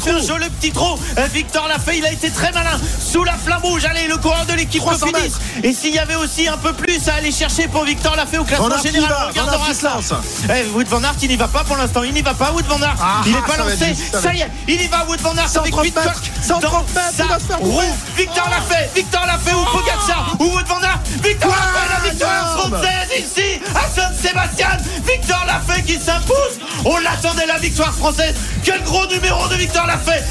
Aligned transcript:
Fait 0.00 0.10
un 0.10 0.22
joli 0.22 0.48
petit 0.50 0.70
trou. 0.72 0.98
Euh, 1.18 1.26
Victor 1.32 1.68
l'a 1.68 1.78
fait, 1.78 1.98
il 1.98 2.06
a 2.06 2.12
été 2.12 2.30
très 2.30 2.52
malin. 2.52 2.78
Sous 3.00 3.24
la 3.24 3.34
flamme 3.34 3.62
rouge, 3.62 3.84
allez, 3.84 4.06
le 4.06 4.16
coureur 4.16 4.44
de 4.46 4.54
l'équipe 4.54 4.82
Cofidis. 4.82 5.34
Et 5.62 5.72
s'il 5.72 5.94
y 5.94 5.98
avait 5.98 6.14
aussi 6.14 6.48
un 6.48 6.56
peu 6.56 6.72
plus 6.72 7.08
à 7.08 7.14
aller 7.14 7.32
chercher 7.32 7.68
pour 7.68 7.84
Victor 7.84 8.14
l'a 8.16 8.26
fait 8.26 8.38
au 8.38 8.44
classement 8.44 8.68
Van 8.68 8.82
général, 8.82 9.08
va, 9.08 9.24
on 9.24 9.28
regardera 9.28 9.74
ça. 9.74 10.20
Eh, 10.54 10.64
Wood 10.74 10.86
Van 10.88 11.02
Aert, 11.02 11.14
il 11.22 11.28
n'y 11.28 11.36
va 11.36 11.48
pas 11.48 11.64
pour 11.64 11.76
l'instant. 11.76 12.02
Il 12.02 12.12
n'y 12.12 12.22
va 12.22 12.34
pas, 12.34 12.52
Wood 12.52 12.66
Van 12.66 12.80
Aert. 12.80 12.96
Ah, 13.00 13.22
il 13.26 13.32
n'est 13.32 13.38
ah, 13.42 13.46
pas 13.46 13.56
lancé. 13.56 13.94
ça 13.94 14.34
y 14.34 14.40
est, 14.40 14.50
il 14.66 14.82
y 14.82 14.86
va, 14.88 15.04
Wood 15.08 15.20
Van 15.20 15.36
Aert 15.36 15.56
avec 15.56 15.74
130 15.74 15.84
Pitcock. 15.84 16.04
mètres, 16.04 16.20
130 16.42 16.62
dans 16.72 17.00
mètres, 17.00 17.12
il 17.18 17.24
va 17.26 17.38
se 17.38 17.44
faire 17.44 17.58
roue. 17.58 17.70
rouler. 17.70 17.88
Victor 18.16 18.48
l'a 18.50 18.76
fait, 18.76 18.90
Victor 18.94 19.26
l'a 19.26 19.38
fait, 19.38 19.54
ou 19.54 19.64
Pogacar, 19.64 20.36
ou 20.38 20.44
Wood 20.44 20.66
Van 20.66 20.82
Aert. 20.82 21.00
Victor 21.22 21.50
l'a 21.50 21.56
fait, 21.56 22.04
la 22.04 22.10
victoire 22.10 22.58
française 22.58 23.08
ici, 23.18 23.60
à 23.74 23.88
Saint-Sébastien. 23.88 24.76
Victor 25.06 25.44
l'a 25.46 25.60
fait 25.60 25.82
qui 25.82 25.98
s'impose. 25.98 26.58
On 26.84 26.98
l'attendait, 26.98 27.46
la 27.46 27.58
victoire 27.58 27.92
française. 27.94 28.34
Quel 28.64 28.82
gros 28.82 29.06
numéro 29.06 29.48
de 29.48 29.54
Victor 29.56 29.86
l'a 29.88 29.96
fait. 29.96 30.22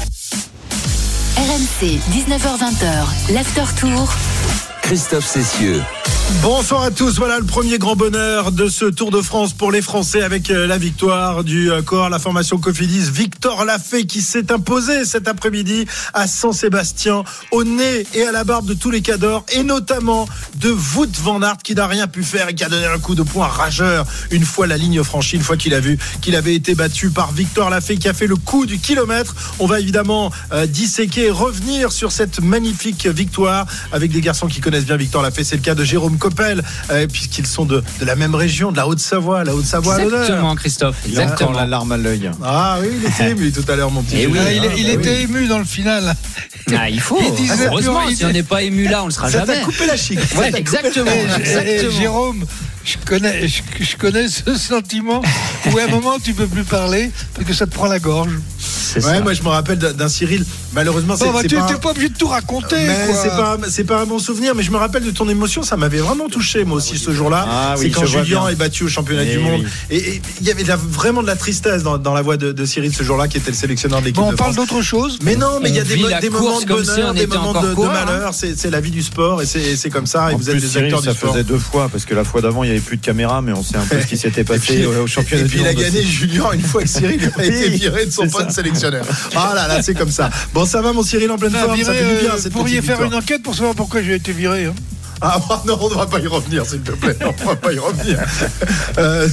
RMC, 1.36 1.98
19h20h, 2.12 3.32
l'after 3.34 3.64
tour. 3.76 4.08
Christophe 4.82 5.26
Cessieux. 5.26 5.82
Bonsoir 6.42 6.82
à 6.82 6.90
tous. 6.90 7.16
Voilà 7.16 7.38
le 7.38 7.46
premier 7.46 7.78
grand 7.78 7.96
bonheur 7.96 8.52
de 8.52 8.68
ce 8.68 8.84
Tour 8.84 9.10
de 9.10 9.22
France 9.22 9.54
pour 9.54 9.72
les 9.72 9.80
Français 9.80 10.20
avec 10.22 10.50
euh, 10.50 10.66
la 10.66 10.76
victoire 10.76 11.42
du 11.42 11.72
euh, 11.72 11.80
corps, 11.80 12.10
la 12.10 12.18
formation 12.18 12.58
Cofidis. 12.58 13.10
Victor 13.10 13.64
Lafay 13.64 14.04
qui 14.04 14.20
s'est 14.20 14.52
imposé 14.52 15.06
cet 15.06 15.26
après-midi 15.26 15.86
à 16.12 16.26
Saint-Sébastien 16.26 17.24
au 17.50 17.64
nez 17.64 18.06
et 18.12 18.24
à 18.24 18.32
la 18.32 18.44
barbe 18.44 18.66
de 18.66 18.74
tous 18.74 18.90
les 18.90 19.00
cadors 19.00 19.46
et 19.52 19.62
notamment 19.62 20.28
de 20.56 20.70
Wout 20.70 21.10
van 21.22 21.40
Aert 21.40 21.56
qui 21.64 21.74
n'a 21.74 21.86
rien 21.86 22.06
pu 22.06 22.22
faire 22.22 22.50
et 22.50 22.54
qui 22.54 22.62
a 22.62 22.68
donné 22.68 22.84
un 22.84 22.98
coup 22.98 23.14
de 23.14 23.22
poing 23.22 23.46
rageur 23.46 24.04
une 24.30 24.44
fois 24.44 24.66
la 24.66 24.76
ligne 24.76 25.02
franchie, 25.02 25.36
une 25.36 25.42
fois 25.42 25.56
qu'il 25.56 25.72
a 25.72 25.80
vu 25.80 25.98
qu'il 26.20 26.36
avait 26.36 26.54
été 26.54 26.74
battu 26.74 27.08
par 27.08 27.32
Victor 27.32 27.70
Lafay 27.70 27.96
qui 27.96 28.08
a 28.08 28.12
fait 28.12 28.26
le 28.26 28.36
coup 28.36 28.66
du 28.66 28.78
kilomètre. 28.78 29.34
On 29.60 29.66
va 29.66 29.80
évidemment 29.80 30.30
euh, 30.52 30.66
disséquer 30.66 31.30
revenir 31.30 31.90
sur 31.90 32.12
cette 32.12 32.40
magnifique 32.40 33.06
victoire 33.06 33.66
avec 33.92 34.12
des 34.12 34.20
garçons 34.20 34.46
qui 34.46 34.60
connaissent 34.60 34.86
bien 34.86 34.98
Victor 34.98 35.22
Lafay. 35.22 35.42
C'est 35.42 35.56
le 35.56 35.62
cas 35.62 35.74
de 35.74 35.84
Jérôme 35.84 36.17
Coppel, 36.18 36.62
euh, 36.90 37.06
puisqu'ils 37.06 37.46
sont 37.46 37.64
de, 37.64 37.82
de 38.00 38.04
la 38.04 38.16
même 38.16 38.34
région, 38.34 38.72
de 38.72 38.76
la 38.76 38.86
Haute-Savoie, 38.86 39.44
la 39.44 39.54
Haute-Savoie 39.54 39.94
à 39.94 39.98
l'honneur. 39.98 40.20
Exactement, 40.22 40.54
Christophe. 40.54 40.96
Il 41.08 41.18
a 41.20 41.36
la 41.54 41.66
larme 41.66 41.92
à 41.92 41.96
l'œil. 41.96 42.30
Ah 42.44 42.78
oui, 42.80 42.88
il 43.00 43.06
était 43.08 43.30
ému 43.30 43.52
tout 43.52 43.64
à 43.70 43.76
l'heure, 43.76 43.90
mon 43.90 44.02
petit. 44.02 44.16
Eh 44.20 44.26
oui, 44.26 44.38
il 44.38 44.60
Ah, 44.62 44.72
il 44.76 44.84
bah 44.86 44.92
était 44.92 45.10
oui. 45.10 45.22
ému 45.36 45.46
dans 45.46 45.58
le 45.58 45.64
final. 45.64 46.14
Ah, 46.76 46.90
il 46.90 47.00
faut. 47.00 47.18
Il 47.26 47.34
disait 47.34 47.66
Heureusement, 47.66 48.00
si 48.14 48.24
on 48.24 48.30
n'est 48.32 48.42
pas 48.42 48.62
ému 48.62 48.88
là, 48.88 49.02
on 49.02 49.06
le 49.06 49.12
sera 49.12 49.30
Ça 49.30 49.40
t'a 49.40 49.54
jamais. 49.54 49.64
coupé 49.64 49.86
la 49.86 49.96
chic. 49.96 50.18
Ouais, 50.36 50.50
exactement. 50.54 51.10
Eh, 51.14 51.26
eh, 51.30 51.40
exactement. 51.40 51.98
Jérôme, 52.00 52.44
je 52.84 52.96
connais, 53.06 53.48
je, 53.48 53.62
je 53.80 53.96
connais 53.96 54.28
ce 54.28 54.54
sentiment 54.56 55.22
où 55.72 55.78
à 55.78 55.82
un 55.84 55.88
moment 55.88 56.18
tu 56.22 56.34
peux 56.34 56.46
plus 56.46 56.64
parler 56.64 57.10
parce 57.34 57.46
que 57.46 57.54
ça 57.54 57.66
te 57.66 57.72
prend 57.74 57.86
la 57.86 57.98
gorge. 57.98 58.32
Ouais, 58.96 59.00
ça. 59.00 59.20
moi 59.20 59.32
je 59.32 59.42
me 59.42 59.48
rappelle 59.48 59.78
d'un 59.78 60.08
Cyril. 60.08 60.44
Malheureusement, 60.74 61.16
c'est 61.16 61.24
Bon, 61.24 61.32
bah, 61.32 61.40
tu 61.48 61.54
pas. 61.56 61.62
un- 61.62 61.74
pas 61.78 61.90
obligé 61.90 62.08
de 62.10 62.16
tout 62.18 62.28
raconter. 62.28 62.76
C'est 63.22 63.28
pas 63.28 63.56
c'est 63.68 63.84
pas 63.84 64.00
un 64.00 64.06
bon 64.06 64.18
souvenir, 64.18 64.54
mais 64.54 64.62
je 64.62 64.70
me 64.70 64.76
rappelle 64.76 65.04
de 65.04 65.10
ton 65.10 65.28
émotion, 65.28 65.62
ça 65.62 65.76
m'avait 65.76 65.98
vraiment 65.98 66.28
touché 66.28 66.64
moi 66.64 66.76
aussi 66.78 66.98
ce 66.98 67.10
jour-là. 67.12 67.46
Ah 67.48 67.74
c'est 67.76 67.90
quand 67.90 68.04
Julien 68.06 68.48
est 68.48 68.54
battu 68.56 68.84
au 68.84 68.88
championnat 68.88 69.22
Eh 69.24 69.32
du 69.36 69.38
monde. 69.38 69.62
oui. 69.62 69.96
Et 69.96 70.08
et 70.08 70.22
il 70.40 70.46
y 70.46 70.50
avait 70.50 70.62
de 70.62 70.68
la- 70.68 70.76
vraiment 70.76 71.22
de 71.22 71.26
la 71.26 71.36
tristesse 71.36 71.82
dans, 71.82 71.98
dans 71.98 72.14
la 72.14 72.22
voix 72.22 72.36
de, 72.36 72.52
de 72.52 72.64
Cyril 72.64 72.94
ce 72.94 73.02
jour-là, 73.02 73.28
qui 73.28 73.36
était 73.38 73.50
le 73.50 73.56
sélectionneur 73.56 74.00
de 74.00 74.06
l'équipe 74.06 74.20
Bon, 74.22 74.28
on 74.28 74.32
de 74.32 74.36
parle 74.36 74.54
d'autre 74.54 74.80
chose. 74.82 75.18
Mais 75.22 75.36
non, 75.36 75.58
mais 75.62 75.68
il 75.70 75.74
y 75.74 75.80
a 75.80 75.84
des, 75.84 76.30
moments 76.30 76.56
de 76.56 76.60
si 76.60 76.66
bonheur, 76.66 77.10
on 77.10 77.14
des 77.14 77.26
moments 77.26 77.52
de, 77.52 77.68
hein. 77.68 77.92
malheur. 78.06 78.32
C'est 78.34 78.70
la 78.70 78.80
vie 78.80 78.90
du 78.90 79.02
sport 79.02 79.42
et 79.42 79.46
c'est 79.46 79.90
comme 79.90 80.06
ça. 80.06 80.32
Et 80.32 80.34
vous 80.34 80.50
êtes 80.50 80.60
des 80.60 80.76
acteurs 80.76 81.02
ça 81.02 81.12
du 81.12 81.16
sport. 81.16 81.32
faisait 81.32 81.44
deux 81.44 81.58
fois 81.58 81.88
parce 81.90 82.04
que 82.04 82.14
la 82.14 82.24
fois 82.24 82.40
d'avant 82.40 82.62
il 82.64 82.66
n'y 82.68 82.72
avait 82.72 82.84
plus 82.84 82.96
de 82.98 83.04
caméra, 83.04 83.40
mais 83.42 83.52
on 83.52 83.62
sait 83.62 83.76
un 83.76 83.84
peu 83.86 84.00
ce 84.00 84.06
qui 84.06 84.16
s'était 84.18 84.44
passé 84.52 84.86
au, 84.86 85.06
championnat 85.06 85.44
et 85.44 85.48
puis 85.48 85.60
il 85.60 85.66
a 85.66 85.74
gagné. 85.74 86.02
Julien 86.02 86.52
une 86.52 86.62
fois 86.62 86.82
que 86.82 86.88
Cyril 86.88 87.30
a 87.36 87.44
été 87.44 87.68
viré 87.70 88.06
de 88.06 88.10
son 88.10 88.28
ça. 88.28 88.57
Sélectionneur. 88.62 89.04
Ah 89.36 89.52
là 89.54 89.68
là, 89.68 89.82
c'est 89.82 89.94
comme 89.94 90.10
ça. 90.10 90.30
Bon, 90.52 90.64
ça 90.66 90.82
va 90.82 90.92
mon 90.92 91.02
Cyril 91.04 91.30
en 91.30 91.38
pleine 91.38 91.52
forme, 91.52 91.80
ça 91.82 91.92
viré, 91.92 91.98
fait 91.98 92.14
du 92.14 92.20
bien 92.22 92.30
euh, 92.34 92.38
cette 92.38 92.52
vous 92.52 92.58
pourriez 92.58 92.82
faire 92.82 93.02
une 93.02 93.14
enquête 93.14 93.42
pour 93.42 93.54
savoir 93.54 93.74
pourquoi 93.74 94.02
j'ai 94.02 94.14
été 94.16 94.32
viré. 94.32 94.64
hein. 94.66 94.74
Ah 95.20 95.40
non, 95.66 95.78
on 95.80 95.88
ne 95.90 95.94
va 95.94 96.06
pas 96.06 96.20
y 96.20 96.26
revenir, 96.26 96.64
s'il 96.64 96.80
te 96.80 96.92
plaît. 96.92 97.16
On 97.22 97.42
ne 97.42 97.48
va 97.48 97.56
pas 97.56 97.72
y 97.72 97.78
revenir. 97.78 98.18
Euh, 98.98 99.28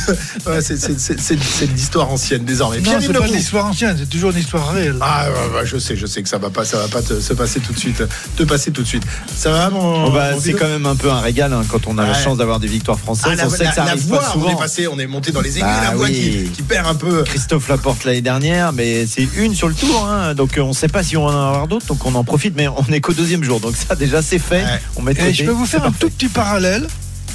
ouais, 0.47 0.61
c'est- 0.61 1.65
l'histoire 1.73 2.09
ancienne 2.11 2.43
désormais. 2.45 2.79
Non, 2.79 2.93
c'est 2.99 3.13
pas 3.13 3.27
l'histoire 3.27 3.65
ancienne, 3.67 3.95
c'est 3.99 4.09
toujours 4.09 4.31
une 4.31 4.37
histoire 4.39 4.71
réelle. 4.71 4.97
Ah 5.01 5.27
ouais, 5.29 5.59
ouais, 5.59 5.65
je 5.65 5.77
sais, 5.77 5.95
je 5.95 6.05
sais 6.05 6.21
que 6.23 6.29
ça 6.29 6.37
va 6.37 6.49
pas, 6.49 6.65
ça 6.65 6.77
va 6.77 6.87
pas 6.87 7.01
te- 7.01 7.19
se 7.19 7.33
passer 7.33 7.59
tout 7.59 7.73
de 7.73 7.79
suite, 7.79 8.03
te 8.35 8.43
passer 8.43 8.71
tout 8.71 8.81
de 8.83 8.87
suite. 8.87 9.03
Ça 9.35 9.51
va 9.51 9.69
mon. 9.69 10.05
Oh, 10.05 10.11
bah, 10.11 10.31
mon 10.33 10.39
c'est 10.39 10.53
quand 10.53 10.67
même 10.67 10.85
un 10.85 10.95
peu 10.95 11.11
un 11.11 11.19
régal 11.21 11.53
hein, 11.53 11.61
quand 11.69 11.87
on 11.87 11.97
a 11.97 12.05
la 12.05 12.13
chance 12.13 12.37
d'avoir 12.37 12.59
des 12.59 12.67
victoires 12.67 12.99
françaises. 12.99 13.31
Ah, 13.33 13.35
la, 13.35 13.47
on 13.47 13.49
sait 13.49 13.63
la- 13.63 13.69
que 13.69 13.75
ça 13.75 13.83
la 13.85 13.91
arrive 13.91 14.07
voix, 14.07 14.19
pas 14.19 14.25
on 14.35 14.39
est 14.39 14.43
souvent. 14.45 14.55
passé, 14.55 14.87
on 14.87 14.99
est 14.99 15.07
monté 15.07 15.31
dans 15.31 15.41
les 15.41 15.57
aigus, 15.57 15.61
Bah 15.61 15.83
la 15.89 15.95
voix 15.95 16.05
oui. 16.07 16.45
qui, 16.45 16.51
qui 16.51 16.61
perd 16.63 16.87
un 16.87 16.95
peu. 16.95 17.23
Christophe 17.23 17.67
Laporte 17.69 18.03
l'année 18.05 18.21
dernière, 18.21 18.73
mais 18.73 19.05
c'est 19.07 19.27
une 19.37 19.53
sur 19.55 19.67
le 19.67 19.73
tour, 19.75 20.07
hein, 20.07 20.33
donc 20.33 20.57
euh, 20.57 20.61
on 20.61 20.69
ne 20.69 20.73
sait 20.73 20.87
pas 20.87 21.03
si 21.03 21.17
on 21.17 21.25
va 21.27 21.33
en 21.33 21.47
avoir 21.49 21.67
d'autres, 21.67 21.85
donc 21.87 22.05
on 22.05 22.15
en 22.15 22.23
profite, 22.23 22.55
mais 22.55 22.67
on 22.67 22.83
n'est 22.89 23.01
qu'au 23.01 23.13
deuxième 23.13 23.43
jour, 23.43 23.59
donc 23.59 23.75
ça 23.75 23.95
déjà 23.95 24.21
c'est 24.21 24.39
fait. 24.39 24.63
Ouais. 24.63 24.81
On 24.95 25.01
met 25.01 25.13
je 25.33 25.43
peux 25.43 25.51
vous 25.51 25.65
faire 25.65 25.74
Un 25.77 25.81
parfait. 25.81 25.97
tout 25.99 26.09
petit 26.09 26.27
parallèle. 26.29 26.87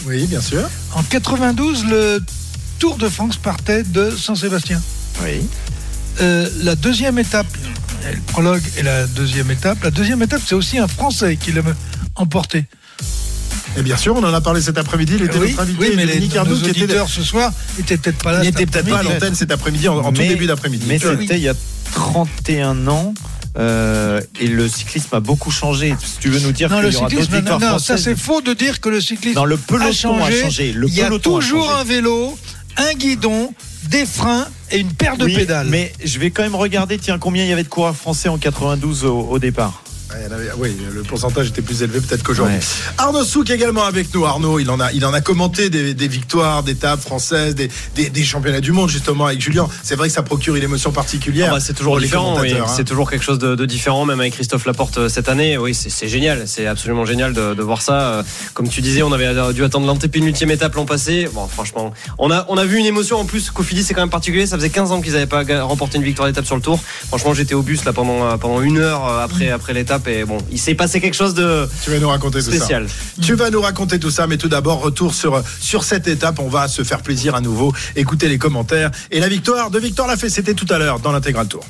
Oui, 0.06 0.26
bien 0.26 0.40
sûr. 0.40 0.62
En 0.94 1.02
92, 1.02 1.84
le 1.86 2.20
Tour 2.78 2.96
de 2.96 3.08
France 3.08 3.36
partait 3.36 3.82
de 3.82 4.10
Saint-Sébastien. 4.10 4.80
Oui. 5.22 5.46
Euh, 6.20 6.48
la 6.62 6.74
deuxième 6.74 7.18
étape, 7.18 7.46
le 8.10 8.18
prologue 8.32 8.62
et 8.78 8.82
la 8.82 9.06
deuxième 9.06 9.50
étape. 9.50 9.82
La 9.84 9.90
deuxième 9.90 10.22
étape, 10.22 10.40
c'est 10.46 10.54
aussi 10.54 10.78
un 10.78 10.88
Français 10.88 11.36
qui 11.36 11.52
l'a 11.52 11.62
emporté. 12.16 12.64
Et 13.76 13.82
bien 13.82 13.96
sûr, 13.96 14.16
on 14.16 14.24
en 14.24 14.34
a 14.34 14.40
parlé 14.40 14.60
cet 14.60 14.78
après-midi. 14.78 15.14
Il 15.16 15.22
était 15.24 15.38
oui, 15.38 15.50
notre 15.50 15.60
invité, 15.62 15.78
oui, 15.80 15.92
mais 15.96 16.04
nos 16.06 16.56
qui 16.72 16.82
était, 16.82 17.06
ce 17.06 17.22
soir 17.22 17.52
n'étaient 17.78 17.96
peut-être 17.98 18.18
pas 18.22 18.32
là. 18.32 18.38
il 18.42 18.46
cet 18.46 18.54
était 18.60 18.66
peut-être 18.66 18.88
pas 18.90 18.98
à 18.98 19.02
l'antenne 19.02 19.34
cet 19.34 19.52
après-midi, 19.52 19.88
en, 19.88 19.98
en 19.98 20.12
tout 20.12 20.20
Mais- 20.22 20.28
début 20.28 20.46
d'après-midi. 20.46 20.86
Mais 20.88 20.98
Oui. 21.04 21.16
c'était 21.20 21.36
il 21.38 21.42
y 21.44 21.48
a 21.48 21.54
31 21.92 22.88
ans. 22.88 23.14
Euh, 23.58 24.20
et 24.40 24.46
le 24.46 24.68
cyclisme 24.68 25.14
a 25.16 25.20
beaucoup 25.20 25.50
changé. 25.50 25.94
Si 26.04 26.18
tu 26.20 26.28
veux 26.30 26.40
nous 26.40 26.52
dire 26.52 26.70
Non, 26.70 26.80
le 26.80 26.92
y 26.92 26.96
aura 26.96 27.08
cyclisme, 27.08 27.40
non, 27.40 27.58
non, 27.58 27.78
ça 27.78 27.96
c'est 27.96 28.16
faux 28.16 28.40
de 28.40 28.52
dire 28.54 28.80
que 28.80 28.88
le 28.88 29.00
cyclisme 29.00 29.36
Non, 29.38 29.44
le 29.44 29.56
peloton 29.56 29.86
a 29.88 29.92
changé. 29.92 30.38
a 30.38 30.42
changé. 30.44 30.72
Le 30.72 30.86
Il 30.88 30.94
y 30.94 31.02
a 31.02 31.10
toujours 31.18 31.70
un 31.74 31.84
vélo, 31.84 32.36
un 32.76 32.94
guidon, 32.94 33.52
des 33.88 34.06
freins 34.06 34.46
et 34.70 34.78
une 34.78 34.92
paire 34.92 35.16
de 35.16 35.24
Oui, 35.24 35.34
pédales. 35.34 35.66
Mais 35.68 35.92
je 36.04 36.18
vais 36.18 36.30
quand 36.30 36.42
même 36.42 36.54
regarder, 36.54 36.98
tiens, 36.98 37.18
combien 37.18 37.44
il 37.44 37.48
y 37.48 37.52
avait 37.52 37.64
de 37.64 37.68
coureurs 37.68 37.96
français 37.96 38.28
en 38.28 38.38
92 38.38 39.04
au, 39.04 39.20
au 39.20 39.38
départ? 39.38 39.82
Avait- 40.12 40.50
oui, 40.58 40.76
le 40.92 41.02
pourcentage 41.02 41.48
était 41.48 41.62
plus 41.62 41.82
élevé 41.82 42.00
peut-être 42.00 42.22
qu'aujourd'hui. 42.22 42.56
Ouais. 42.56 42.62
Arnaud 42.98 43.24
Souk 43.24 43.50
également 43.50 43.84
avec 43.84 44.12
nous. 44.14 44.24
Arnaud, 44.24 44.58
il 44.58 44.70
en 44.70 44.80
a, 44.80 44.92
il 44.92 45.04
en 45.04 45.12
a 45.12 45.20
commenté 45.20 45.70
des, 45.70 45.94
des 45.94 46.08
victoires, 46.08 46.62
d'étapes 46.62 47.00
françaises, 47.00 47.54
des, 47.54 47.68
des, 47.94 48.10
des 48.10 48.24
championnats 48.24 48.60
du 48.60 48.72
monde 48.72 48.88
justement 48.90 49.26
avec 49.26 49.40
Julien. 49.40 49.68
C'est 49.82 49.96
vrai 49.96 50.08
que 50.08 50.14
ça 50.14 50.22
procure 50.22 50.56
une 50.56 50.62
émotion 50.62 50.92
particulière. 50.92 51.48
Ah 51.50 51.54
bah, 51.54 51.60
c'est 51.60 51.74
toujours 51.74 51.98
différent, 52.00 52.38
oui. 52.40 52.52
hein. 52.52 52.64
c'est 52.74 52.84
toujours 52.84 53.10
quelque 53.10 53.24
chose 53.24 53.38
de, 53.38 53.54
de 53.54 53.66
différent, 53.66 54.04
même 54.04 54.20
avec 54.20 54.34
Christophe 54.34 54.66
Laporte 54.66 54.98
euh, 54.98 55.08
cette 55.08 55.28
année. 55.28 55.56
Oui, 55.58 55.74
c'est 55.74 56.08
génial, 56.08 56.42
c'est 56.46 56.66
absolument 56.66 57.04
génial 57.04 57.32
de, 57.32 57.54
de 57.54 57.62
voir 57.62 57.82
ça. 57.82 58.00
Euh, 58.00 58.22
Comme 58.54 58.68
tu 58.68 58.80
disais, 58.80 59.02
on 59.02 59.12
avait 59.12 59.26
euh, 59.26 59.52
dû 59.52 59.64
attendre 59.64 59.86
l'antépénultième 59.86 60.50
étape 60.50 60.74
l'an 60.74 60.86
passé. 60.86 61.28
Bon, 61.32 61.46
franchement, 61.46 61.92
on 62.18 62.30
a, 62.30 62.46
on 62.48 62.56
a 62.56 62.64
vu 62.64 62.78
une 62.78 62.86
émotion 62.86 63.18
en 63.18 63.24
plus. 63.24 63.50
Cofidis, 63.50 63.84
c'est 63.84 63.94
quand 63.94 64.02
même 64.02 64.10
particulier. 64.10 64.46
Ça 64.46 64.56
faisait 64.56 64.70
15 64.70 64.92
ans 64.92 65.00
qu'ils 65.00 65.12
n'avaient 65.12 65.26
pas 65.26 65.44
remporté 65.62 65.98
une 65.98 66.04
victoire 66.04 66.28
d'étape 66.28 66.46
sur 66.46 66.56
le 66.56 66.62
Tour. 66.62 66.80
Franchement, 67.08 67.34
j'étais 67.34 67.54
au 67.54 67.62
bus 67.62 67.84
là 67.84 67.92
pendant, 67.92 68.36
pendant 68.38 68.60
une 68.60 68.78
heure 68.78 69.04
après, 69.04 69.50
après 69.50 69.72
l'étape 69.72 69.99
et 70.08 70.24
bon, 70.24 70.38
il 70.50 70.58
s'est 70.58 70.74
passé 70.74 71.00
quelque 71.00 71.14
chose 71.16 71.34
de 71.34 71.68
Tu 71.84 71.90
vas 71.90 71.98
nous 71.98 72.08
raconter 72.08 72.38
tout 72.42 72.50
spécial. 72.50 72.88
ça. 72.88 72.94
Tu 73.22 73.34
vas 73.34 73.50
nous 73.50 73.60
raconter 73.60 73.98
tout 73.98 74.10
ça, 74.10 74.26
mais 74.26 74.36
tout 74.36 74.48
d'abord, 74.48 74.80
retour 74.80 75.14
sur, 75.14 75.42
sur 75.60 75.84
cette 75.84 76.08
étape. 76.08 76.38
On 76.38 76.48
va 76.48 76.68
se 76.68 76.82
faire 76.82 77.02
plaisir 77.02 77.34
à 77.34 77.40
nouveau, 77.40 77.72
écouter 77.96 78.28
les 78.28 78.38
commentaires. 78.38 78.90
Et 79.10 79.20
la 79.20 79.28
victoire 79.28 79.70
de 79.70 79.78
Victor 79.78 80.06
Lafay, 80.06 80.30
c'était 80.30 80.54
tout 80.54 80.66
à 80.70 80.78
l'heure 80.78 81.00
dans 81.00 81.12
l'intégral 81.12 81.46
tour. 81.46 81.64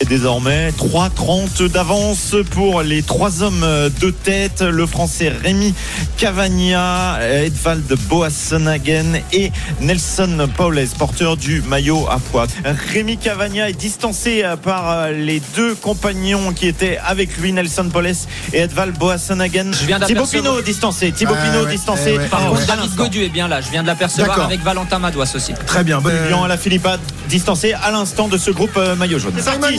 Et 0.00 0.06
désormais, 0.06 0.70
3,30 0.72 1.68
d'avance 1.70 2.34
pour 2.50 2.82
les 2.82 3.02
trois 3.02 3.42
hommes 3.44 3.64
de 4.00 4.10
tête. 4.10 4.60
Le 4.60 4.86
français 4.86 5.28
Rémi 5.28 5.72
Cavagna, 6.18 7.18
Edvald 7.22 7.86
Boassenhagen 8.08 9.20
et 9.32 9.52
Nelson 9.80 10.48
Paules, 10.56 10.84
porteur 10.98 11.36
du 11.36 11.62
maillot 11.62 12.06
à 12.10 12.18
poids. 12.18 12.46
Rémi 12.92 13.18
Cavagna 13.18 13.70
est 13.70 13.78
distancé 13.78 14.42
par 14.64 15.10
les 15.12 15.40
deux 15.54 15.76
compagnons 15.76 16.52
qui 16.52 16.66
étaient 16.66 16.98
avec 17.06 17.36
lui, 17.38 17.52
Nelson 17.52 17.88
Paules 17.90 18.08
et 18.52 18.58
Edvald 18.58 18.98
Boassenhagen. 18.98 19.70
Je 19.72 19.86
viens 19.86 20.00
Thibaut 20.00 20.22
d'apercevoir- 20.22 20.54
Pinot 20.56 20.62
distancé. 20.62 21.12
Thibaut 21.12 21.34
Ah 21.38 21.44
Pinot 21.50 21.64
ouais, 21.66 21.70
distancé. 21.70 22.10
eh 22.14 22.18
ouais, 22.18 22.26
Par 22.26 22.40
eh 22.44 22.48
contre, 22.48 22.60
ouais. 22.60 22.66
David 22.66 22.94
Godu 22.96 23.22
est 23.22 23.28
bien 23.28 23.46
là. 23.46 23.60
Je 23.60 23.70
viens 23.70 23.82
de 23.82 23.86
l'apercevoir 23.86 24.40
avec 24.42 24.60
Valentin 24.62 24.98
Madouas 24.98 25.30
aussi. 25.36 25.54
Très 25.66 25.84
bien. 25.84 26.00
Bonne 26.00 26.26
Lyon 26.28 26.42
à 26.42 26.48
la 26.48 26.58
Philippade. 26.58 27.00
distancé 27.28 27.72
à 27.72 27.90
l'instant 27.92 28.28
de 28.28 28.36
ce 28.36 28.50
groupe 28.50 28.76
euh, 28.76 28.96
maillot 28.96 29.18
jaune. 29.18 29.32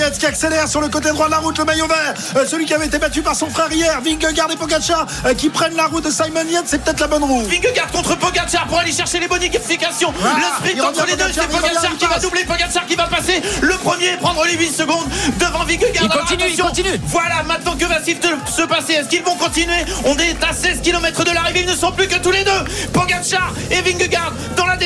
Yates 0.06 0.20
qui 0.20 0.26
accélère 0.28 0.68
sur 0.68 0.82
le 0.82 0.88
côté 0.88 1.10
droit 1.10 1.26
de 1.26 1.32
la 1.32 1.40
route, 1.40 1.58
le 1.58 1.66
maillot 1.66 1.88
vert. 1.88 2.14
Euh, 2.36 2.46
celui 2.46 2.66
qui 2.66 2.76
avait 2.76 2.86
été 2.86 3.00
battu 3.00 3.24
par 3.24 3.36
son 3.36 3.50
frère 3.50 3.72
hier, 3.72 4.00
Vingegaard 4.02 4.52
et 4.52 4.56
Pogacar, 4.56 5.08
euh, 5.26 5.34
qui 5.34 5.50
prennent 5.50 5.76
la 5.76 5.88
route 5.88 6.04
de 6.06 6.12
Simon 6.12 6.46
Yates, 6.48 6.66
c'est 6.68 6.84
peut-être 6.84 7.00
la 7.00 7.08
bonne 7.08 7.24
roue. 7.24 7.42
Vingegaard 7.46 7.88
contre 7.92 8.16
Pogacar 8.16 8.68
pour 8.68 8.78
aller 8.78 8.92
chercher 8.92 9.20
les 9.20 9.28
bonifications. 9.28 10.14
Voilà, 10.20 10.36
le 10.38 10.68
sprint 10.70 10.84
entre 10.84 11.06
les 11.08 11.16
deux, 11.16 11.26
c'est 11.34 11.48
Pogacar 11.48 11.98
qui 11.98 12.06
va 12.06 12.20
doubler, 12.20 12.44
Pogacar 12.46 12.86
qui 12.86 12.96
va 12.96 13.08
passer 13.08 13.42
le 13.62 13.74
premier 13.78 14.14
et 14.14 14.18
prendre 14.18 14.46
les 14.46 14.54
8 14.54 14.72
secondes 14.76 15.08
devant 15.40 15.64
Vingegaard. 15.66 16.04
Il 16.04 16.12
Alors, 16.12 16.20
continue, 16.20 16.50
il 16.50 16.62
continue. 16.62 17.02
Voilà, 17.08 17.42
maintenant 17.44 17.76
que 17.76 17.86
va-t-il 17.86 18.18
se 18.56 18.62
passer 18.62 18.94
Est-ce 18.94 19.10
qu'ils 19.10 19.24
vont 19.24 19.36
continuer? 19.36 19.86
On 20.06 20.16
est 20.18 20.38
à 20.44 20.54
16 20.54 20.82
km 20.82 21.24
de 21.24 21.32
l'arrivée, 21.32 21.62
ils 21.62 21.70
ne 21.70 21.76
sont 21.76 21.92
plus 21.92 22.08
que 22.08 22.20
tous 22.20 22.32
les 22.32 22.44
deux. 22.44 22.52
Pogacar 22.94 23.54
et 23.72 23.82
Vingegaard 23.82 24.34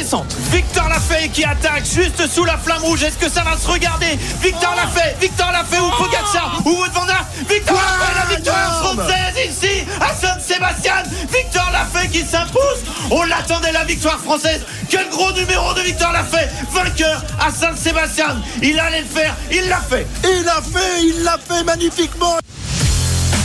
descente. 0.10 0.36
Victor 0.52 0.90
Lafay 0.90 1.30
qui 1.30 1.44
attaque 1.44 1.86
juste 1.86 2.28
sous 2.34 2.44
la 2.44 2.58
flamme 2.58 2.82
rouge. 2.82 3.04
Est-ce 3.04 3.18
que 3.18 3.30
ça 3.30 3.44
va 3.44 3.56
se 3.56 3.68
regarder? 3.68 4.18
Victor 4.42 4.74
Lafay, 4.76 5.16
Victor 5.22 5.52
Lafay 5.52 5.80
ou 5.80 5.90
Pogacar 5.98 6.62
ou 6.66 6.70
Wout 6.70 6.92
van 6.94 7.08
Aert 7.08 7.26
Victor 7.48 7.76
Lafay, 7.76 8.16
la 8.16 8.36
victoire 8.36 8.84
française 8.84 9.36
ici 9.48 9.86
à 10.02 10.14
Saint-Sébastien. 10.16 11.04
Victor 11.32 11.70
Lafay 11.72 12.08
qui 12.08 12.26
s'impose. 12.26 12.80
On 13.12 13.24
l'attendait 13.24 13.72
la 13.72 13.84
victoire 13.84 14.20
française. 14.20 14.66
Quel 14.90 15.10
gros 15.10 15.32
numéro 15.34 15.74
de 15.76 15.82
Victor 15.82 16.12
Lafay, 16.12 16.50
vainqueur 16.72 17.24
à 17.40 17.52
Saint-Sébastien. 17.52 18.42
Il 18.64 18.80
allait 18.80 19.02
le 19.02 19.06
faire, 19.06 19.36
il 19.52 19.68
l'a 19.70 19.82
fait. 19.82 20.08
Il 20.24 20.44
l'a 20.44 20.62
fait, 20.62 21.04
il 21.04 21.24
l'a 21.24 21.38
fait 21.38 21.64
magnifiquement. 21.64 22.38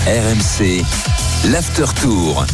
RMC, 0.06 0.82
l'after 1.44 1.86
tour. 2.00 2.46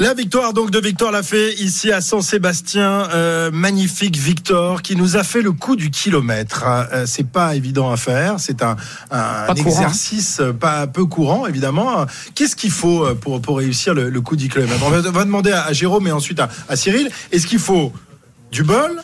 La 0.00 0.12
victoire 0.12 0.52
donc 0.54 0.72
de 0.72 0.80
Victor 0.80 1.12
Lafay 1.12 1.54
ici 1.54 1.92
à 1.92 2.00
Saint-Sébastien, 2.00 3.08
Euh, 3.12 3.50
magnifique 3.52 4.16
Victor 4.16 4.82
qui 4.82 4.96
nous 4.96 5.16
a 5.16 5.22
fait 5.22 5.40
le 5.40 5.52
coup 5.52 5.76
du 5.76 5.90
kilomètre. 5.90 6.64
Euh, 6.66 7.06
c'est 7.06 7.28
pas 7.30 7.54
évident 7.54 7.92
à 7.92 7.96
faire, 7.96 8.40
c'est 8.40 8.62
un, 8.62 8.76
un 9.12 9.46
Pas 9.46 9.54
courant. 9.54 9.70
exercice 9.70 10.40
euh, 10.40 10.52
pas 10.52 10.88
peu 10.88 11.04
courant 11.06 11.46
évidemment. 11.46 12.06
Qu'est-ce 12.34 12.56
qu'il 12.56 12.72
faut 12.72 13.04
euh, 13.06 13.14
pour 13.14 13.40
pour 13.40 13.58
réussir 13.58 13.94
le, 13.94 14.10
le 14.10 14.20
coup 14.20 14.34
du 14.34 14.48
kilomètre? 14.48 14.82
On 14.84 14.90
va, 14.90 14.98
on 15.08 15.12
va 15.12 15.24
demander 15.24 15.52
à, 15.52 15.64
à 15.66 15.72
Jérôme 15.72 16.08
et 16.08 16.12
ensuite 16.12 16.40
à, 16.40 16.48
à 16.68 16.74
Cyril. 16.74 17.08
Est-ce 17.30 17.46
qu'il 17.46 17.60
faut 17.60 17.92
du 18.50 18.64
bol, 18.64 19.00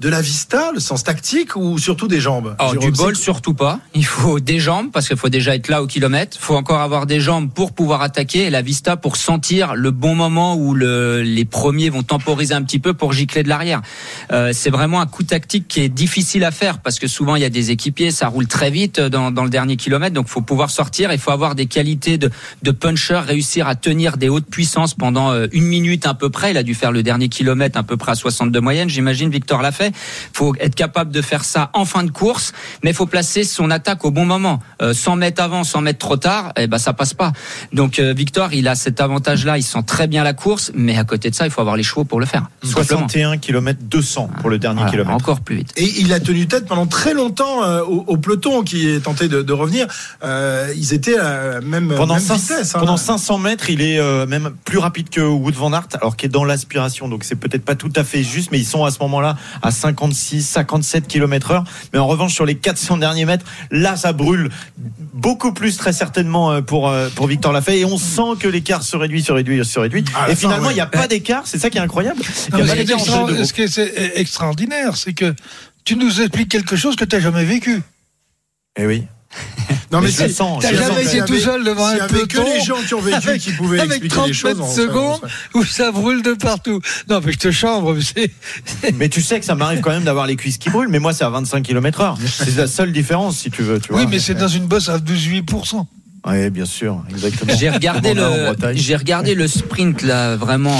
de 0.00 0.08
la 0.08 0.20
vista, 0.20 0.72
le 0.72 0.80
sens 0.80 1.04
tactique 1.04 1.56
ou 1.56 1.78
surtout 1.78 2.08
des 2.08 2.20
jambes? 2.20 2.56
Alors, 2.58 2.72
Jérôme, 2.72 2.90
du 2.90 2.96
bol, 2.96 3.16
surtout 3.16 3.54
pas. 3.54 3.80
Il 3.94 4.04
faut 4.04 4.40
des 4.40 4.58
jambes, 4.58 4.90
parce 4.92 5.08
qu'il 5.08 5.16
faut 5.16 5.28
déjà 5.28 5.54
être 5.54 5.68
là 5.68 5.82
au 5.82 5.86
kilomètre. 5.86 6.36
Il 6.40 6.44
faut 6.44 6.56
encore 6.56 6.80
avoir 6.80 7.06
des 7.06 7.20
jambes 7.20 7.50
pour 7.52 7.72
pouvoir 7.72 8.02
attaquer 8.02 8.44
et 8.44 8.50
la 8.50 8.62
vista 8.62 8.96
pour 8.96 9.16
sentir 9.16 9.74
le 9.74 9.90
bon 9.90 10.14
moment 10.14 10.56
où 10.56 10.74
le, 10.74 11.22
les 11.22 11.44
premiers 11.44 11.90
vont 11.90 12.02
temporiser 12.02 12.54
un 12.54 12.62
petit 12.62 12.78
peu 12.78 12.92
pour 12.92 13.12
gicler 13.12 13.42
de 13.42 13.48
l'arrière. 13.48 13.82
Euh, 14.32 14.50
c'est 14.52 14.70
vraiment 14.70 15.00
un 15.00 15.06
coup 15.06 15.22
tactique 15.22 15.68
qui 15.68 15.80
est 15.80 15.88
difficile 15.88 16.44
à 16.44 16.50
faire 16.50 16.78
parce 16.80 16.98
que 16.98 17.06
souvent 17.06 17.36
il 17.36 17.42
y 17.42 17.46
a 17.46 17.50
des 17.50 17.70
équipiers, 17.70 18.10
ça 18.10 18.28
roule 18.28 18.46
très 18.46 18.70
vite 18.70 19.00
dans, 19.00 19.30
dans 19.30 19.44
le 19.44 19.50
dernier 19.50 19.76
kilomètre, 19.76 20.14
donc 20.14 20.26
il 20.28 20.32
faut 20.32 20.42
pouvoir 20.42 20.70
sortir. 20.70 21.12
Il 21.12 21.18
faut 21.18 21.30
avoir 21.30 21.54
des 21.54 21.66
qualités 21.66 22.18
de, 22.18 22.30
de 22.62 22.70
puncher, 22.72 23.20
réussir 23.26 23.68
à 23.68 23.74
tenir 23.74 24.16
des 24.16 24.28
hautes 24.28 24.46
puissances 24.46 24.94
pendant 24.94 25.30
euh, 25.30 25.46
une 25.52 25.66
minute 25.66 26.06
à 26.06 26.14
peu 26.14 26.30
près. 26.30 26.50
Il 26.50 26.56
a 26.56 26.62
dû 26.62 26.74
faire 26.74 26.92
le 26.92 27.02
dernier 27.02 27.28
kilomètre 27.28 27.78
à 27.78 27.82
peu 27.82 27.96
près 27.96 28.12
à 28.12 28.14
62 28.14 28.60
moyenne, 28.60 28.88
j'imagine. 28.88 29.30
Victor 29.30 29.62
l'a 29.62 29.72
fait. 29.92 29.92
faut 30.32 30.54
être 30.60 30.74
capable 30.74 31.10
de 31.12 31.22
faire 31.22 31.44
ça 31.44 31.70
en 31.74 31.84
fin 31.84 32.02
de 32.04 32.10
course, 32.10 32.52
mais 32.82 32.90
il 32.90 32.94
faut 32.96 33.06
placer 33.06 33.44
son 33.44 33.70
attaque 33.70 34.04
au 34.04 34.10
bon 34.10 34.24
moment. 34.24 34.60
Euh, 34.82 34.92
100 34.94 35.16
mètres 35.16 35.42
avant, 35.42 35.64
100 35.64 35.80
mètres 35.82 35.98
trop 35.98 36.16
tard, 36.16 36.52
eh 36.56 36.66
ben 36.66 36.78
ça 36.78 36.92
passe 36.92 37.14
pas. 37.14 37.32
Donc 37.72 37.98
euh, 37.98 38.12
Victor, 38.16 38.52
il 38.52 38.68
a 38.68 38.74
cet 38.74 39.00
avantage-là, 39.00 39.58
il 39.58 39.62
sent 39.62 39.82
très 39.86 40.06
bien 40.06 40.24
la 40.24 40.32
course, 40.32 40.70
mais 40.74 40.96
à 40.98 41.04
côté 41.04 41.30
de 41.30 41.34
ça, 41.34 41.46
il 41.46 41.50
faut 41.50 41.60
avoir 41.60 41.76
les 41.76 41.82
chevaux 41.82 42.04
pour 42.04 42.20
le 42.20 42.26
faire. 42.26 42.46
tout 42.60 42.68
simplement. 42.68 43.08
61 43.08 43.38
km 43.38 43.78
200 43.82 44.30
pour 44.40 44.50
le 44.50 44.58
dernier 44.58 44.78
Voilà, 44.78 44.90
kilomètre. 44.90 45.14
Encore 45.16 45.40
plus 45.40 45.56
vite. 45.56 45.72
Et 45.76 46.00
il 46.00 46.12
a 46.12 46.20
tenu 46.20 46.46
tête 46.46 46.66
pendant 46.66 46.86
très 46.86 47.14
longtemps 47.14 47.64
euh, 47.64 47.82
au, 47.82 48.04
au 48.06 48.16
peloton 48.16 48.62
qui 48.62 48.88
est 48.88 49.00
tenté 49.00 49.28
de, 49.28 49.42
de 49.42 49.52
revenir. 49.52 49.86
Euh, 50.22 50.72
ils 50.76 50.92
étaient 50.94 51.18
à 51.18 51.54
la 51.54 51.60
même, 51.60 51.92
Pendant, 51.94 52.14
même 52.14 52.22
cinq- 52.22 52.36
vitesse. 52.36 52.74
hein. 52.74 52.78
pendant 52.80 52.96
500 52.96 53.38
mètres, 53.38 53.70
il 53.70 53.80
est 53.80 53.98
euh, 53.98 54.26
même 54.26 54.50
plus 54.64 54.78
rapide 54.78 55.08
que 55.10 55.20
Wood 55.20 55.54
van 55.54 55.72
Aert, 55.72 55.88
alors 56.00 56.16
qu'il 56.16 56.26
est 56.28 56.32
dans 56.32 56.44
l'aspiration. 56.44 57.08
Donc 57.08 57.24
c'est 57.24 57.36
peut-être 57.36 57.64
pas 57.64 57.74
tout 57.74 57.92
à 57.96 58.04
fait 58.04 58.22
juste, 58.22 58.50
mais 58.52 58.58
ils 58.58 58.64
sont 58.66 58.84
à 58.84 58.90
ce 58.90 58.98
moment-là 59.00 59.36
à 59.62 59.70
56, 59.74 60.42
57 60.42 61.06
km 61.06 61.50
heure. 61.50 61.64
Mais 61.92 61.98
en 61.98 62.06
revanche, 62.06 62.32
sur 62.32 62.46
les 62.46 62.54
400 62.54 62.96
derniers 62.98 63.26
mètres, 63.26 63.44
là, 63.70 63.96
ça 63.96 64.12
brûle 64.14 64.48
beaucoup 65.12 65.52
plus 65.52 65.76
très 65.76 65.92
certainement 65.92 66.52
euh, 66.52 66.60
pour 66.62 66.88
euh, 66.88 67.08
pour 67.14 67.26
Victor 67.26 67.52
Lafay. 67.52 67.80
Et 67.80 67.84
on 67.84 67.98
sent 67.98 68.38
que 68.40 68.48
l'écart 68.48 68.82
se 68.82 68.96
réduit, 68.96 69.22
se 69.22 69.32
réduit, 69.32 69.64
se 69.64 69.78
réduit. 69.78 70.04
La 70.14 70.30
et 70.30 70.34
fin, 70.34 70.36
finalement, 70.36 70.64
il 70.66 70.68
ouais. 70.68 70.74
n'y 70.74 70.80
a 70.80 70.86
pas 70.86 71.06
d'écart. 71.08 71.42
C'est 71.46 71.58
ça 71.58 71.68
qui 71.70 71.78
est 71.78 71.82
incroyable. 71.82 72.22
Il 72.48 72.52
Non, 72.54 72.58
y 72.58 72.62
a 72.62 72.64
mais 72.64 72.68
pas 72.68 72.74
ce 72.74 72.74
qui 72.74 72.80
est 72.80 72.84
d'écart 72.84 73.00
entre 73.00 73.06
les 73.06 73.10
extra- 73.10 73.26
deux 73.26 73.34
groupes. 73.34 73.46
ce 73.46 73.52
qui 73.52 73.62
est 73.80 74.18
extraordinaire, 74.20 74.96
c'est 74.96 75.12
que 75.12 75.34
tu 75.84 75.96
nous 75.96 76.20
expliques 76.20 76.48
quelque 76.50 76.76
chose 76.76 76.96
que 76.96 77.04
tu 77.04 77.14
n'as 77.16 77.22
jamais 77.22 77.44
vécu. 77.44 77.82
Eh 78.78 78.86
oui. 78.86 79.04
Non, 79.92 80.00
mais 80.00 80.08
Mais 80.18 80.28
si- 80.28 80.34
sens, 80.34 80.60
T'as 80.62 80.74
jamais 80.74 81.04
été 81.04 81.24
tout 81.24 81.36
seul 81.38 81.62
devant 81.62 81.86
un 81.86 81.96
peloton 82.08 82.26
que 82.42 82.58
les 82.58 82.64
gens 82.64 82.74
qui 82.86 82.94
ont 82.94 83.00
vécu 83.00 83.28
avec- 83.28 83.40
qui 83.42 83.52
pouvaient 83.52 83.78
avec 83.78 83.92
expliquer 83.92 84.14
30 84.16 84.26
les 84.28 84.32
choses. 84.34 84.74
secondes 84.74 85.20
où 85.54 85.64
ça 85.64 85.92
brûle 85.92 86.22
de 86.22 86.32
partout. 86.34 86.80
Non, 87.08 87.20
mais 87.24 87.30
je 87.32 87.38
te 87.38 87.50
chambre. 87.52 87.96
c'est- 88.00 88.32
Mais 88.94 89.08
tu 89.08 89.22
sais 89.22 89.38
que 89.38 89.46
ça 89.46 89.54
m'arrive 89.54 89.80
quand 89.82 89.90
même 89.90 90.02
d'avoir 90.04 90.26
les 90.26 90.34
cuisses 90.36 90.58
qui 90.58 90.68
brûlent, 90.70 90.88
mais 90.88 90.98
moi 90.98 91.12
c'est 91.12 91.24
à 91.24 91.30
25 91.30 91.62
km 91.62 92.00
heure. 92.00 92.18
C'est 92.26 92.56
la 92.56 92.66
seule 92.66 92.90
différence 92.92 93.36
si 93.38 93.50
tu 93.50 93.62
veux. 93.62 93.78
Tu 93.78 93.92
vois. 93.92 94.00
Oui, 94.00 94.06
mais 94.10 94.18
c'est 94.18 94.34
dans 94.34 94.48
une 94.48 94.66
bosse 94.66 94.88
à 94.88 94.98
18%. 94.98 95.86
Oui, 96.26 96.48
bien 96.48 96.64
sûr, 96.64 97.02
exactement. 97.10 97.52
J'ai 97.58 97.68
regardé 97.68 98.14
le, 98.14 98.22
j'ai 98.72 98.96
regardé 98.96 99.34
le 99.34 99.46
sprint 99.46 100.00
là 100.02 100.36
vraiment 100.36 100.70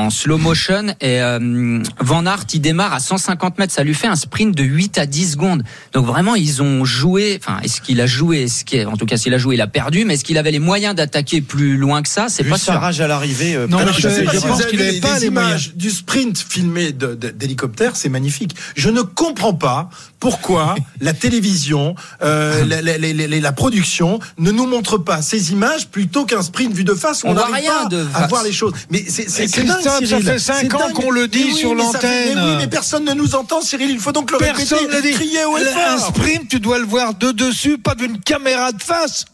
en, 0.00 0.04
en 0.06 0.10
slow 0.10 0.36
motion 0.36 0.88
et 1.00 1.22
euh, 1.22 1.82
Van 2.00 2.26
Aert 2.26 2.44
il 2.52 2.60
démarre 2.60 2.92
à 2.92 3.00
150 3.00 3.58
mètres, 3.58 3.72
ça 3.72 3.84
lui 3.84 3.94
fait 3.94 4.06
un 4.06 4.16
sprint 4.16 4.54
de 4.54 4.62
8 4.62 4.98
à 4.98 5.06
10 5.06 5.32
secondes. 5.32 5.62
Donc 5.94 6.04
vraiment 6.04 6.34
ils 6.34 6.60
ont 6.62 6.84
joué, 6.84 7.40
enfin 7.42 7.58
est-ce 7.62 7.80
qu'il 7.80 8.02
a 8.02 8.06
joué, 8.06 8.42
est-ce 8.42 8.66
qu'il, 8.66 8.86
en 8.86 8.98
tout 8.98 9.06
cas 9.06 9.16
s'il 9.16 9.32
a 9.32 9.38
joué 9.38 9.54
il 9.54 9.62
a 9.62 9.66
perdu, 9.66 10.04
mais 10.04 10.14
est-ce 10.14 10.24
qu'il 10.24 10.36
avait 10.36 10.50
les 10.50 10.58
moyens 10.58 10.94
d'attaquer 10.94 11.40
plus 11.40 11.78
loin 11.78 12.02
que 12.02 12.08
ça? 12.10 12.26
C'est 12.28 12.42
Vu 12.42 12.50
pas 12.50 12.58
ce 12.58 12.64
sûr. 12.64 12.74
virage 12.74 13.00
à 13.00 13.06
l'arrivée. 13.08 13.54
euh, 13.56 13.66
Non, 13.68 13.78
mais 13.78 13.92
je 13.94 14.00
je- 14.02 14.08
sais 14.10 14.24
pas 14.24 14.32
je 14.32 14.38
si 14.40 14.46
pense 14.46 14.56
vous 14.56 14.62
avez 14.62 14.70
qu'il 14.72 14.80
avait 14.82 14.92
les, 14.92 15.00
pas 15.00 15.14
les 15.14 15.20
les 15.20 15.26
images 15.28 15.44
moyens. 15.46 15.74
du 15.74 15.90
sprint 15.90 16.44
filmé 16.46 16.92
de- 16.92 17.14
de- 17.14 17.30
d'hélicoptère, 17.30 17.96
c'est 17.96 18.10
magnifique. 18.10 18.54
Je 18.76 18.90
ne 18.90 19.00
comprends 19.00 19.54
pas 19.54 19.88
pourquoi 20.20 20.74
la 21.00 21.14
télévision, 21.14 21.94
euh, 22.22 22.62
la, 22.66 22.82
la- 22.82 22.98
la- 22.98 23.12
la- 23.26 23.40
la 23.40 23.52
production 23.52 24.20
ne 24.38 24.50
nous 24.50 24.66
montre 24.66 24.81
pas 24.82 25.22
ces 25.22 25.52
images 25.52 25.88
plutôt 25.88 26.24
qu'un 26.24 26.42
sprint 26.42 26.72
vu 26.74 26.84
de 26.84 26.94
face 26.94 27.22
où 27.24 27.28
On 27.28 27.34
n'arrive 27.34 27.54
rien 27.54 27.82
pas 27.82 27.88
de 27.88 28.06
à 28.14 28.26
voir 28.26 28.42
les 28.42 28.52
choses. 28.52 28.72
Mais 28.90 29.04
c'est 29.08 29.28
c'est- 29.30 29.42
Mais 29.42 29.48
c'est 29.48 29.62
dingue, 29.64 29.76
Christophe, 29.76 30.00
ça 30.00 30.06
Cyril. 30.06 30.24
fait 30.24 30.38
cinq 30.38 30.54
C'est 30.60 30.74
ans 30.74 30.78
dingue. 30.78 30.92
qu'on 30.92 31.10
le 31.10 31.28
dit 31.28 31.44
Mais 31.46 31.52
oui, 31.52 31.58
sur 31.58 31.74
l'antenne. 31.74 32.34
mais 32.34 32.42
Oui, 32.42 32.56
mais 32.58 32.66
personne 32.68 33.04
ne 33.04 33.14
nous 33.14 33.34
entend, 33.34 33.60
Cyril. 33.62 33.90
Il 33.90 33.98
faut 34.00 34.12
donc 34.12 34.30
le 34.30 34.38
Personne 34.38 34.78
répéter, 34.78 34.96
ne 34.96 35.00
dit. 35.02 35.10
crier 35.12 35.44
au 35.44 35.56
Un 35.56 35.98
sprint, 35.98 36.48
tu 36.48 36.60
dois 36.60 36.78
le 36.78 36.84
voir 36.86 37.14
de 37.14 37.30
dessus, 37.32 37.78
pas 37.78 37.94
d'une 37.94 38.18
caméra 38.20 38.72
de 38.72 38.82
face. 38.82 39.24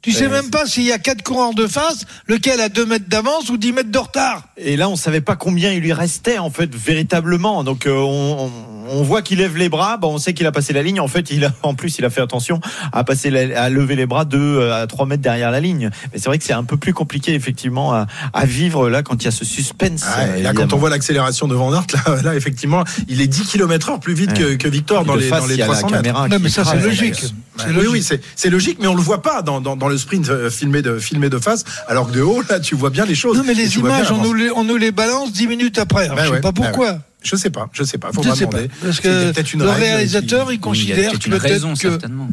Tu 0.00 0.12
sais 0.12 0.28
même 0.28 0.48
pas 0.50 0.64
s'il 0.64 0.84
y 0.84 0.92
a 0.92 0.98
quatre 0.98 1.22
coureurs 1.22 1.54
de 1.54 1.66
face, 1.66 2.04
lequel 2.28 2.60
a 2.60 2.68
2 2.68 2.86
mètres 2.86 3.08
d'avance 3.08 3.50
ou 3.50 3.56
10 3.56 3.72
mètres 3.72 3.90
de 3.90 3.98
retard. 3.98 4.44
Et 4.56 4.76
là, 4.76 4.88
on 4.88 4.94
savait 4.96 5.20
pas 5.20 5.34
combien 5.34 5.72
il 5.72 5.80
lui 5.80 5.92
restait 5.92 6.38
en 6.38 6.50
fait 6.50 6.72
véritablement. 6.74 7.64
Donc 7.64 7.86
euh, 7.86 7.92
on, 7.94 8.44
on- 8.46 8.52
on 8.90 9.02
voit 9.02 9.20
qu'il 9.20 9.36
lève 9.38 9.54
les 9.58 9.68
bras. 9.68 9.98
Bon, 9.98 10.14
on 10.14 10.18
sait 10.18 10.32
qu'il 10.32 10.46
a 10.46 10.52
passé 10.52 10.72
la 10.72 10.82
ligne. 10.82 10.98
En 10.98 11.08
fait, 11.08 11.30
il 11.30 11.44
a 11.44 11.52
en 11.62 11.74
plus 11.74 11.98
il 11.98 12.06
a 12.06 12.10
fait 12.10 12.22
attention 12.22 12.58
à 12.92 13.04
passer 13.04 13.28
la- 13.28 13.60
à 13.60 13.68
lever 13.68 13.96
les 13.96 14.06
bras 14.06 14.24
2 14.24 14.70
à 14.70 14.86
3 14.86 15.04
mètres 15.04 15.20
derrière 15.22 15.50
la 15.50 15.60
ligne. 15.60 15.90
Mais 16.12 16.18
c'est 16.18 16.26
vrai 16.26 16.38
que 16.38 16.44
c'est 16.44 16.54
un 16.54 16.64
peu 16.64 16.78
plus 16.78 16.94
compliqué 16.94 17.34
effectivement 17.34 17.92
à, 17.92 18.06
à 18.32 18.46
vivre 18.46 18.88
là 18.88 19.02
quand 19.02 19.20
il 19.22 19.24
y 19.26 19.28
a 19.28 19.32
ce 19.32 19.44
suspense. 19.44 20.04
Ah, 20.06 20.26
là, 20.38 20.54
quand 20.54 20.72
on 20.72 20.78
voit 20.78 20.88
l'accélération 20.90 21.48
de 21.48 21.54
Van 21.54 21.74
Aert, 21.74 21.84
là, 22.06 22.22
là, 22.22 22.34
effectivement, 22.34 22.84
il 23.08 23.20
est 23.20 23.26
10 23.26 23.42
km 23.48 23.90
heure 23.90 24.00
plus 24.00 24.14
vite 24.14 24.32
que, 24.32 24.54
que 24.54 24.68
Victor 24.68 25.04
dans 25.04 25.16
de 25.16 25.20
les, 25.20 25.28
face, 25.28 25.40
dans 25.40 25.46
les 25.48 25.54
il 25.56 25.58
y 25.58 25.62
a 25.62 25.66
la 25.66 25.72
300 25.74 25.90
mètres. 25.90 26.02
caméra 26.04 26.28
Non, 26.28 26.38
mais 26.40 26.48
ça, 26.48 26.64
c'est 26.64 26.78
logique. 26.80 27.24
Oui, 27.66 27.72
logique. 27.74 27.90
oui, 28.12 28.18
c'est 28.36 28.50
logique, 28.50 28.78
mais 28.80 28.86
on 28.86 28.94
le 28.94 29.02
voit 29.02 29.22
pas 29.22 29.42
dans, 29.42 29.60
dans, 29.60 29.76
dans 29.76 29.88
le 29.88 29.98
sprint 29.98 30.28
euh, 30.28 30.50
filmé 30.50 30.82
de, 30.82 30.98
filmé 30.98 31.28
de 31.30 31.38
face, 31.38 31.64
alors 31.88 32.08
que 32.08 32.12
de 32.14 32.20
haut, 32.22 32.42
là, 32.48 32.60
tu 32.60 32.74
vois 32.74 32.90
bien 32.90 33.04
les 33.04 33.14
choses. 33.14 33.36
Non, 33.36 33.44
mais 33.46 33.54
les 33.54 33.76
images, 33.76 34.10
on 34.12 34.18
nous 34.22 34.34
les, 34.34 34.50
on 34.50 34.64
nous 34.64 34.76
les 34.76 34.92
balance 34.92 35.32
10 35.32 35.46
minutes 35.48 35.78
après. 35.78 36.04
Alors, 36.04 36.16
Ben 36.16 36.22
je 36.22 36.28
sais 36.28 36.34
ouais, 36.34 36.40
pas 36.40 36.52
ben 36.52 36.62
pourquoi. 36.62 36.92
ouais. 36.92 36.98
Je 37.22 37.34
sais 37.34 37.50
pas, 37.50 37.68
je 37.72 37.82
sais 37.82 37.98
pas, 37.98 38.12
faut 38.12 38.22
Je 38.22 38.28
pas 38.28 38.34
sais 38.36 38.46
pas. 38.46 38.58
demander. 38.58 38.70
Parce 38.80 39.00
que 39.00 39.54
une 39.54 39.62
le 39.64 39.70
réalisateur, 39.70 40.46
qui- 40.48 40.52
il 40.52 40.54
Il 40.54 40.58
y 40.58 40.58
a 40.58 40.60
considère 40.62 41.12
une 41.26 41.34
raison 41.34 41.72
que. 41.74 41.78
certainement. 41.80 42.28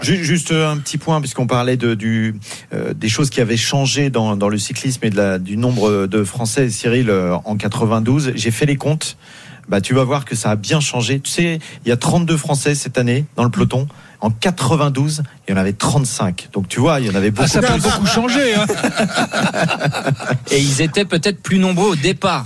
Ju- 0.00 0.24
Juste 0.24 0.52
un 0.52 0.78
petit 0.78 0.96
point, 0.96 1.20
puisqu'on 1.20 1.46
parlait 1.46 1.76
de, 1.76 1.94
du, 1.94 2.36
euh, 2.72 2.94
des 2.94 3.08
choses 3.08 3.28
qui 3.30 3.40
avaient 3.40 3.56
changé 3.58 4.08
dans, 4.10 4.36
dans 4.36 4.48
le 4.48 4.58
cyclisme 4.58 5.00
et 5.04 5.10
de 5.10 5.16
la, 5.16 5.38
du 5.38 5.56
nombre 5.56 6.06
de 6.06 6.24
Français, 6.24 6.70
Cyril, 6.70 7.10
euh, 7.10 7.34
en 7.44 7.56
92. 7.56 8.32
J'ai 8.36 8.50
fait 8.52 8.64
les 8.64 8.76
comptes. 8.76 9.16
Bah, 9.68 9.80
tu 9.80 9.92
vas 9.94 10.04
voir 10.04 10.24
que 10.24 10.34
ça 10.34 10.50
a 10.50 10.56
bien 10.56 10.80
changé. 10.80 11.20
Tu 11.20 11.30
sais, 11.30 11.58
il 11.84 11.88
y 11.88 11.92
a 11.92 11.96
32 11.96 12.36
Français 12.36 12.74
cette 12.74 12.98
année 12.98 13.26
dans 13.36 13.44
le 13.44 13.50
peloton. 13.50 13.86
En 14.22 14.30
92, 14.30 15.24
il 15.46 15.50
y 15.50 15.54
en 15.54 15.60
avait 15.60 15.72
35. 15.72 16.50
Donc 16.52 16.68
tu 16.68 16.78
vois, 16.78 17.00
il 17.00 17.06
y 17.06 17.10
en 17.10 17.14
avait 17.16 17.32
beaucoup. 17.32 17.44
Ah, 17.44 17.48
ça 17.48 17.60
peut 17.60 17.80
beaucoup 17.80 18.06
changer. 18.06 18.54
Hein. 18.54 18.66
Et 20.52 20.60
ils 20.60 20.80
étaient 20.80 21.04
peut-être 21.04 21.42
plus 21.42 21.58
nombreux 21.58 21.90
au 21.90 21.96
départ. 21.96 22.44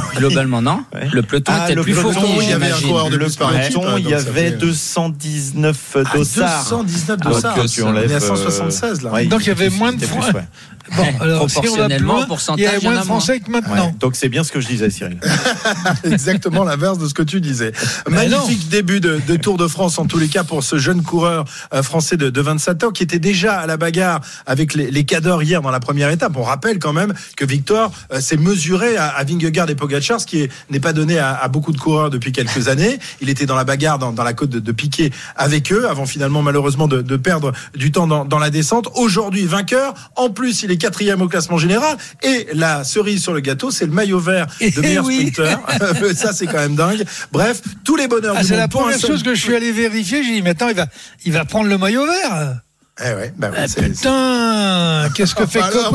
globalement, 0.16 0.62
non 0.62 0.84
Ouais. 0.94 1.08
Le 1.12 1.22
peloton 1.22 1.52
Ah, 1.54 1.64
était 1.66 1.74
le 1.74 1.82
plus 1.82 1.94
peloton, 1.94 2.12
fourni, 2.12 2.38
il 2.42 2.48
y 2.50 2.52
avait 2.52 2.70
un 2.70 2.80
coureur 2.80 3.10
de 3.10 3.16
Le 3.16 3.24
plus 3.26 3.36
par 3.36 3.54
équipe, 3.56 3.74
peloton, 3.74 3.88
hein, 3.88 3.94
il 3.98 4.06
y 4.06 4.10
donc 4.10 4.20
avait 4.28 4.50
fait- 4.50 4.56
219 4.56 5.96
Ah, 5.96 6.16
dossards. 6.16 6.64
219 6.70 7.18
Donc, 7.20 7.32
dossards. 7.32 7.58
euh, 7.58 7.64
tu 7.66 7.82
enlèves, 7.82 8.06
On 8.06 8.10
est 8.10 8.14
à 8.14 8.16
euh, 8.16 8.20
176 8.36 9.02
là. 9.02 9.10
ouais, 9.12 9.26
Donc, 9.26 9.42
il 9.42 9.48
y 9.48 9.50
avait 9.50 9.70
moins 9.70 9.92
de 9.92 9.98
plus, 9.98 10.06
Fran- 10.06 10.20
ouais. 10.32 10.44
Bon, 10.96 11.04
alors 11.20 11.48
si 11.48 11.58
on 11.58 11.62
plus 11.62 11.70
loin, 11.70 12.26
il 12.56 12.62
y 12.62 12.66
a 12.66 12.76
il 12.76 12.82
y 12.82 12.86
en 12.88 12.90
moins 12.90 13.00
de 13.00 13.04
Français 13.06 13.38
que 13.38 13.50
maintenant. 13.52 13.86
Ouais. 13.86 13.94
Donc 14.00 14.16
c'est 14.16 14.28
bien 14.28 14.42
ce 14.42 14.50
que 14.50 14.60
je 14.60 14.66
disais, 14.66 14.90
Cyril. 14.90 15.16
Exactement 16.04 16.64
l'inverse 16.64 16.98
de 16.98 17.06
ce 17.06 17.14
que 17.14 17.22
tu 17.22 17.40
disais. 17.40 17.72
Mais 18.10 18.28
Magnifique 18.28 18.68
début 18.68 18.98
de, 19.00 19.20
de 19.26 19.36
Tour 19.36 19.56
de 19.58 19.68
France 19.68 19.98
en 20.00 20.06
tous 20.06 20.18
les 20.18 20.26
cas 20.26 20.42
pour 20.42 20.64
ce 20.64 20.78
jeune 20.78 21.02
coureur 21.02 21.44
euh, 21.72 21.82
français 21.84 22.16
de, 22.16 22.30
de 22.30 22.40
27 22.40 22.84
ans 22.84 22.90
qui 22.90 23.04
était 23.04 23.20
déjà 23.20 23.60
à 23.60 23.66
la 23.66 23.76
bagarre 23.76 24.20
avec 24.44 24.74
les, 24.74 24.90
les 24.90 25.04
cadors 25.04 25.42
hier 25.42 25.62
dans 25.62 25.70
la 25.70 25.80
première 25.80 26.10
étape. 26.10 26.32
On 26.36 26.42
rappelle 26.42 26.80
quand 26.80 26.92
même 26.92 27.14
que 27.36 27.44
Victor 27.44 27.92
euh, 28.12 28.20
s'est 28.20 28.36
mesuré 28.36 28.96
à, 28.96 29.06
à 29.06 29.22
Vingegaard 29.24 29.70
et 29.70 29.76
Pogacar, 29.82 30.20
ce 30.20 30.26
qui 30.26 30.42
est- 30.42 30.52
n'est 30.70 30.78
pas 30.78 30.92
donné 30.92 31.18
à, 31.18 31.34
à 31.34 31.48
beaucoup 31.48 31.72
de 31.72 31.78
coureurs 31.78 32.08
depuis 32.08 32.30
quelques 32.30 32.68
années. 32.68 33.00
Il 33.20 33.28
était 33.28 33.46
dans 33.46 33.56
la 33.56 33.64
bagarre 33.64 33.98
dans, 33.98 34.12
dans 34.12 34.22
la 34.22 34.32
côte 34.32 34.50
de, 34.50 34.60
de 34.60 34.72
Piquet 34.72 35.10
avec 35.34 35.72
eux 35.72 35.88
avant 35.88 36.06
finalement 36.06 36.40
malheureusement 36.40 36.86
de, 36.86 37.02
de 37.02 37.16
perdre 37.16 37.52
du 37.74 37.90
temps 37.90 38.06
dans, 38.06 38.24
dans 38.24 38.38
la 38.38 38.50
descente. 38.50 38.88
Aujourd'hui 38.94 39.44
vainqueur. 39.44 39.94
En 40.14 40.30
plus, 40.30 40.62
il 40.62 40.70
est 40.70 40.76
quatrième 40.76 41.20
au 41.20 41.26
classement 41.28 41.58
général 41.58 41.96
et 42.22 42.46
la 42.54 42.84
cerise 42.84 43.22
sur 43.22 43.32
le 43.34 43.40
gâteau, 43.40 43.72
c'est 43.72 43.86
le 43.86 43.92
maillot 43.92 44.20
vert 44.20 44.46
de 44.60 44.66
Eh 44.76 44.80
meilleur 44.80 45.04
oui. 45.04 45.32
sprinter. 45.32 45.58
Ça, 46.14 46.32
c'est 46.32 46.46
quand 46.46 46.58
même 46.58 46.76
dingue. 46.76 47.04
Bref, 47.32 47.60
tous 47.84 47.96
les 47.96 48.06
bonheurs 48.06 48.36
Ah, 48.38 48.44
c'est 48.44 48.56
la 48.56 48.68
première 48.68 48.98
seul- 49.00 49.10
chose 49.10 49.22
que 49.24 49.34
je 49.34 49.40
suis 49.40 49.56
allé 49.56 49.72
vérifier. 49.72 50.22
J'ai 50.22 50.34
dit, 50.34 50.42
mais 50.42 50.50
attends, 50.50 50.68
il 50.68 50.76
va, 50.76 50.86
il 51.24 51.32
va 51.32 51.44
prendre 51.44 51.68
le 51.68 51.76
maillot 51.78 52.06
vert. 52.06 52.60
Eh 53.00 53.14
ouais, 53.14 53.32
bah 53.38 53.50
Ah, 53.56 53.66
c'est- 53.68 53.82
putain, 53.88 55.08
qu'est-ce 55.14 55.34
que 55.34 55.46
fait 55.46 55.60
Coca-. 55.60 55.90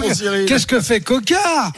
Qu'est-ce 0.48 0.66
que 0.66 0.82
fait 0.82 1.00
Cocard 1.02 1.72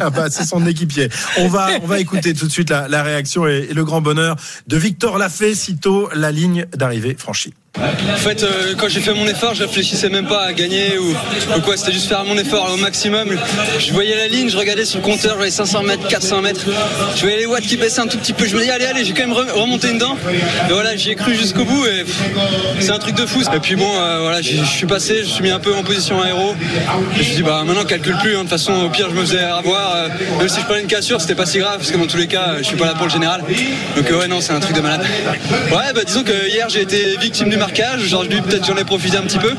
Ah 0.00 0.10
bah, 0.10 0.26
c'est 0.30 0.44
son 0.44 0.64
équipier. 0.66 1.08
On 1.38 1.48
va, 1.48 1.70
on 1.82 1.86
va 1.86 1.98
écouter 1.98 2.32
tout 2.32 2.46
de 2.46 2.52
suite 2.52 2.70
la, 2.70 2.86
la 2.88 3.02
réaction 3.02 3.46
et, 3.48 3.66
et 3.70 3.74
le 3.74 3.84
grand 3.84 4.00
bonheur 4.00 4.36
de 4.68 4.76
Victor 4.76 5.18
Lafay, 5.18 5.54
sitôt 5.56 6.08
la 6.14 6.30
ligne 6.30 6.66
d'arrivée 6.74 7.16
franchie. 7.18 7.52
En 7.78 8.16
fait, 8.16 8.42
euh, 8.42 8.74
quand 8.76 8.88
j'ai 8.88 9.00
fait 9.00 9.12
mon 9.12 9.26
effort, 9.26 9.54
je 9.54 9.62
réfléchissais 9.64 10.08
même 10.08 10.26
pas 10.26 10.44
à 10.46 10.52
gagner 10.52 10.96
ou, 10.98 11.14
quoi. 11.60 11.76
C'était 11.76 11.92
juste 11.92 12.08
faire 12.08 12.24
mon 12.24 12.36
effort 12.38 12.70
au 12.72 12.76
maximum. 12.78 13.28
Je 13.78 13.92
voyais 13.92 14.16
la 14.16 14.28
ligne, 14.28 14.48
je 14.48 14.56
regardais 14.56 14.84
sur 14.86 14.98
le 14.98 15.04
compteur, 15.04 15.32
je 15.32 15.36
voyais 15.36 15.50
500 15.50 15.82
mètres, 15.82 16.08
400 16.08 16.40
mètres. 16.40 16.64
Je 17.14 17.20
voyais 17.20 17.38
les 17.38 17.46
watts 17.46 17.62
qui 17.66 17.76
baissaient 17.76 18.00
un 18.00 18.06
tout 18.06 18.16
petit 18.18 18.32
peu. 18.32 18.46
Je 18.46 18.56
me 18.56 18.62
dis, 18.62 18.70
allez, 18.70 18.86
allez, 18.86 19.04
j'ai 19.04 19.12
quand 19.12 19.26
même 19.26 19.36
re- 19.36 19.50
remonté 19.52 19.90
une 19.90 19.98
dent. 19.98 20.16
Et 20.68 20.72
voilà, 20.72 20.96
j'y 20.96 21.10
ai 21.10 21.14
cru 21.16 21.34
jusqu'au 21.36 21.64
bout 21.64 21.84
et 21.86 22.04
c'est 22.80 22.92
un 22.92 22.98
truc 22.98 23.14
de 23.14 23.26
fou. 23.26 23.42
Et 23.54 23.60
puis 23.60 23.76
bon, 23.76 23.90
euh, 23.98 24.20
voilà, 24.20 24.40
je 24.40 24.56
suis 24.64 24.86
passé, 24.86 25.18
je 25.20 25.28
suis 25.28 25.42
mis 25.42 25.50
un 25.50 25.60
peu 25.60 25.74
en 25.74 25.82
position 25.82 26.20
aéro. 26.22 26.54
Je 27.12 27.18
me 27.18 27.22
suis 27.22 27.34
dit, 27.36 27.42
bah 27.42 27.62
maintenant, 27.66 27.84
calcule 27.84 28.16
plus. 28.22 28.32
hein. 28.36 28.38
De 28.38 28.40
toute 28.42 28.50
façon, 28.50 28.72
au 28.72 28.88
pire, 28.88 29.08
je 29.10 29.14
me 29.14 29.20
faisais 29.20 29.40
avoir. 29.40 29.94
euh, 29.96 30.08
même 30.38 30.48
si 30.48 30.60
je 30.60 30.64
prenais 30.64 30.80
une 30.80 30.86
cassure, 30.86 31.20
c'était 31.20 31.34
pas 31.34 31.46
si 31.46 31.58
grave 31.58 31.76
parce 31.78 31.90
que 31.90 31.98
dans 31.98 32.06
tous 32.06 32.16
les 32.16 32.26
cas, 32.26 32.54
je 32.58 32.62
suis 32.64 32.76
pas 32.76 32.86
là 32.86 32.94
pour 32.94 33.04
le 33.06 33.12
général. 33.12 33.42
Donc 33.96 34.08
ouais, 34.10 34.28
non, 34.28 34.40
c'est 34.40 34.52
un 34.54 34.60
truc 34.60 34.74
de 34.74 34.80
malade. 34.80 35.04
Ouais, 35.70 35.92
bah 35.94 36.00
disons 36.06 36.22
que 36.22 36.48
hier, 36.48 36.68
j'ai 36.70 36.80
été 36.82 37.16
victime 37.20 37.50
du 37.50 37.56
marquage. 37.66 38.16
Peut-être 38.48 38.66
j'en 38.66 38.76
ai 38.76 38.84
profité 38.84 39.16
un 39.16 39.22
petit 39.22 39.38
peu. 39.38 39.54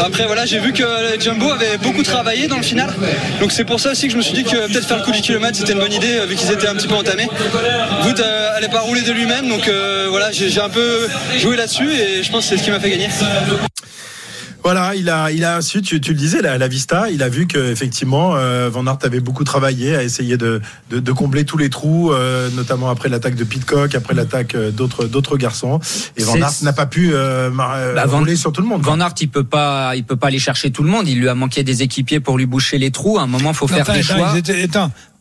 Après, 0.00 0.26
voilà, 0.26 0.44
j'ai 0.46 0.58
vu 0.58 0.72
que 0.72 0.84
Jumbo 1.20 1.50
avait 1.50 1.78
beaucoup 1.78 2.02
travaillé 2.02 2.48
dans 2.48 2.56
le 2.56 2.62
final. 2.62 2.92
Donc 3.40 3.52
c'est 3.52 3.64
pour 3.64 3.80
ça 3.80 3.92
aussi 3.92 4.06
que 4.06 4.12
je 4.12 4.16
me 4.16 4.22
suis 4.22 4.34
dit 4.34 4.44
que 4.44 4.66
peut-être 4.68 4.86
faire 4.86 4.96
le 4.96 5.02
coup 5.02 5.12
du 5.12 5.20
kilomètre, 5.20 5.56
c'était 5.56 5.72
une 5.72 5.78
bonne 5.78 5.92
idée 5.92 6.18
euh, 6.18 6.26
vu 6.26 6.36
qu'ils 6.36 6.50
étaient 6.50 6.68
un 6.68 6.74
petit 6.74 6.88
peu 6.88 6.94
entamés. 6.94 7.28
Wout 8.04 8.20
euh, 8.20 8.56
allait 8.56 8.68
pas 8.68 8.80
rouler 8.80 9.02
de 9.02 9.12
lui-même, 9.12 9.48
donc 9.48 9.68
euh, 9.68 10.06
voilà, 10.10 10.30
j'ai 10.32 10.60
un 10.60 10.68
peu 10.68 11.08
joué 11.38 11.56
là-dessus 11.56 11.90
et 11.92 12.22
je 12.22 12.30
pense 12.30 12.44
que 12.44 12.50
c'est 12.50 12.58
ce 12.58 12.64
qui 12.64 12.70
m'a 12.70 12.80
fait 12.80 12.90
gagner. 12.90 13.08
Voilà, 14.64 14.94
il 14.94 15.10
a, 15.10 15.30
il 15.30 15.44
a 15.44 15.60
su, 15.60 15.82
tu, 15.82 16.00
tu 16.00 16.12
le 16.12 16.16
disais, 16.18 16.40
la, 16.40 16.56
la 16.56 16.68
Vista, 16.68 17.10
il 17.10 17.22
a 17.22 17.28
vu 17.28 17.46
que 17.46 17.58
effectivement, 17.70 18.34
euh, 18.34 18.70
Van 18.72 18.86
Aert 18.86 18.96
avait 19.02 19.20
beaucoup 19.20 19.44
travaillé 19.44 19.94
à 19.94 20.02
essayer 20.02 20.38
de, 20.38 20.62
de, 20.90 21.00
de 21.00 21.12
combler 21.12 21.44
tous 21.44 21.58
les 21.58 21.68
trous, 21.68 22.12
euh, 22.12 22.48
notamment 22.56 22.88
après 22.88 23.10
l'attaque 23.10 23.34
de 23.34 23.44
Pitcock, 23.44 23.94
après 23.94 24.14
l'attaque 24.14 24.54
euh, 24.54 24.70
d'autres 24.70 25.04
d'autres 25.04 25.36
garçons. 25.36 25.80
Et 26.16 26.24
Van 26.24 26.36
Aert 26.36 26.62
n'a 26.62 26.72
pas 26.72 26.86
pu 26.86 27.10
euh, 27.12 27.50
mar- 27.50 27.74
euh, 27.76 27.94
Bah, 27.94 28.06
Van- 28.06 28.24
sur 28.36 28.52
tout 28.52 28.62
le 28.62 28.66
monde. 28.66 28.82
quoi. 28.82 28.94
Van 28.96 29.00
Aert, 29.00 29.14
il 29.20 29.28
peut 29.28 29.44
pas, 29.44 29.96
il 29.96 30.04
peut 30.04 30.16
pas 30.16 30.28
aller 30.28 30.38
chercher 30.38 30.70
tout 30.70 30.82
le 30.82 30.88
monde. 30.88 31.06
Il 31.08 31.20
lui 31.20 31.28
a 31.28 31.34
manqué 31.34 31.62
des 31.62 31.82
équipiers 31.82 32.20
pour 32.20 32.38
lui 32.38 32.46
boucher 32.46 32.78
les 32.78 32.90
trous. 32.90 33.18
À 33.18 33.22
un 33.22 33.26
moment, 33.26 33.52
faut 33.52 33.66
faire 33.68 33.84
des 33.84 33.90
attends, 34.00 34.16
choix. 34.16 34.30
ils 34.34 34.38
étaient- 34.38 34.62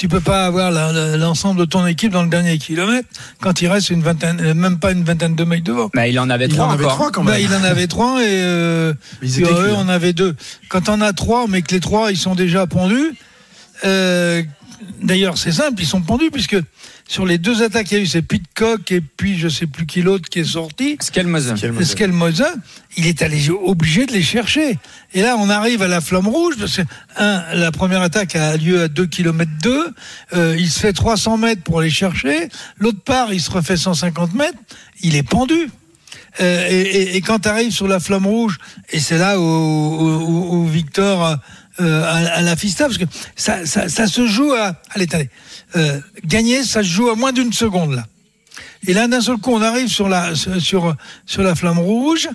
tu 0.04 0.10
peux 0.10 0.20
pas 0.20 0.46
avoir 0.48 0.70
l'ensemble 1.18 1.62
de 1.62 1.64
ton 1.64 1.88
équipe 1.88 2.12
dans 2.12 2.24
le 2.24 2.28
dernier 2.28 2.58
kilomètre 2.58 3.08
quand 3.40 3.62
il 3.62 3.70
reste 3.70 3.90
une 3.90 4.02
vingtaine, 4.02 4.38
euh, 4.42 4.54
même 4.54 4.78
pas 4.78 4.92
une 4.92 5.06
vingtaine 5.06 5.34
de 5.34 5.46
mecs 5.46 5.64
devant. 5.64 5.90
Bah, 5.94 6.10
il 6.10 6.20
en 6.20 6.30
avait 6.30 6.48
Il 6.48 6.52
trois 6.56 6.66
en 6.66 6.72
avait 6.72 6.84
encore. 6.84 6.96
trois 6.98 7.12
quand 7.12 7.24
même. 7.24 7.36
Bah, 7.36 7.40
il 7.40 7.48
en 7.56 7.64
avait 7.64 7.88
trois 7.88 8.22
et 8.22 8.26
euh, 8.28 8.94
Ils 9.22 9.32
puis, 9.32 9.44
étaient 9.44 9.54
eux, 9.54 9.56
cuits, 9.56 9.72
hein. 9.72 9.78
on 9.80 9.88
avait 9.88 10.12
deux. 10.12 10.36
Quand 10.68 10.90
on 10.90 11.00
a 11.00 11.14
trois, 11.14 11.46
mais 11.48 11.62
que 11.62 11.74
les 11.74 11.80
trois 11.80 12.12
ils 12.12 12.18
sont 12.18 12.36
déjà 12.36 12.68
pendus, 12.68 13.16
euh, 13.86 14.44
d'ailleurs 15.02 15.38
c'est 15.38 15.52
simple, 15.52 15.82
ils 15.82 15.86
sont 15.88 16.02
pendus 16.02 16.32
puisque 16.32 16.58
sur 17.08 17.26
les 17.26 17.38
deux 17.38 17.62
attaques 17.64 17.88
qu'il 17.88 17.98
y 17.98 18.02
a 18.02 18.04
eu, 18.04 18.08
c'est 18.08 18.22
Pitcock 18.22 18.92
et 18.92 19.02
puis 19.02 19.38
je 19.38 19.48
sais 19.50 19.68
plus 19.68 19.86
qui 19.86 20.02
l'autre 20.02 20.30
qui 20.30 20.40
est 20.40 20.44
sorti. 20.46 20.98
Skelmosen. 21.02 21.56
Le 21.80 21.86
Skelmoza, 21.86 22.54
il 22.98 23.08
est 23.08 23.22
allé 23.22 23.50
obligé 23.50 24.06
de 24.06 24.14
les 24.14 24.22
chercher. 24.22 24.78
Et 25.14 25.22
là, 25.22 25.36
on 25.38 25.50
arrive 25.50 25.82
à 25.82 25.88
la 25.88 26.00
flamme 26.02 26.28
rouge. 26.28 26.56
Parce 26.58 26.78
que, 26.78 26.82
un, 27.18 27.44
la 27.56 27.72
première 27.72 28.02
attaque 28.02 28.36
a 28.38 28.56
lieu 28.56 28.84
à 28.84 28.88
2 28.88 29.06
km 29.08 29.52
2. 29.62 29.88
Euh, 30.34 30.56
il 30.58 30.70
se 30.70 30.80
fait 30.80 30.94
300 30.94 31.38
mètres 31.38 31.62
pour 31.64 31.80
aller 31.82 31.90
chercher. 31.90 32.48
L'autre 32.80 33.02
part, 33.02 33.34
il 33.34 33.42
se 33.42 33.52
refait 33.52 33.78
150 33.78 34.34
mètres. 34.34 34.58
Il 35.02 35.16
est 35.16 35.24
pendu. 35.24 35.70
Euh, 36.40 36.68
et, 36.70 36.82
et- 36.82 37.16
et 37.18 37.22
quand 37.22 37.40
tu 37.40 37.50
arrives 37.50 37.72
sur 37.72 37.88
la 37.88 38.00
flamme 38.00 38.26
rouge, 38.26 38.58
et 38.92 39.00
c'est 39.00 39.18
là 39.20 39.40
où, 39.40 39.44
où- 39.44 40.24
où- 40.24 40.56
où 40.56 40.66
Victor 40.68 41.38
euh, 41.80 42.04
à, 42.04 42.38
à 42.38 42.42
la 42.42 42.56
Fista, 42.56 42.86
parce 42.86 42.98
que 42.98 43.06
ça, 43.36 43.66
ça, 43.66 43.90
ça 43.90 44.08
se 44.08 44.28
joue 44.28 44.54
à... 44.54 44.76
Allez, 44.92 45.08
allez. 45.14 45.30
Euh, 45.76 46.00
gagner, 46.26 46.64
ça 46.64 46.84
se 46.84 46.88
joue 46.88 47.10
à 47.10 47.16
moins 47.16 47.32
d'une 47.32 47.54
seconde, 47.54 47.96
là. 47.96 48.06
Et 48.86 48.94
là, 48.94 49.08
d'un 49.08 49.22
seul 49.22 49.38
coup, 49.38 49.52
on 49.52 49.62
arrive 49.62 49.88
sur 49.88 50.10
la, 50.10 50.36
sur, 50.36 50.96
sur 51.26 51.42
la 51.42 51.56
flamme 51.56 51.80
rouge. 51.80 52.30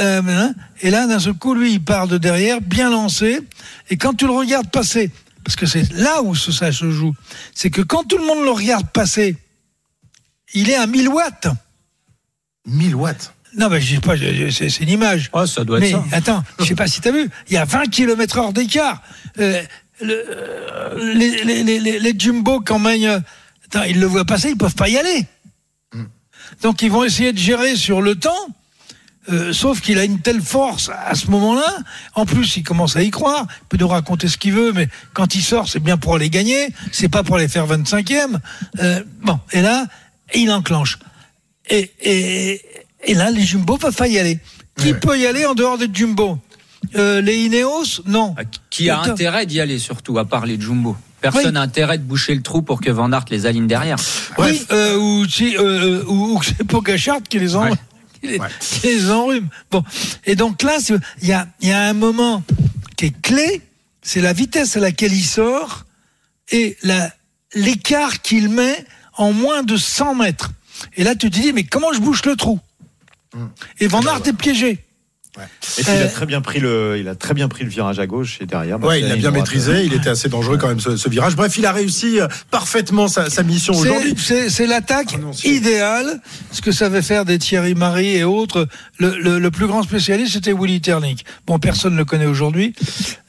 Euh, 0.00 0.22
hein, 0.26 0.54
et 0.80 0.90
là, 0.90 1.06
d'un 1.06 1.18
seul 1.18 1.34
coup, 1.34 1.54
lui, 1.54 1.74
il 1.74 1.84
part 1.84 2.08
de 2.08 2.18
derrière, 2.18 2.60
bien 2.60 2.90
lancé. 2.90 3.40
Et 3.90 3.96
quand 3.96 4.14
tu 4.14 4.26
le 4.26 4.32
regardes 4.32 4.70
passer, 4.70 5.10
parce 5.44 5.56
que 5.56 5.66
c'est 5.66 5.92
là 5.92 6.22
où 6.22 6.34
ça 6.34 6.72
se 6.72 6.90
joue, 6.90 7.14
c'est 7.54 7.70
que 7.70 7.82
quand 7.82 8.04
tout 8.04 8.18
le 8.18 8.24
monde 8.24 8.44
le 8.44 8.50
regarde 8.50 8.88
passer, 8.90 9.36
il 10.54 10.70
est 10.70 10.76
à 10.76 10.86
1000 10.86 11.08
watts. 11.08 11.48
1000 12.66 12.94
watts. 12.94 13.34
Non, 13.56 13.68
mais 13.68 13.80
je 13.80 13.94
sais 13.94 14.00
pas, 14.00 14.14
c'est 14.16 14.80
une 14.80 14.88
image. 14.88 15.28
Oh, 15.32 15.44
ça 15.46 15.64
doit 15.64 15.78
être 15.78 15.84
Mais 15.84 15.90
ça. 15.90 16.04
attends, 16.16 16.44
je 16.58 16.64
sais 16.64 16.74
pas 16.74 16.86
si 16.86 17.00
tu 17.00 17.08
as 17.08 17.12
vu, 17.12 17.28
il 17.48 17.54
y 17.54 17.56
a 17.58 17.64
20 17.64 17.86
km 17.90 18.38
heure 18.38 18.52
d'écart. 18.52 19.02
Euh, 19.38 19.62
le- 20.00 20.24
euh, 20.30 21.14
les, 21.14 21.44
les, 21.44 21.62
les, 21.78 21.98
les- 21.98 22.14
Jumbo, 22.18 22.60
quand 22.60 22.78
même, 22.78 23.02
euh, 23.04 23.20
attends, 23.66 23.82
ils 23.84 24.00
le 24.00 24.06
voient 24.06 24.24
passer, 24.24 24.50
ils 24.50 24.56
peuvent 24.56 24.74
pas 24.74 24.88
y 24.88 24.96
aller. 24.96 25.26
Donc 26.62 26.82
ils 26.82 26.90
vont 26.90 27.04
essayer 27.04 27.32
de 27.32 27.38
gérer 27.38 27.76
sur 27.76 28.02
le 28.02 28.14
temps. 28.14 28.30
euh, 29.30 29.52
sauf 29.52 29.80
qu'il 29.80 29.98
a 30.00 30.04
une 30.04 30.18
telle 30.20 30.40
force 30.42 30.90
à 31.06 31.14
ce 31.14 31.28
moment-là. 31.30 31.76
En 32.14 32.26
plus, 32.26 32.56
il 32.56 32.64
commence 32.64 32.96
à 32.96 33.02
y 33.02 33.10
croire. 33.10 33.46
Il 33.62 33.66
peut 33.68 33.76
nous 33.78 33.86
raconter 33.88 34.26
ce 34.28 34.36
qu'il 34.36 34.52
veut, 34.52 34.72
mais 34.72 34.88
quand 35.12 35.34
il 35.36 35.42
sort, 35.42 35.68
c'est 35.68 35.78
bien 35.78 35.96
pour 35.96 36.16
aller 36.16 36.28
gagner. 36.28 36.68
C'est 36.90 37.08
pas 37.08 37.22
pour 37.22 37.36
aller 37.36 37.46
faire 37.48 37.66
25e. 37.68 38.38
Euh, 38.80 39.02
bon, 39.20 39.38
et 39.52 39.62
là, 39.62 39.86
il 40.34 40.50
enclenche. 40.50 40.98
Et, 41.70 41.92
et, 42.02 42.60
et 43.02 43.14
là, 43.14 43.30
les 43.30 43.42
Jumbo 43.42 43.76
peuvent 43.78 43.94
pas 43.96 44.08
y 44.08 44.18
aller. 44.18 44.38
Qui 44.76 44.94
peut 44.94 45.18
y 45.18 45.26
aller 45.26 45.44
en 45.46 45.54
dehors 45.54 45.78
des 45.78 45.88
Jumbo 45.92 46.38
Euh, 46.96 47.20
Les 47.20 47.44
Ineos 47.44 48.02
Non. 48.06 48.34
Ah, 48.38 48.42
Qui 48.70 48.90
a 48.90 48.98
Putain. 48.98 49.12
intérêt 49.12 49.46
d'y 49.46 49.60
aller, 49.60 49.78
surtout, 49.78 50.18
à 50.18 50.24
part 50.24 50.46
les 50.46 50.60
Jumbo. 50.60 50.96
Personne 51.20 51.54
n'a 51.54 51.60
intérêt 51.60 51.98
de 51.98 52.02
boucher 52.02 52.34
le 52.34 52.42
trou 52.42 52.62
pour 52.62 52.80
que 52.80 52.90
Van 52.90 53.12
Aert 53.12 53.26
les 53.30 53.46
aligne 53.46 53.68
derrière. 53.68 53.96
Oui, 54.38 54.60
euh, 54.72 54.96
ou, 54.98 55.28
si, 55.28 55.56
euh, 55.56 56.02
ou, 56.08 56.34
ou 56.34 56.38
que 56.80 56.96
c'est 56.98 57.28
qui 57.28 57.38
les, 57.38 57.54
en, 57.54 57.62
Ouais. 57.64 57.70
qui 58.20 58.26
les, 58.26 58.40
qui 58.58 58.86
les 58.88 59.10
enrhume. 59.10 59.48
Bon. 59.70 59.84
Et 60.26 60.34
donc 60.34 60.62
là, 60.64 60.78
il 61.22 61.28
y 61.28 61.32
a, 61.32 61.46
il 61.60 61.68
y 61.68 61.72
a 61.72 61.80
un 61.82 61.92
moment 61.92 62.42
qui 62.96 63.06
est 63.06 63.22
clé, 63.22 63.60
c'est 64.02 64.20
la 64.20 64.32
vitesse 64.32 64.76
à 64.76 64.80
laquelle 64.80 65.12
il 65.12 65.24
sort 65.24 65.84
et 66.50 66.76
la- 66.82 67.12
l'écart 67.54 68.20
qu'il 68.22 68.48
met 68.48 68.84
en 69.16 69.32
moins 69.32 69.62
de 69.62 69.76
100 69.76 70.16
mètres. 70.16 70.50
Et 70.96 71.04
là, 71.04 71.14
tu 71.14 71.30
te 71.30 71.38
dis, 71.38 71.52
mais 71.52 71.62
comment 71.62 71.92
je 71.92 72.00
bouche 72.00 72.24
le 72.24 72.34
trou? 72.34 72.58
Et 73.80 73.86
Van 73.86 74.00
Aert 74.02 74.22
est 74.26 74.32
piégé. 74.32 74.78
Et 75.38 75.82
puis, 75.82 75.84
il 75.88 76.02
Euh, 76.02 76.04
a 76.04 76.08
très 76.08 76.26
bien 76.26 76.42
pris 76.42 76.60
le, 76.60 76.98
il 77.00 77.08
a 77.08 77.14
très 77.14 77.32
bien 77.32 77.48
pris 77.48 77.64
le 77.64 77.70
virage 77.70 77.98
à 77.98 78.06
gauche 78.06 78.36
et 78.42 78.44
derrière. 78.44 78.78
bah, 78.78 78.88
Ouais, 78.88 79.00
il 79.00 79.08
la 79.08 79.16
bien 79.16 79.30
maîtrisé. 79.30 79.82
Il 79.86 79.94
était 79.94 80.10
assez 80.10 80.28
dangereux 80.28 80.58
quand 80.58 80.68
même 80.68 80.78
ce, 80.78 80.98
ce 80.98 81.08
virage. 81.08 81.36
Bref, 81.36 81.56
il 81.56 81.64
a 81.64 81.72
réussi 81.72 82.20
euh, 82.20 82.28
parfaitement 82.50 83.08
sa, 83.08 83.30
sa 83.30 83.42
mission 83.42 83.72
C'est- 83.72 83.80
aujourd'hui. 83.88 84.14
C'est 84.18 84.50
c'est 84.50 84.66
l'attaque 84.66 85.06
Prononcié. 85.06 85.54
idéale, 85.54 86.20
ce 86.50 86.60
que 86.60 86.70
savait 86.70 87.00
faire 87.00 87.24
des 87.24 87.38
Thierry 87.38 87.74
Marie 87.74 88.14
et 88.18 88.24
autres. 88.24 88.68
Le, 88.98 89.16
le- 89.18 89.38
le 89.38 89.50
plus 89.50 89.66
grand 89.66 89.82
spécialiste, 89.82 90.34
c'était 90.34 90.52
Willy 90.52 90.82
Ternick. 90.82 91.24
Bon, 91.46 91.58
personne 91.58 91.94
ne 91.94 91.98
le 91.98 92.04
connaît 92.04 92.26
aujourd'hui, 92.26 92.74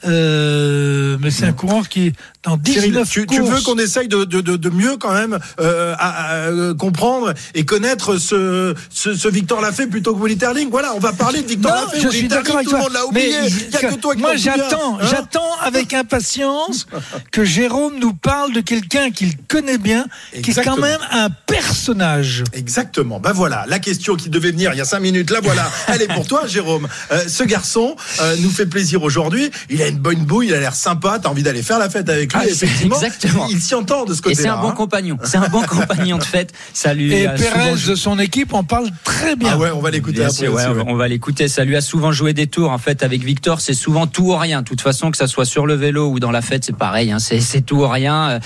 euh, 0.04 1.16
mais 1.22 1.30
c'est 1.30 1.46
un 1.46 1.52
coureur 1.54 1.88
qui, 1.88 2.12
dans 2.44 2.58
Cyril, 2.64 2.90
19 2.92 3.08
tu, 3.10 3.40
veux 3.42 3.60
qu'on 3.62 3.78
essaye 3.78 4.08
de, 4.08 4.24
de, 4.24 4.40
de, 4.40 4.56
de 4.56 4.70
mieux 4.70 4.96
quand 4.96 5.12
même 5.14 5.38
euh, 5.60 5.94
à- 5.98 6.10
à, 6.24 6.34
euh, 6.50 6.74
comprendre 6.74 7.32
et 7.54 7.64
connaître 7.64 8.16
ce, 8.18 8.74
ce, 8.90 9.14
ce 9.14 9.28
Victor 9.28 9.60
Lafay 9.60 9.86
plutôt 9.86 10.14
que 10.14 10.22
Willy 10.22 10.36
Terling 10.36 10.70
Voilà, 10.70 10.94
on 10.94 10.98
va 11.00 11.12
parler 11.12 11.42
de 11.42 11.48
Victor 11.48 11.72
Lafay. 11.74 12.00
je 12.00 12.06
Willy 12.08 12.18
suis 12.18 12.28
d'accord 12.28 12.56
avec 12.56 12.68
tout 12.68 12.74
le 12.74 12.80
toi. 12.80 12.88
monde 12.90 12.92
l'a 12.92 13.00
Mais 13.12 13.26
oublié. 13.26 13.64
Il 13.68 13.72
y 13.72 13.76
a 13.76 13.90
que 13.90 13.94
toi 13.96 14.14
qui 14.14 14.20
moi, 14.20 14.32
souviens, 14.36 14.54
j'attends, 14.56 14.98
hein 15.00 15.06
j'attends 15.10 15.50
avec 15.62 15.92
impatience 15.94 16.86
que 17.32 17.44
Jérôme 17.44 17.94
nous 17.98 18.12
parle 18.14 18.52
de 18.52 18.60
quelqu'un 18.60 19.10
qu'il 19.10 19.36
connaît 19.48 19.78
bien, 19.78 20.06
qui 20.42 20.50
est 20.50 20.64
quand 20.64 20.76
même 20.76 21.00
un 21.10 21.28
personnage. 21.30 22.44
Exactement. 22.52 23.20
Ben 23.20 23.32
voilà, 23.32 23.64
la 23.68 23.78
question 23.78 24.16
qui 24.16 24.28
devait 24.28 24.50
venir 24.50 24.72
il 24.74 24.78
y 24.78 24.80
a 24.80 24.84
cinq 24.84 25.00
minutes, 25.00 25.30
là 25.30 25.40
voilà, 25.42 25.70
elle 25.88 26.02
est 26.02 26.12
pour 26.12 26.26
toi, 26.26 26.46
Jérôme. 26.46 26.88
Euh, 27.12 27.22
ce 27.26 27.42
garçon 27.44 27.96
euh, 28.20 28.36
nous 28.40 28.50
fait 28.50 28.66
plaisir 28.66 29.02
aujourd'hui. 29.02 29.50
Il 29.70 29.80
a 29.82 29.88
une 29.88 29.98
bonne 29.98 30.24
bouille, 30.24 30.48
il 30.48 30.54
a 30.54 30.60
l'air 30.60 30.74
sympa. 30.74 31.18
T'as 31.22 31.28
envie 31.28 31.42
d'aller 31.42 31.62
faire 31.62 31.78
la 31.78 31.88
fête 31.90 32.08
avec 32.08 32.33
Ah, 32.34 32.46
effectivement, 32.48 32.96
exactement. 32.96 33.46
il 33.50 33.60
s'y 33.60 33.74
entend 33.74 34.04
de 34.04 34.12
ce 34.14 34.18
Et 34.18 34.22
côté-là. 34.22 34.42
c'est 34.42 34.48
un 34.48 34.60
bon 34.60 34.68
hein. 34.70 34.72
compagnon. 34.72 35.16
C'est 35.24 35.36
un 35.38 35.48
bon 35.48 35.62
compagnon 35.66 36.18
de 36.18 36.24
fête. 36.24 36.52
Ça 36.72 36.92
lui 36.94 37.12
Et 37.12 37.26
a 37.26 37.36
souvent 37.36 37.50
Pérez 37.54 37.74
de 37.88 37.94
son 37.94 38.18
équipe 38.18 38.52
en 38.54 38.64
parle 38.64 38.88
très 39.04 39.36
bien. 39.36 39.50
Ah 39.52 39.58
ouais, 39.58 39.70
on 39.74 39.80
va 39.80 39.90
l'écouter 39.90 40.18
Bien 40.18 40.26
après. 40.26 40.36
sûr, 40.44 40.52
ouais, 40.54 40.66
aussi, 40.66 40.76
ouais. 40.78 40.84
on 40.88 40.96
va 40.96 41.08
l'écouter. 41.08 41.48
Ça 41.48 41.64
lui 41.64 41.76
a 41.76 41.80
souvent 41.80 42.12
joué 42.12 42.32
des 42.32 42.46
tours. 42.46 42.70
En 42.70 42.78
fait, 42.78 43.02
avec 43.02 43.22
Victor, 43.24 43.60
c'est 43.60 43.74
souvent 43.74 44.06
tout 44.06 44.24
ou 44.32 44.36
rien. 44.36 44.62
De 44.62 44.66
toute 44.68 44.80
façon, 44.80 45.10
que 45.10 45.16
ça 45.16 45.26
soit 45.26 45.44
sur 45.44 45.66
le 45.66 45.74
vélo 45.74 46.08
ou 46.10 46.18
dans 46.20 46.30
la 46.30 46.42
fête, 46.42 46.64
c'est 46.64 46.76
pareil. 46.76 47.10
Hein, 47.12 47.18
c'est 47.18 47.40
c'est 47.40 47.60
tout 47.62 47.76
ou 47.76 47.88
rien. 47.88 48.40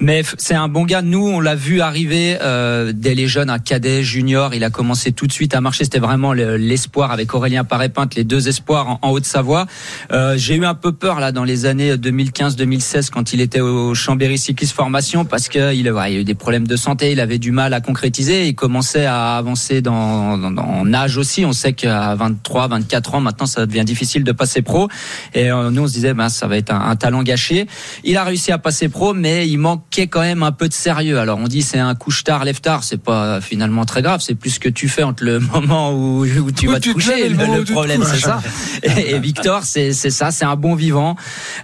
Mais 0.00 0.22
c'est 0.38 0.54
un 0.54 0.68
bon 0.68 0.84
gars. 0.84 1.02
Nous, 1.02 1.26
on 1.26 1.40
l'a 1.40 1.54
vu 1.54 1.80
arriver 1.80 2.38
euh, 2.40 2.92
dès 2.94 3.14
les 3.14 3.28
jeunes, 3.28 3.50
un 3.50 3.58
cadet, 3.58 4.02
junior. 4.02 4.54
Il 4.54 4.64
a 4.64 4.70
commencé 4.70 5.12
tout 5.12 5.26
de 5.26 5.32
suite 5.32 5.54
à 5.54 5.60
marcher. 5.60 5.84
C'était 5.84 5.98
vraiment 5.98 6.32
le- 6.32 6.56
l'espoir 6.56 7.10
avec 7.12 7.34
Aurélien 7.34 7.64
Paré-Pinte, 7.64 8.14
les 8.14 8.24
deux 8.24 8.48
espoirs 8.48 8.88
en, 8.88 8.98
en 9.02 9.10
Haute-Savoie. 9.10 9.66
Euh, 10.12 10.34
J'ai 10.36 10.54
eu 10.56 10.64
un 10.64 10.74
peu 10.74 10.92
peur 10.92 11.20
là 11.20 11.32
dans 11.32 11.44
les 11.44 11.66
années 11.66 11.94
2015-2016 11.96 13.10
quand 13.10 13.32
il 13.32 13.33
était 13.40 13.60
au 13.60 13.94
Chambéry 13.94 14.38
Cycliste 14.38 14.74
Formation 14.74 15.24
parce 15.24 15.48
que 15.48 15.74
il, 15.74 15.90
ouais, 15.90 16.12
il 16.12 16.16
a 16.16 16.20
eu 16.20 16.24
des 16.24 16.34
problèmes 16.34 16.66
de 16.66 16.76
santé. 16.76 17.12
Il 17.12 17.20
avait 17.20 17.38
du 17.38 17.50
mal 17.52 17.72
à 17.74 17.80
concrétiser. 17.80 18.46
Il 18.48 18.54
commençait 18.54 19.06
à 19.06 19.36
avancer 19.36 19.80
dans, 19.82 20.38
dans, 20.38 20.50
dans- 20.50 20.62
en 20.64 20.92
âge 20.94 21.16
aussi. 21.16 21.44
On 21.44 21.52
sait 21.52 21.72
qu'à 21.72 22.14
23, 22.14 22.68
24 22.68 23.14
ans 23.14 23.20
maintenant, 23.20 23.46
ça 23.46 23.66
devient 23.66 23.84
difficile 23.84 24.24
de 24.24 24.32
passer 24.32 24.62
pro. 24.62 24.88
Et 25.34 25.50
euh, 25.50 25.70
nous, 25.70 25.82
on 25.82 25.86
se 25.86 25.92
disait, 25.92 26.14
ben, 26.14 26.28
ça 26.28 26.46
va 26.46 26.56
être 26.56 26.72
un, 26.72 26.80
un 26.80 26.96
talent 26.96 27.22
gâché. 27.22 27.66
Il 28.04 28.16
a 28.16 28.24
réussi 28.24 28.52
à 28.52 28.58
passer 28.58 28.88
pro, 28.88 29.14
mais 29.14 29.48
il 29.48 29.58
manquait 29.58 30.06
quand 30.06 30.20
même 30.20 30.42
un 30.42 30.52
peu 30.52 30.68
de 30.68 30.74
sérieux. 30.74 31.18
Alors 31.18 31.38
on 31.38 31.48
dit 31.48 31.62
c'est 31.62 31.78
un 31.78 31.94
couche-tard, 31.94 32.44
lève-tard. 32.44 32.84
C'est 32.84 33.02
pas 33.02 33.40
finalement 33.40 33.84
très 33.84 34.02
grave. 34.02 34.20
C'est 34.20 34.34
plus 34.34 34.50
ce 34.50 34.60
que 34.60 34.68
tu 34.68 34.88
fais 34.88 35.02
entre 35.02 35.24
le 35.24 35.38
moment 35.54 35.92
où, 35.92 36.24
où 36.24 36.50
tu 36.52 36.68
Où 36.68 36.72
vas 36.72 36.80
tu 36.80 36.90
te 36.90 36.94
coucher. 36.94 37.26
et 37.26 37.28
le 37.28 37.36
Le, 37.36 37.58
le 37.58 37.64
problème, 37.64 38.02
c'est 38.04 38.20
ça. 38.20 38.40
Et, 38.82 39.10
et 39.14 39.18
Victor, 39.18 39.62
c'est 39.64 39.92
c'est 39.92 40.10
ça. 40.10 40.30
C'est 40.30 40.44
un 40.44 40.56
bon 40.56 40.74
vivant. 40.74 41.16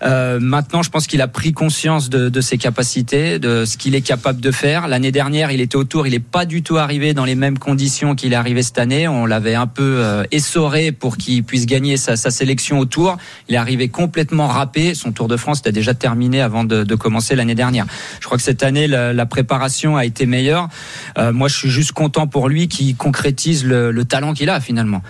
Euh, 0.03 0.39
maintenant, 0.41 0.83
je 0.83 0.91
pense 0.91 1.07
qu'il 1.07 1.21
a 1.21 1.29
pris 1.29 1.53
conscience 1.61 2.09
de, 2.09 2.31
de 2.31 2.41
ses 2.41 2.57
capacités, 2.57 3.39
de 3.39 3.67
ce 3.67 3.77
qu'il 3.77 3.95
est 3.95 4.01
capable 4.01 4.41
de 4.41 4.51
faire. 4.51 4.89
L'année 4.89 5.13
dernière, 5.13 5.53
il 5.53 5.61
était 5.61 5.77
au 5.77 5.85
tour. 5.85 6.07
Il 6.07 6.13
n'est 6.13 6.19
pas 6.19 6.47
du 6.47 6.63
tout 6.63 6.79
arrivé 6.79 7.13
dans 7.13 7.27
les 7.27 7.35
mêmes 7.35 7.59
conditions 7.59 8.15
qu'il 8.15 8.33
est 8.33 8.37
arrivé 8.37 8.63
cette 8.63 8.79
année. 8.79 9.07
On 9.09 9.27
l'avait 9.27 9.55
un 9.55 9.67
peu 9.67 9.97
euh, 9.99 10.25
essoré 10.31 10.91
pour 10.91 11.19
qu'il 11.19 11.45
puisse 11.45 11.67
gagner 11.67 11.99
sa, 11.99 12.17
sa 12.17 12.31
sélection 12.31 12.79
au 12.79 12.87
tour. 12.87 13.19
Il 13.47 13.57
est 13.57 13.59
arrivé 13.59 13.89
complètement 13.89 14.47
râpé. 14.47 14.95
Son 14.95 15.13
Tour 15.13 15.29
de 15.29 15.37
France 15.37 15.59
était 15.59 15.71
déjà 15.71 15.93
terminé 15.93 16.41
avant 16.41 16.65
de, 16.65 16.83
de 16.83 16.95
commencer 16.95 17.37
l'année 17.37 17.55
dernière. 17.55 17.85
Je 18.21 18.25
crois 18.25 18.39
que 18.39 18.45
cette 18.45 18.63
année, 18.63 18.87
la, 18.87 19.13
la 19.13 19.27
préparation 19.27 19.99
a 19.99 20.07
été 20.07 20.25
meilleure. 20.25 20.71
Euh, 21.19 21.31
moi, 21.31 21.49
je 21.49 21.57
suis 21.59 21.71
juste 21.71 21.93
content 21.93 22.27
pour 22.27 22.49
lui 22.49 22.69
qui 22.69 22.95
concrétise 22.95 23.67
le, 23.67 23.91
le 23.91 24.05
talent 24.07 24.33
qu'il 24.33 24.49
a 24.49 24.61
finalement. 24.61 25.03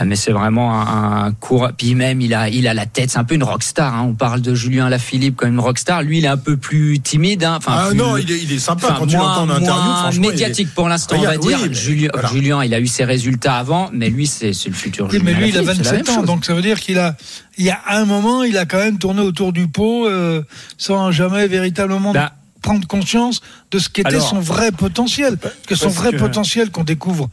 Euh, 0.00 0.04
Mais 0.06 0.16
c'est 0.16 0.32
vraiment 0.32 0.80
un, 0.80 1.26
un 1.26 1.32
cours. 1.32 1.68
Puis 1.76 1.94
même, 1.94 2.20
il 2.20 2.34
a, 2.34 2.48
il 2.48 2.66
a 2.68 2.74
la 2.74 2.86
tête. 2.86 3.10
C'est 3.10 3.18
un 3.18 3.24
peu 3.24 3.34
une 3.34 3.44
rockstar. 3.44 3.94
Hein. 3.94 4.06
On 4.08 4.14
parle 4.14 4.40
de 4.40 4.54
Julien 4.54 4.88
Lafilippe 4.88 5.36
comme 5.36 5.50
une 5.50 5.60
rockstar. 5.60 6.02
Lui, 6.02 6.18
il 6.18 6.24
est 6.24 6.28
un 6.28 6.36
peu 6.36 6.56
plus 6.56 6.98
timide. 7.00 7.44
Hein. 7.44 7.54
Enfin, 7.58 7.72
Ah 7.76 7.86
plus- 7.88 7.96
non, 7.98 8.16
il 8.16 8.30
est, 8.30 8.38
il 8.42 8.52
est 8.52 8.58
sympa 8.58 8.86
enfin, 8.88 8.96
quand 8.98 9.06
tu 9.06 9.16
l'entends 9.16 9.42
en 9.44 9.50
interview. 9.50 10.22
est- 10.24 10.26
médiatique 10.30 10.74
pour 10.74 10.88
l'instant, 10.88 11.16
on 11.18 11.22
va 11.22 11.36
dire. 11.36 11.58
mais 11.62 11.72
Julien, 11.74 12.08
voilà. 12.12 12.28
Julien, 12.28 12.64
il 12.64 12.74
a 12.74 12.80
eu 12.80 12.86
ses 12.86 13.04
résultats 13.04 13.56
avant, 13.56 13.90
mais 13.92 14.10
lui, 14.10 14.26
c'est 14.26 14.48
le 14.66 14.72
futur. 14.74 15.06
Oui, 15.06 15.12
Julien 15.12 15.24
mais 15.24 15.34
lui, 15.34 15.48
il 15.50 15.58
a 15.58 15.62
Lafilippe, 15.62 15.84
c'est 15.84 15.90
la 15.92 15.96
27 15.98 16.06
même 16.06 16.14
ans, 16.16 16.20
chose. 16.20 16.26
donc 16.26 16.44
ça 16.44 16.54
veut 16.54 16.62
dire 16.62 16.80
qu'il 16.80 16.98
a, 16.98 17.16
il 17.58 17.64
y 17.64 17.70
a 17.70 17.80
un 17.88 18.04
moment, 18.04 18.42
il 18.42 18.58
a 18.58 18.64
quand 18.66 18.78
même 18.78 18.98
tourné 18.98 19.20
autour 19.20 19.52
du 19.52 19.68
pot 19.68 20.06
euh, 20.08 20.42
sans 20.78 21.12
jamais 21.12 21.46
véritablement 21.46 22.12
Bah, 22.12 22.32
prendre 22.62 22.86
conscience 22.86 23.40
de 23.70 23.78
ce 23.78 23.88
qu'était 23.90 24.20
son 24.20 24.40
vrai 24.40 24.72
potentiel. 24.72 25.36
Que 25.66 25.74
son 25.74 25.88
vrai 25.88 26.12
que- 26.12 26.16
potentiel 26.16 26.70
qu'on 26.70 26.84
découvre, 26.84 27.28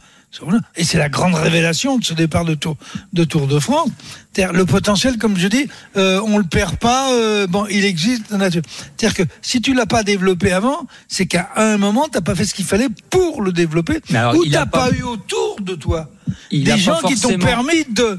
et 0.76 0.84
c'est 0.84 0.98
la 0.98 1.08
grande 1.08 1.34
révélation 1.34 1.98
de 1.98 2.04
ce 2.04 2.14
départ 2.14 2.44
de 2.44 2.54
Tour 2.54 2.76
de, 3.12 3.24
Tour 3.24 3.46
de 3.46 3.58
France. 3.58 3.90
C'est-à-dire, 4.32 4.54
le 4.54 4.64
potentiel, 4.64 5.18
comme 5.18 5.36
je 5.36 5.46
dis, 5.48 5.68
euh, 5.96 6.20
on 6.26 6.38
le 6.38 6.44
perd 6.44 6.76
pas. 6.76 7.12
euh, 7.12 7.46
bon, 7.46 7.66
il 7.70 7.84
existe 7.84 8.30
dans 8.30 8.38
la 8.38 8.46
nature. 8.46 8.62
C'est-à-dire 8.96 9.14
que 9.26 9.30
si 9.42 9.60
tu 9.60 9.74
l'as 9.74 9.84
pas 9.86 10.02
développé 10.02 10.50
avant, 10.52 10.86
c'est 11.06 11.26
qu'à 11.26 11.50
un 11.56 11.76
moment, 11.76 12.08
t'as 12.10 12.22
pas 12.22 12.34
fait 12.34 12.46
ce 12.46 12.54
qu'il 12.54 12.64
fallait 12.64 12.88
pour 13.10 13.42
le 13.42 13.52
développer, 13.52 14.00
alors, 14.14 14.34
ou 14.34 14.44
t'as 14.46 14.64
pas- 14.64 14.88
pas 14.88 14.96
eu 14.96 15.02
autour 15.02 15.56
de 15.60 15.74
toi 15.74 16.08
Il 16.50 16.70
a 16.70 16.76
des 16.76 16.80
gens 16.80 16.98
qui 17.00 17.14
t'ont 17.20 17.38
permis 17.38 17.84
de 17.90 18.18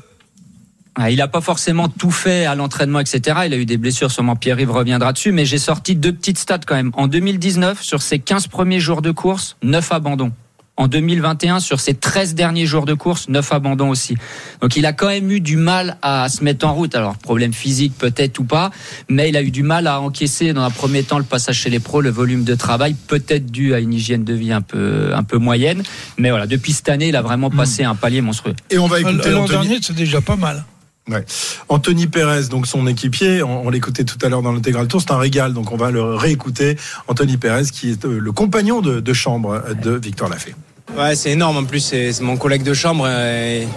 Ah, 0.95 1.09
Il 1.09 1.17
n'a 1.17 1.27
pas 1.27 1.41
forcément 1.41 1.89
tout 1.89 2.11
fait 2.11 2.45
à 2.45 2.53
l'entraînement, 2.53 2.99
etc. 2.99 3.39
Il 3.47 3.53
a 3.55 3.57
eu 3.57 3.65
des 3.65 3.77
blessures, 3.77 4.11
sûrement 4.11 4.35
Pierre-Yves 4.35 4.69
reviendra 4.69 5.11
dessus, 5.13 5.31
mais 5.31 5.43
j'ai 5.45 5.57
sorti 5.57 5.95
deux 5.95 6.13
petites 6.13 6.37
stats 6.37 6.59
quand 6.59 6.75
même. 6.75 6.91
En 6.93 7.07
2019, 7.07 7.81
sur 7.81 8.03
ses 8.03 8.19
15 8.19 8.45
premiers 8.45 8.79
jours 8.79 9.01
de 9.01 9.09
course, 9.09 9.57
9 9.63 9.91
abandons. 9.91 10.31
En 10.75 10.87
2021, 10.87 11.59
sur 11.59 11.79
ses 11.79 11.93
13 11.93 12.33
derniers 12.33 12.65
jours 12.65 12.85
de 12.85 12.95
course, 12.95 13.29
9 13.29 13.51
abandons 13.51 13.89
aussi. 13.89 14.15
Donc 14.59 14.75
il 14.75 14.87
a 14.87 14.93
quand 14.93 15.07
même 15.07 15.29
eu 15.29 15.39
du 15.39 15.55
mal 15.55 15.97
à 16.01 16.27
se 16.29 16.43
mettre 16.43 16.65
en 16.65 16.73
route. 16.73 16.95
Alors 16.95 17.15
problème 17.15 17.53
physique 17.53 17.93
peut-être 17.95 18.39
ou 18.39 18.43
pas, 18.43 18.71
mais 19.07 19.29
il 19.29 19.37
a 19.37 19.43
eu 19.43 19.51
du 19.51 19.61
mal 19.61 19.85
à 19.85 20.01
encaisser 20.01 20.51
dans 20.51 20.63
un 20.63 20.71
premier 20.71 21.03
temps 21.03 21.19
le 21.19 21.25
passage 21.25 21.57
chez 21.57 21.69
les 21.69 21.79
pros, 21.79 22.01
le 22.01 22.09
volume 22.09 22.43
de 22.43 22.55
travail, 22.55 22.95
peut-être 23.07 23.51
dû 23.51 23.75
à 23.75 23.79
une 23.79 23.93
hygiène 23.93 24.23
de 24.23 24.33
vie 24.33 24.51
un 24.51 24.61
peu, 24.61 25.11
un 25.13 25.21
peu 25.21 25.37
moyenne. 25.37 25.83
Mais 26.17 26.31
voilà, 26.31 26.47
depuis 26.47 26.73
cette 26.73 26.89
année, 26.89 27.09
il 27.09 27.15
a 27.15 27.21
vraiment 27.21 27.51
passé 27.51 27.83
un 27.83 27.93
palier 27.93 28.21
monstrueux. 28.21 28.55
Et 28.71 28.79
on 28.79 28.87
va 28.87 28.99
écouter 28.99 29.29
L'an 29.29 29.45
dernier, 29.45 29.77
c'est 29.79 29.95
déjà 29.95 30.21
pas 30.21 30.37
mal. 30.37 30.65
Ouais. 31.09 31.25
Anthony 31.67 32.07
Pérez, 32.07 32.47
donc 32.49 32.65
son 32.65 32.87
équipier, 32.87 33.43
on, 33.43 33.67
on 33.67 33.69
l'écoutait 33.69 34.05
tout 34.05 34.17
à 34.23 34.29
l'heure 34.29 34.41
dans 34.41 34.53
l'intégral 34.53 34.87
tour, 34.87 35.01
c'est 35.01 35.11
un 35.11 35.17
régal, 35.17 35.53
donc 35.53 35.71
on 35.71 35.75
va 35.75 35.91
le 35.91 36.15
réécouter. 36.15 36.77
Anthony 37.07 37.35
Pérez, 37.37 37.65
qui 37.65 37.91
est 37.91 38.05
euh, 38.05 38.19
le 38.19 38.31
compagnon 38.31 38.79
de, 38.81 39.01
de 39.01 39.13
chambre 39.13 39.61
euh, 39.67 39.73
de 39.73 39.91
Victor 39.91 40.29
Lafay. 40.29 40.55
Ouais, 40.97 41.15
c'est 41.15 41.31
énorme. 41.31 41.57
En 41.57 41.63
plus, 41.65 41.79
c'est 41.79 42.21
mon 42.21 42.37
collègue 42.37 42.63
de 42.63 42.73
chambre. 42.73 43.07
Et 43.07 43.67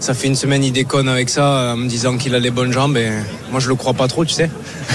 ça 0.00 0.14
fait 0.14 0.26
une 0.26 0.34
semaine, 0.34 0.64
il 0.64 0.72
déconne 0.72 1.08
avec 1.08 1.30
ça, 1.30 1.72
en 1.72 1.76
me 1.76 1.88
disant 1.88 2.16
qu'il 2.18 2.34
a 2.34 2.38
les 2.38 2.50
bonnes 2.50 2.72
jambes. 2.72 2.96
Et 2.96 3.10
moi, 3.50 3.60
je 3.60 3.68
le 3.68 3.74
crois 3.74 3.94
pas 3.94 4.08
trop, 4.08 4.24
tu 4.24 4.34
sais. 4.34 4.50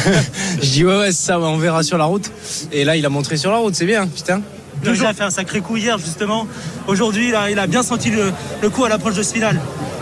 je 0.62 0.70
dis, 0.70 0.86
ouais, 0.86 0.98
ouais, 0.98 1.12
ça, 1.12 1.40
on 1.40 1.58
verra 1.58 1.84
sur 1.84 1.98
la 1.98 2.06
route. 2.06 2.32
Et 2.72 2.84
là, 2.84 2.96
il 2.96 3.06
a 3.06 3.10
montré 3.10 3.38
sur 3.38 3.52
la 3.52 3.58
route, 3.58 3.74
c'est 3.74 3.86
bien, 3.86 4.08
putain. 4.08 4.42
Il 4.86 5.06
a 5.06 5.14
fait 5.14 5.24
un 5.24 5.30
sacré 5.30 5.62
coup 5.62 5.78
hier, 5.78 5.98
justement. 5.98 6.48
Aujourd'hui, 6.88 7.30
il 7.30 7.36
a, 7.36 7.50
il 7.52 7.60
a 7.60 7.68
bien 7.68 7.84
senti 7.84 8.10
le, 8.10 8.32
le 8.62 8.70
coup 8.70 8.84
à 8.86 8.90
l'approche 8.90 9.16
de 9.16 9.24
ce 9.24 9.34
final. 9.34 9.60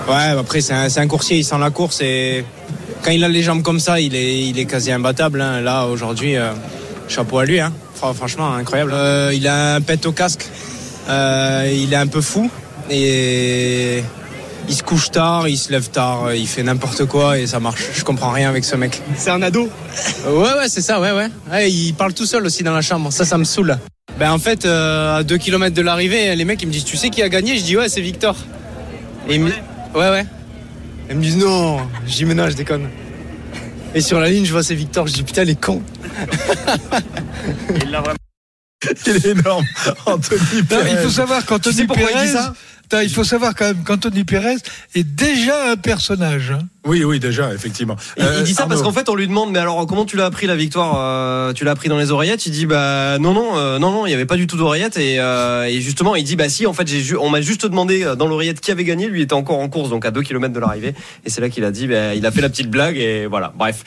Ouais, 0.08 0.16
après, 0.40 0.62
c'est 0.62 0.74
un, 0.74 0.88
un 0.96 1.08
coursier, 1.08 1.38
il 1.38 1.44
sent 1.44 1.58
la 1.60 1.70
course. 1.70 2.00
Et 2.02 2.44
quand 3.04 3.12
il 3.12 3.24
a 3.24 3.28
les 3.28 3.44
jambes 3.44 3.62
comme 3.62 3.80
ça, 3.80 4.00
il 4.00 4.16
est, 4.16 4.48
il 4.48 4.58
est 4.60 4.66
quasi 4.66 4.92
imbattable. 4.92 5.42
hein. 5.42 5.62
Là, 5.62 5.86
aujourd'hui, 5.86 6.36
euh, 6.38 6.52
chapeau 7.08 7.40
à 7.40 7.46
lui. 7.46 7.60
Hein. 7.60 7.74
Fran- 7.96 8.14
Franchement, 8.14 8.54
incroyable. 8.54 8.92
Euh, 8.94 9.32
il 9.34 9.48
a 9.48 9.76
un 9.76 9.82
pet 9.82 10.06
au 10.06 10.12
casque. 10.12 10.46
Euh, 11.10 11.70
il 11.74 11.92
est 11.94 11.98
un 11.98 12.08
peu 12.08 12.22
fou. 12.22 12.50
Et 12.90 14.04
il 14.68 14.74
se 14.76 14.84
couche 14.84 15.12
tard, 15.12 15.48
il 15.48 15.58
se 15.58 15.72
lève 15.72 15.90
tard, 15.90 16.34
il 16.34 16.48
fait 16.48 16.64
n'importe 16.64 17.06
quoi 17.06 17.38
et 17.40 17.46
ça 17.48 17.60
marche. 17.60 17.84
Je 17.96 18.04
comprends 18.04 18.32
rien 18.32 18.50
avec 18.50 18.66
ce 18.66 18.76
mec. 18.76 19.02
C'est 19.16 19.30
un 19.32 19.42
ado. 19.42 19.70
Ouais, 20.28 20.32
ouais, 20.34 20.68
c'est 20.70 20.82
ça, 20.82 21.00
ouais, 21.00 21.12
ouais. 21.12 21.28
Ouais, 21.52 21.72
il 21.72 21.94
parle 21.94 22.14
tout 22.14 22.26
seul 22.26 22.46
aussi 22.46 22.64
dans 22.64 22.74
la 22.74 22.82
chambre. 22.82 23.12
Ça, 23.12 23.26
ça 23.26 23.38
me 23.38 23.44
saoule. 23.44 23.78
Ben, 24.20 24.32
en 24.32 24.38
fait, 24.40 24.66
euh, 24.66 25.18
à 25.20 25.24
2 25.24 25.38
km 25.38 25.74
de 25.74 25.82
l'arrivée, 25.82 26.36
les 26.36 26.46
mecs, 26.46 26.62
ils 26.62 26.68
me 26.68 26.72
disent 26.72 26.84
Tu 26.86 26.98
sais 26.98 27.10
qui 27.10 27.22
a 27.22 27.30
gagné? 27.30 27.58
Je 27.58 27.64
dis 27.64 27.78
Ouais, 27.78 27.88
c'est 27.90 28.02
Victor. 28.02 28.36
Et 29.30 29.36
ils 29.36 29.42
me... 29.42 29.50
Ouais, 29.96 30.10
ouais. 30.10 30.26
Ils 31.10 31.16
me 31.16 31.22
disent 31.22 31.38
Non. 31.38 31.78
Je 32.06 32.12
dis 32.14 32.26
Mais 32.26 32.34
non, 32.34 32.50
je 32.50 32.56
déconne. 32.56 32.90
Et 33.96 34.02
sur 34.02 34.20
la 34.20 34.30
ligne, 34.30 34.46
je 34.46 34.52
vois 34.52 34.62
c'est 34.64 34.76
Victor. 34.76 35.08
Je 35.08 35.14
dis 35.14 35.24
Putain, 35.24 35.46
les 35.46 35.56
cons. 35.56 35.82
Il 37.84 37.90
l'a 37.92 38.02
vraiment. 38.02 38.16
Il 39.08 39.16
est 39.16 39.26
énorme, 39.26 39.66
Anthony 40.06 40.40
Non, 40.60 40.64
Pérez. 40.70 40.92
il 40.92 40.98
faut 41.00 41.10
savoir 41.10 41.46
qu'Anthony 41.46 41.76
sais 41.76 41.86
pourquoi 41.86 42.10
il 42.12 42.14
Pérez, 42.14 42.28
dit 42.28 42.32
ça? 42.34 42.54
Putain, 42.84 43.04
il 43.04 43.10
faut 43.10 43.26
savoir 43.26 43.54
quand 43.54 43.66
même 43.66 43.84
qu'Anthony 43.84 44.24
Pérez 44.24 44.56
est 44.96 45.04
déjà 45.04 45.72
un 45.72 45.76
personnage. 45.76 46.52
hein. 46.52 46.66
Oui, 46.86 47.04
oui, 47.04 47.20
déjà, 47.20 47.54
effectivement. 47.54 47.98
Il, 48.18 48.24
Euh, 48.24 48.36
il 48.40 48.44
dit 48.44 48.54
ça 48.54 48.66
parce 48.66 48.82
qu'en 48.82 48.94
fait 48.94 49.10
on 49.10 49.16
lui 49.16 49.28
demande 49.28 49.52
mais 49.52 49.60
alors 49.60 49.86
comment 49.86 50.06
tu 50.06 50.16
l'as 50.16 50.26
appris 50.26 50.48
la 50.48 50.56
victoire 50.56 50.96
euh, 50.98 51.52
Tu 51.52 51.66
l'as 51.66 51.72
appris 51.72 51.90
dans 51.90 51.98
les 51.98 52.12
oreillettes? 52.12 52.46
Il 52.46 52.52
dit 52.52 52.66
bah 52.66 53.18
non 53.20 53.34
non 53.34 53.58
euh, 53.58 53.80
non 53.80 53.92
non 53.92 54.06
il 54.06 54.12
y 54.12 54.14
avait 54.14 54.26
pas 54.26 54.38
du 54.38 54.48
tout 54.48 54.56
d'oreillettes 54.56 54.98
et, 54.98 55.16
et 55.16 55.82
justement 55.82 56.16
il 56.16 56.24
dit 56.24 56.36
bah 56.36 56.48
si 56.48 56.68
en 56.68 56.74
fait 56.74 56.88
j'ai 56.88 57.16
on 57.18 57.30
m'a 57.30 57.42
juste 57.42 57.66
demandé 57.66 58.14
dans 58.18 58.28
l'oreillette 58.28 58.62
qui 58.62 58.72
avait 58.72 58.84
gagné 58.84 59.08
lui 59.08 59.22
était 59.22 59.34
encore 59.34 59.60
en 59.60 59.68
course 59.68 59.90
donc 59.90 60.06
à 60.06 60.12
2 60.12 60.22
km 60.22 60.54
de 60.54 60.60
l'arrivée. 60.60 60.94
Et 61.26 61.30
c'est 61.30 61.42
là 61.42 61.50
qu'il 61.50 61.66
a 61.66 61.72
dit 61.72 61.88
bah, 61.88 62.14
il 62.16 62.26
a 62.26 62.32
fait 62.32 62.42
la 62.42 62.50
petite 62.50 62.70
blague 62.70 62.98
et 62.98 63.26
voilà. 63.26 63.52
Bref. 63.58 63.84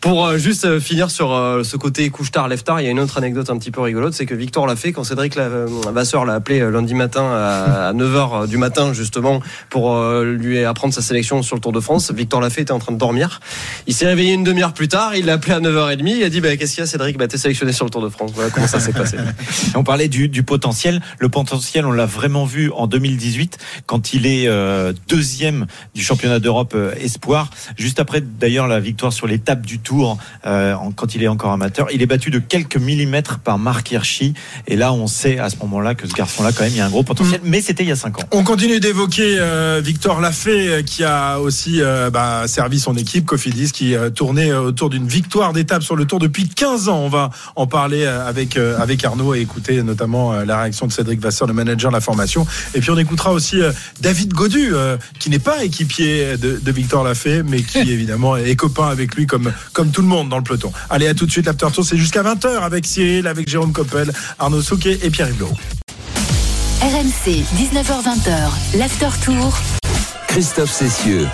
Pour 0.00 0.36
juste 0.36 0.78
finir 0.78 1.10
sur 1.10 1.30
ce 1.64 1.76
côté 1.76 2.08
couche 2.10 2.30
tard 2.30 2.46
lève 2.46 2.62
tard 2.62 2.80
il 2.80 2.84
y 2.84 2.86
a 2.86 2.90
une 2.90 3.00
autre 3.00 3.18
anecdote 3.18 3.50
un 3.50 3.58
petit 3.58 3.72
peu 3.72 3.80
rigolote 3.80 4.14
c'est 4.14 4.26
que 4.26 4.34
Victor 4.34 4.66
l'a 4.66 4.76
fait 4.76 4.92
quand 4.92 5.02
Cédric 5.02 5.36
Vasseur 5.36 6.24
l'a 6.24 6.34
appelé 6.34 6.60
lundi 6.70 6.94
matin 6.94 7.24
à, 7.24 7.92
9h 7.92 8.46
du 8.46 8.56
matin 8.56 8.92
justement 8.92 9.40
pour 9.68 10.00
lui 10.22 10.64
apprendre 10.64 10.94
sa 10.94 11.02
sélection 11.02 11.42
sur 11.42 11.56
le 11.56 11.60
Tour 11.60 11.72
de 11.72 11.80
France. 11.80 12.12
Victor 12.12 12.35
Lafay 12.40 12.62
était 12.62 12.72
en 12.72 12.78
train 12.78 12.92
de 12.92 12.98
dormir. 12.98 13.40
Il 13.86 13.94
s'est 13.94 14.06
réveillé 14.06 14.32
une 14.32 14.44
demi-heure 14.44 14.72
plus 14.72 14.88
tard, 14.88 15.16
il 15.16 15.26
l'a 15.26 15.34
appelé 15.34 15.52
à 15.54 15.60
9h30, 15.60 16.16
il 16.18 16.22
a 16.24 16.28
dit 16.30 16.40
bah, 16.40 16.56
Qu'est-ce 16.56 16.74
qu'il 16.74 16.80
y 16.80 16.84
a, 16.84 16.86
Cédric? 16.86 17.16
Bah, 17.18 17.28
T'es 17.28 17.38
sélectionné 17.38 17.72
sur 17.72 17.84
le 17.84 17.90
Tour 17.90 18.02
de 18.02 18.08
France. 18.08 18.30
Voilà 18.34 18.50
comment 18.50 18.66
ça 18.66 18.80
s'est 18.80 18.92
passé. 18.92 19.16
On 19.74 19.84
parlait 19.84 20.08
du, 20.08 20.28
du 20.28 20.42
potentiel. 20.42 21.00
Le 21.18 21.28
potentiel, 21.28 21.84
on 21.86 21.92
l'a 21.92 22.06
vraiment 22.06 22.44
vu 22.44 22.70
en 22.74 22.86
2018 22.86 23.58
quand 23.86 24.12
il 24.12 24.26
est 24.26 24.46
euh, 24.48 24.92
deuxième 25.08 25.66
du 25.94 26.02
championnat 26.02 26.38
d'Europe 26.38 26.72
euh, 26.74 26.92
espoir. 27.00 27.50
Juste 27.76 28.00
après, 28.00 28.20
d'ailleurs, 28.20 28.66
la 28.68 28.80
victoire 28.80 29.12
sur 29.12 29.26
l'étape 29.26 29.64
du 29.66 29.78
Tour, 29.78 30.18
euh, 30.46 30.74
en- 30.74 30.92
quand 30.92 31.14
il 31.14 31.22
est 31.22 31.28
encore 31.28 31.52
amateur, 31.52 31.88
il 31.92 32.02
est 32.02 32.06
battu 32.06 32.30
de 32.30 32.38
quelques 32.38 32.76
millimètres 32.76 33.38
par 33.38 33.58
Marc 33.58 33.90
Hirschi. 33.92 34.34
Et 34.66 34.76
là, 34.76 34.92
on 34.92 35.06
sait 35.06 35.38
à 35.38 35.50
ce 35.50 35.56
moment-là 35.56 35.94
que 35.94 36.06
ce 36.08 36.14
garçon-là, 36.14 36.52
quand 36.52 36.62
même, 36.64 36.72
il 36.72 36.78
y 36.78 36.80
a 36.80 36.86
un 36.86 36.90
gros 36.90 37.02
potentiel. 37.02 37.40
Mais 37.44 37.60
c'était 37.60 37.82
il 37.82 37.88
y 37.88 37.92
a 37.92 37.96
cinq 37.96 38.18
ans. 38.18 38.24
On 38.32 38.44
continue 38.44 38.80
d'évoquer 38.80 39.36
euh, 39.38 39.80
Victor 39.84 40.20
Lafay 40.20 40.82
qui 40.84 41.04
a 41.04 41.38
aussi 41.40 41.80
euh, 41.82 42.10
bah, 42.26 42.48
servi 42.48 42.80
son 42.80 42.96
équipe 42.96 43.24
Cofidis 43.24 43.70
qui 43.70 43.94
euh, 43.94 44.10
tournait 44.10 44.50
euh, 44.50 44.60
autour 44.60 44.90
d'une 44.90 45.06
victoire 45.06 45.52
d'étape 45.52 45.84
sur 45.84 45.94
le 45.94 46.06
Tour 46.06 46.18
depuis 46.18 46.48
15 46.48 46.88
ans. 46.88 46.98
On 46.98 47.08
va 47.08 47.30
en 47.54 47.68
parler 47.68 48.02
euh, 48.04 48.26
avec 48.26 48.56
avec 48.56 49.04
Arnaud 49.04 49.34
et 49.34 49.40
écouter 49.40 49.82
notamment 49.82 50.32
la 50.32 50.62
réaction 50.62 50.86
de 50.86 50.92
Cédric 50.92 51.20
Vasseur, 51.20 51.46
le 51.46 51.54
manager 51.54 51.90
de 51.90 51.96
la 51.96 52.00
formation. 52.00 52.44
Et 52.74 52.80
puis 52.80 52.90
on 52.90 52.98
écoutera 52.98 53.32
aussi 53.32 53.60
David 54.00 54.32
Godu 54.32 54.72
qui 55.18 55.30
n'est 55.30 55.38
pas 55.38 55.62
équipier 55.62 56.36
de, 56.36 56.58
de 56.62 56.72
Victor 56.72 57.04
Lafay 57.04 57.42
mais 57.44 57.62
qui 57.62 57.78
évidemment 57.92 58.36
est 58.36 58.56
copain 58.56 58.88
avec 58.88 59.14
lui 59.14 59.26
comme 59.26 59.52
comme 59.72 59.90
tout 59.90 60.02
le 60.02 60.08
monde 60.08 60.28
dans 60.28 60.38
le 60.38 60.44
peloton. 60.44 60.72
Allez 60.90 61.06
à 61.06 61.14
tout 61.14 61.26
de 61.26 61.30
suite 61.30 61.46
l'after 61.46 61.68
tour 61.72 61.84
c'est 61.84 61.96
jusqu'à 61.96 62.22
20h 62.22 62.60
avec 62.60 62.86
Cyril, 62.86 63.26
avec 63.26 63.48
Jérôme 63.48 63.72
Coppel, 63.72 64.12
Arnaud 64.38 64.62
Souquet 64.62 64.98
et 65.02 65.10
Pierre 65.10 65.28
Hulot. 65.28 65.52
RMC, 66.82 67.44
19h20, 67.56 68.78
l'after 68.78 69.10
tour. 69.24 69.85
Christophe 70.28 70.70
Cessieux. 70.70 71.26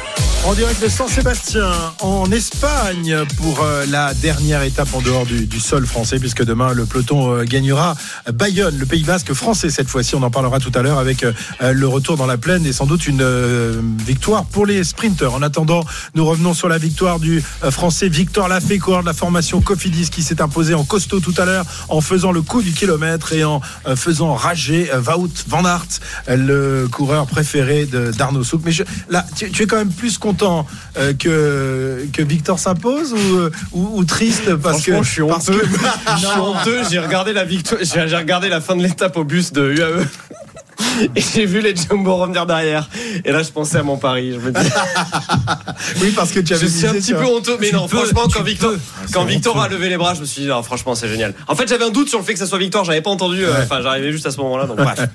En 0.44 0.54
direct 0.54 0.82
de 0.82 0.88
San-Sébastien, 0.88 1.70
en 2.00 2.30
Espagne, 2.32 3.16
pour 3.36 3.62
euh, 3.62 3.84
la 3.88 4.12
dernière 4.12 4.62
étape 4.62 4.88
en 4.92 5.00
dehors 5.00 5.24
du, 5.24 5.46
du 5.46 5.60
sol 5.60 5.86
français, 5.86 6.18
puisque 6.18 6.42
demain 6.42 6.72
le 6.72 6.84
peloton 6.84 7.32
euh, 7.32 7.44
gagnera 7.44 7.94
Bayonne, 8.32 8.76
le 8.76 8.86
Pays 8.86 9.04
Basque 9.04 9.34
français 9.34 9.70
cette 9.70 9.88
fois-ci. 9.88 10.16
On 10.16 10.22
en 10.22 10.30
parlera 10.30 10.58
tout 10.58 10.72
à 10.74 10.82
l'heure 10.82 10.98
avec 10.98 11.22
euh, 11.22 11.32
le 11.72 11.86
retour 11.86 12.16
dans 12.16 12.26
la 12.26 12.38
plaine 12.38 12.66
et 12.66 12.72
sans 12.72 12.86
doute 12.86 13.06
une 13.06 13.24
victoire 14.04 14.44
pour 14.44 14.66
les 14.66 14.82
sprinteurs. 14.82 15.34
En 15.34 15.42
attendant, 15.42 15.84
nous 16.14 16.24
revenons 16.26 16.54
sur 16.54 16.68
la 16.68 16.78
victoire 16.78 17.20
du 17.20 17.42
français 17.70 18.08
Victor 18.08 18.48
Lafay, 18.48 18.78
coureur 18.78 19.02
de 19.02 19.06
la 19.06 19.14
formation 19.14 19.60
Cofidis, 19.60 20.10
qui 20.10 20.22
s'est 20.22 20.42
imposé 20.42 20.74
en 20.74 20.84
costaud 20.84 21.20
tout 21.20 21.34
à 21.38 21.44
l'heure, 21.44 21.64
en 21.88 22.00
faisant 22.00 22.32
le 22.32 22.42
coup 22.42 22.62
du 22.62 22.72
kilomètre 22.72 23.32
et 23.32 23.44
en 23.44 23.60
faisant 23.94 24.34
rager 24.34 24.90
Wout 25.16 25.44
van 25.46 25.64
Aert, 25.64 26.00
le 26.28 26.88
coureur 26.90 27.26
préféré 27.26 27.86
d'Arnaud 27.86 28.44
Souk. 28.44 28.62
Là, 29.08 29.24
tu, 29.36 29.50
tu 29.50 29.62
es 29.62 29.66
quand 29.66 29.76
même 29.76 29.92
plus 29.92 30.18
content 30.18 30.66
euh, 30.96 31.12
que, 31.14 32.06
que 32.12 32.22
Victor 32.22 32.58
s'impose 32.58 33.12
ou, 33.12 33.16
euh, 33.38 33.50
ou, 33.72 33.98
ou 33.98 34.04
triste 34.04 34.54
parce 34.56 34.82
que 34.82 35.02
je 35.02 35.08
suis 35.08 35.22
honteux. 35.22 35.58
que- 35.60 35.66
Je 36.12 36.26
suis 36.26 36.36
Non. 36.36 36.54
honteux. 36.56 36.80
J'ai 36.90 36.98
regardé 36.98 37.32
la 37.32 37.44
victoire, 37.44 37.80
j'ai 37.82 38.16
regardé 38.16 38.48
la 38.48 38.60
fin 38.60 38.76
de 38.76 38.82
l'étape 38.82 39.16
au 39.16 39.24
bus 39.24 39.52
de 39.52 39.72
UAE. 39.72 40.06
Et 41.16 41.20
j'ai 41.20 41.46
vu 41.46 41.60
les 41.60 41.74
Jumbo 41.76 42.16
revenir 42.16 42.46
derrière. 42.46 42.88
Et 43.24 43.32
là, 43.32 43.42
je 43.42 43.50
pensais 43.50 43.78
à 43.78 43.82
mon 43.82 43.96
pari. 43.96 44.32
Je 44.32 44.38
me 44.38 44.50
dis, 44.52 44.68
Oui, 46.00 46.12
parce 46.14 46.30
que 46.32 46.40
tu 46.40 46.54
avais 46.54 46.66
je 46.66 46.70
suis 46.70 46.86
un 46.86 46.92
petit 46.94 47.12
peu 47.14 47.24
honteux. 47.24 47.56
Mais 47.60 47.68
Tu 47.68 47.74
non, 47.74 47.88
peux, 47.88 47.96
franchement, 47.98 48.22
quand 48.32 48.42
Victor, 48.42 48.72
peux. 48.72 48.78
quand 49.12 49.24
Victor 49.24 49.56
honteux. 49.56 49.64
a 49.64 49.68
levé 49.68 49.88
les 49.88 49.96
bras, 49.96 50.14
je 50.14 50.20
me 50.20 50.26
suis 50.26 50.42
dit, 50.42 50.48
non, 50.48 50.62
franchement, 50.62 50.94
c'est 50.94 51.08
génial. 51.08 51.34
En 51.48 51.54
fait, 51.54 51.68
j'avais 51.68 51.84
un 51.84 51.90
doute 51.90 52.08
sur 52.08 52.18
le 52.18 52.24
fait 52.24 52.32
que 52.34 52.38
ça 52.38 52.46
soit 52.46 52.58
Victor. 52.58 52.84
J'avais 52.84 53.02
pas 53.02 53.10
entendu. 53.10 53.44
euh. 53.44 53.62
Enfin, 53.62 53.80
j'arrivais 53.82 54.12
juste 54.12 54.26
à 54.26 54.30
ce 54.30 54.38
moment-là. 54.38 54.66
Donc, 54.66 54.76
bref. 54.78 54.98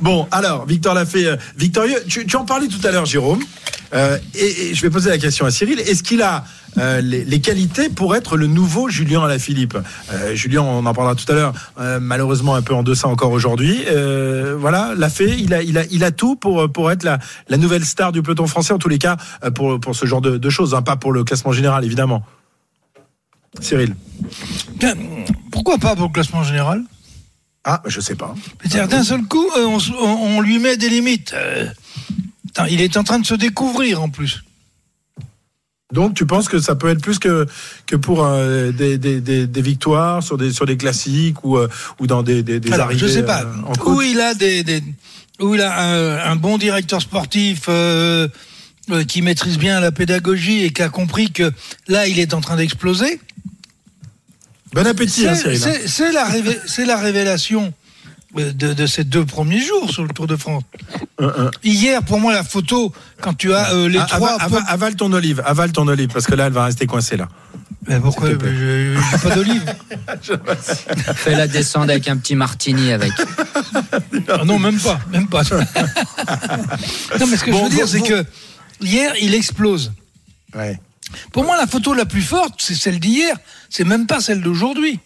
Bon, 0.00 0.26
alors, 0.30 0.66
Victor 0.66 0.94
l'a 0.94 1.04
fait 1.06 1.26
victorieux. 1.56 2.02
Tu, 2.08 2.26
tu 2.26 2.36
en 2.36 2.44
parlais 2.44 2.66
tout 2.68 2.84
à 2.86 2.90
l'heure, 2.90 3.04
Jérôme. 3.04 3.40
Euh, 3.94 4.18
et, 4.34 4.70
et 4.70 4.74
je 4.74 4.80
vais 4.82 4.88
poser 4.90 5.10
la 5.10 5.18
question 5.18 5.44
à 5.44 5.50
Cyril. 5.50 5.78
Est-ce 5.80 6.02
qu'il 6.02 6.22
a 6.22 6.44
euh, 6.78 7.00
les, 7.00 7.24
les 7.24 7.40
qualités 7.40 7.88
pour 7.90 8.16
être 8.16 8.36
le 8.36 8.46
nouveau 8.46 8.88
Julien 8.88 9.22
Alaphilippe 9.24 9.76
euh, 10.12 10.34
Julien, 10.34 10.62
on 10.62 10.86
en 10.86 10.94
parlera 10.94 11.14
tout 11.14 11.30
à 11.30 11.34
l'heure, 11.34 11.52
euh, 11.78 12.00
malheureusement 12.00 12.54
un 12.54 12.62
peu 12.62 12.74
en 12.74 12.82
deçà 12.82 13.08
encore 13.08 13.30
aujourd'hui. 13.32 13.82
Euh, 13.88 14.56
voilà, 14.58 14.94
l'a 14.96 15.08
fait. 15.10 15.38
Il 15.38 15.52
a, 15.54 15.62
il, 15.62 15.76
a, 15.78 15.84
il 15.90 16.02
a 16.04 16.10
tout 16.10 16.36
pour, 16.36 16.70
pour 16.72 16.90
être 16.90 17.02
la, 17.04 17.18
la 17.48 17.56
nouvelle 17.58 17.84
star 17.84 18.12
du 18.12 18.22
peloton 18.22 18.46
français, 18.46 18.72
en 18.72 18.78
tous 18.78 18.88
les 18.88 18.98
cas, 18.98 19.16
pour, 19.54 19.78
pour 19.80 19.94
ce 19.94 20.06
genre 20.06 20.20
de, 20.22 20.38
de 20.38 20.50
choses. 20.50 20.74
hein, 20.74 20.82
pas 20.82 20.96
pour 20.96 21.12
le 21.12 21.24
classement 21.24 21.52
général, 21.52 21.84
évidemment. 21.84 22.22
Cyril 23.60 23.94
Tiens, 24.80 24.94
Pourquoi 25.50 25.76
pas 25.78 25.94
pour 25.94 26.06
le 26.06 26.12
classement 26.12 26.42
général? 26.42 26.82
Ah, 27.64 27.82
je 27.86 28.00
sais 28.00 28.14
pas. 28.16 28.34
D'un 28.88 29.04
seul 29.04 29.22
coup, 29.24 29.46
on, 29.56 29.78
on- 30.00 30.40
lui 30.40 30.58
met 30.58 30.76
des 30.76 30.88
limites. 30.88 31.34
Il 32.70 32.80
est 32.80 32.96
en 32.96 33.04
train 33.04 33.18
de 33.18 33.26
se 33.26 33.34
découvrir 33.34 34.02
en 34.02 34.08
plus. 34.08 34.42
Donc 35.92 36.14
tu 36.14 36.24
penses 36.26 36.48
que 36.48 36.58
ça 36.58 36.74
peut 36.74 36.88
être 36.88 37.02
plus 37.02 37.18
que, 37.18 37.46
que 37.86 37.96
pour 37.96 38.24
euh, 38.24 38.72
des, 38.72 38.96
des, 38.98 39.20
des, 39.20 39.46
des 39.46 39.62
victoires 39.62 40.22
sur 40.22 40.38
des, 40.38 40.52
sur 40.52 40.64
des 40.66 40.76
classiques 40.78 41.44
ou, 41.44 41.58
euh, 41.58 41.68
ou 42.00 42.06
dans 42.06 42.22
des, 42.22 42.42
des, 42.42 42.58
des 42.60 42.72
Alors, 42.72 42.86
arrivées 42.86 43.06
je 43.06 43.12
sais 43.12 43.22
pas 43.24 43.42
euh, 43.42 43.52
en 43.66 43.90
où 43.92 44.00
il 44.02 44.20
a 44.20 44.34
des, 44.34 44.64
où 45.40 45.54
il 45.54 45.60
a 45.60 45.82
un, 45.82 46.30
un 46.32 46.36
bon 46.36 46.56
directeur 46.56 47.00
sportif 47.02 47.64
euh, 47.68 48.26
qui 49.06 49.22
maîtrise 49.22 49.58
bien 49.58 49.80
la 49.80 49.92
pédagogie 49.92 50.64
et 50.64 50.70
qui 50.72 50.82
a 50.82 50.88
compris 50.88 51.30
que 51.30 51.52
là 51.88 52.08
il 52.08 52.18
est 52.18 52.32
en 52.34 52.40
train 52.40 52.56
d'exploser? 52.56 53.20
Bon 54.72 54.86
appétit, 54.86 55.28
hein, 55.28 55.34
C'est 55.34 55.54
Cyril. 55.56 55.74
hein. 55.76 55.80
c'est- 55.86 56.12
la, 56.12 56.24
révé- 56.26 56.86
la 56.86 56.96
révélation 56.96 57.72
de, 58.34 58.72
de 58.72 58.86
ces 58.86 59.04
deux 59.04 59.24
premiers 59.26 59.60
jours 59.60 59.90
sur 59.90 60.02
le 60.04 60.08
Tour 60.08 60.26
de 60.26 60.36
France. 60.36 60.62
Hier, 61.62 62.02
pour 62.02 62.18
moi, 62.20 62.32
la 62.32 62.42
photo, 62.44 62.92
quand 63.20 63.34
tu 63.34 63.52
as 63.54 63.72
euh, 63.74 63.88
les 63.88 63.98
Ah, 63.98 64.06
trois. 64.08 64.36
ava- 64.38 64.44
ava- 64.58 64.64
avale 64.68 64.96
ton 64.96 65.12
olive, 65.12 65.42
avale 65.44 65.72
ton 65.72 65.86
olive, 65.88 66.08
parce 66.08 66.26
que 66.26 66.34
là, 66.34 66.46
elle 66.46 66.52
va 66.52 66.64
rester 66.64 66.86
coincée 66.86 67.16
là. 67.16 67.28
Mais 67.88 67.98
pourquoi. 67.98 68.30
Je 68.30 68.36
j'ai 68.38 69.18
pas 69.28 69.34
d'olive. 69.34 69.64
Fais 71.16 71.34
la 71.34 71.48
descendre 71.48 71.90
avec 71.90 72.06
un 72.08 72.16
petit 72.16 72.36
martini 72.36 72.92
avec. 72.92 73.12
Ah 74.28 74.44
non, 74.44 74.58
même 74.60 74.78
pas, 74.78 75.00
même 75.10 75.26
pas. 75.26 75.42
non, 77.18 77.26
mais 77.28 77.36
ce 77.36 77.44
que 77.44 77.50
Bon, 77.50 77.58
je 77.58 77.70
veux 77.70 77.76
dire, 77.76 77.88
c'est 77.88 78.00
que 78.02 78.24
hier, 78.80 79.14
il 79.20 79.34
explose. 79.34 79.92
Ouais. 80.54 80.78
Pour 81.32 81.44
moi, 81.44 81.56
la 81.56 81.66
photo 81.66 81.92
la 81.92 82.06
plus 82.06 82.22
forte, 82.22 82.54
c'est 82.62 82.74
celle 82.76 83.00
d'hier. 83.00 83.36
C'est 83.68 83.84
même 83.84 84.06
pas 84.06 84.20
celle 84.20 84.42
d'aujourd'hui. 84.42 85.00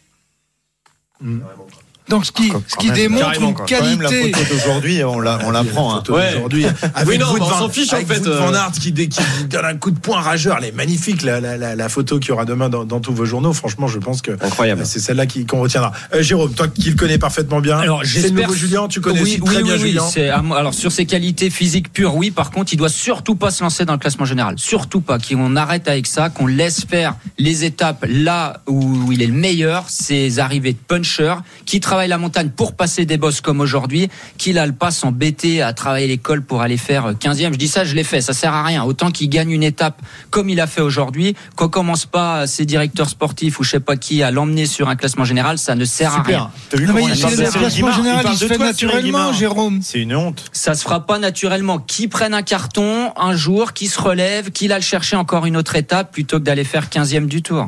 Donc, 2.09 2.25
ce 2.25 2.31
qui, 2.33 2.51
Quand- 2.51 2.63
ce 2.69 2.77
qui 2.77 2.87
même. 2.87 2.95
démontre 2.97 3.41
une 3.41 3.55
quoi. 3.55 3.67
Quand 3.69 3.83
même, 3.83 4.01
la 4.01 4.09
qualité. 4.09 4.33
photo 4.45 4.55
d'aujourd'hui, 4.55 5.03
on 5.05 5.19
la, 5.21 5.41
on 5.45 5.51
la 5.51 5.65
prend. 5.65 5.97
hein. 5.97 6.03
Ouais. 6.09 6.33
d'aujourd'hui. 6.35 6.67
Avec 6.95 7.09
Oui, 7.09 7.19
non, 7.19 7.27
on 7.33 7.37
van- 7.45 7.59
s'en 7.59 7.69
fiche, 7.69 7.93
en 7.93 7.97
fait, 7.99 8.21
Wout 8.21 8.29
euh. 8.29 8.39
Van 8.39 8.55
Aert 8.55 8.71
qui, 8.81 8.93
dé- 8.93 9.09
qui 9.09 9.21
donne 9.51 9.65
un 9.65 9.77
coup 9.77 9.91
de 9.91 9.99
poing 9.99 10.21
rageur. 10.21 10.57
Elle 10.59 10.67
est 10.69 10.73
magnifique, 10.73 11.23
la, 11.23 11.41
la, 11.41 11.57
la, 11.57 11.75
la 11.75 11.89
photo 11.89 12.21
qu'il 12.21 12.29
y 12.29 12.33
aura 12.33 12.45
demain 12.45 12.69
dans, 12.69 12.85
dans 12.85 13.01
tous 13.01 13.13
vos 13.13 13.25
journaux. 13.25 13.53
Franchement, 13.53 13.89
je 13.89 13.99
pense 13.99 14.23
que 14.23 14.31
Incroyable. 14.41 14.87
c'est 14.87 15.01
celle-là 15.01 15.27
qui- 15.27 15.47
qu'on 15.47 15.61
retiendra. 15.61 15.91
Euh, 16.15 16.23
Jérôme, 16.23 16.53
toi 16.55 16.69
qui 16.69 16.91
le 16.91 16.97
connais 16.97 17.19
parfaitement 17.19 17.61
bien, 17.61 17.79
Alors, 17.79 18.03
c'est 18.05 18.15
le 18.19 18.23
j'espère- 18.23 18.43
nouveau 18.49 18.55
Julien, 18.55 18.87
tu 18.89 19.01
connais 19.01 19.21
oui, 19.21 19.23
aussi 19.33 19.41
oui, 19.41 19.47
très 19.47 19.57
oui, 19.57 19.63
bien 19.65 19.73
oui, 19.75 19.99
Julien. 20.21 20.53
alors 20.57 20.75
sur 20.75 20.93
ses 20.93 21.07
qualités 21.07 21.51
physiques 21.51 21.93
pures, 21.93 22.15
oui. 22.15 22.31
Par 22.31 22.53
contre, 22.53 22.73
il 22.73 22.77
doit 22.77 22.89
surtout 22.89 23.35
pas 23.35 23.51
se 23.51 23.65
lancer 23.65 23.85
dans 23.85 23.95
le 23.95 23.99
classement 23.99 24.27
général. 24.27 24.55
Surtout 24.59 25.01
pas. 25.01 25.19
Qu'on 25.19 25.57
arrête 25.57 25.89
avec 25.89 26.07
ça, 26.07 26.31
qu'on 26.31 26.47
laisse 26.47 26.85
faire 26.89 27.15
les 27.39 27.65
étapes 27.65 28.05
là 28.09 28.61
où 28.69 29.11
il 29.11 29.23
est 29.23 29.27
le 29.27 29.33
meilleur, 29.33 29.87
ses 29.89 30.39
arrivées 30.39 30.73
de 30.75 30.79
puncher, 30.87 31.35
qui 31.65 31.81
travaille 31.81 31.96
la 32.05 32.19
montagne 32.19 32.51
pour 32.51 32.75
passer 32.75 33.07
des 33.07 33.17
bosses 33.17 33.41
comme 33.41 33.61
aujourd'hui, 33.61 34.09
qu'il 34.39 34.59
a 34.59 34.67
le 34.67 34.73
pas 34.73 34.91
s'embêter 34.91 35.63
à 35.63 35.73
travailler 35.73 36.07
l'école 36.07 36.43
pour 36.43 36.61
aller 36.61 36.77
faire 36.77 37.13
15e. 37.13 37.53
Je 37.53 37.59
dis 37.59 37.69
ça, 37.69 37.85
je 37.85 37.95
l'ai 37.95 38.05
fait. 38.05 38.21
Ça 38.21 38.33
sert 38.33 38.53
à 38.53 38.63
rien. 38.63 38.85
Autant 38.85 39.11
qu'il 39.11 39.29
gagne 39.29 39.51
une 39.51 39.63
étape 39.63 40.03
comme 40.31 40.49
il 40.51 40.61
a 40.61 40.67
fait 40.67 40.83
aujourd'hui, 40.83 41.35
qu'on 41.57 41.69
commence 41.69 42.07
pas 42.07 42.47
ses 42.47 42.67
directeurs 42.67 43.09
sportifs 43.09 43.59
ou 43.59 43.65
je 43.65 43.71
sais 43.71 43.81
pas 43.81 43.97
qui 43.97 44.23
à 44.23 44.31
l'emmener 44.31 44.67
sur 44.67 44.89
un 44.89 44.97
classement 44.97 45.25
général, 45.25 45.59
ça 45.59 45.75
ne 45.75 45.85
sert 45.85 46.15
à 46.15 46.23
rien. 46.23 46.51
T'as 46.71 46.77
vu 46.77 46.87
Non, 46.87 46.95
comment 46.95 47.09
il 47.09 47.19
classement 47.19 47.93
général, 47.93 48.27
il 48.31 48.37
se 48.37 48.47
fait 48.47 48.59
naturellement. 48.59 49.33
Jérôme. 49.33 49.81
C'est 49.83 50.01
une 50.01 50.15
honte. 50.15 50.45
ça 50.53 50.75
se 50.75 50.83
fera 50.83 51.07
pas 51.07 51.19
naturellement. 51.19 51.79
Qui 51.79 52.09
prenne 52.09 52.35
un 52.35 52.43
carton 52.43 53.13
un 53.17 53.35
jour, 53.35 53.73
qui 53.73 53.87
se 53.87 54.01
relève, 54.01 54.51
qui 54.51 54.71
aille 54.73 54.83
chercher 54.83 55.17
encore 55.17 55.47
une 55.47 55.57
autre 55.57 55.77
étape 55.77 56.13
plutôt 56.13 56.39
que 56.39 56.45
d'aller 56.45 56.65
faire 56.65 56.89
15e 56.89 57.27
du 57.27 57.43
tour. 57.43 57.67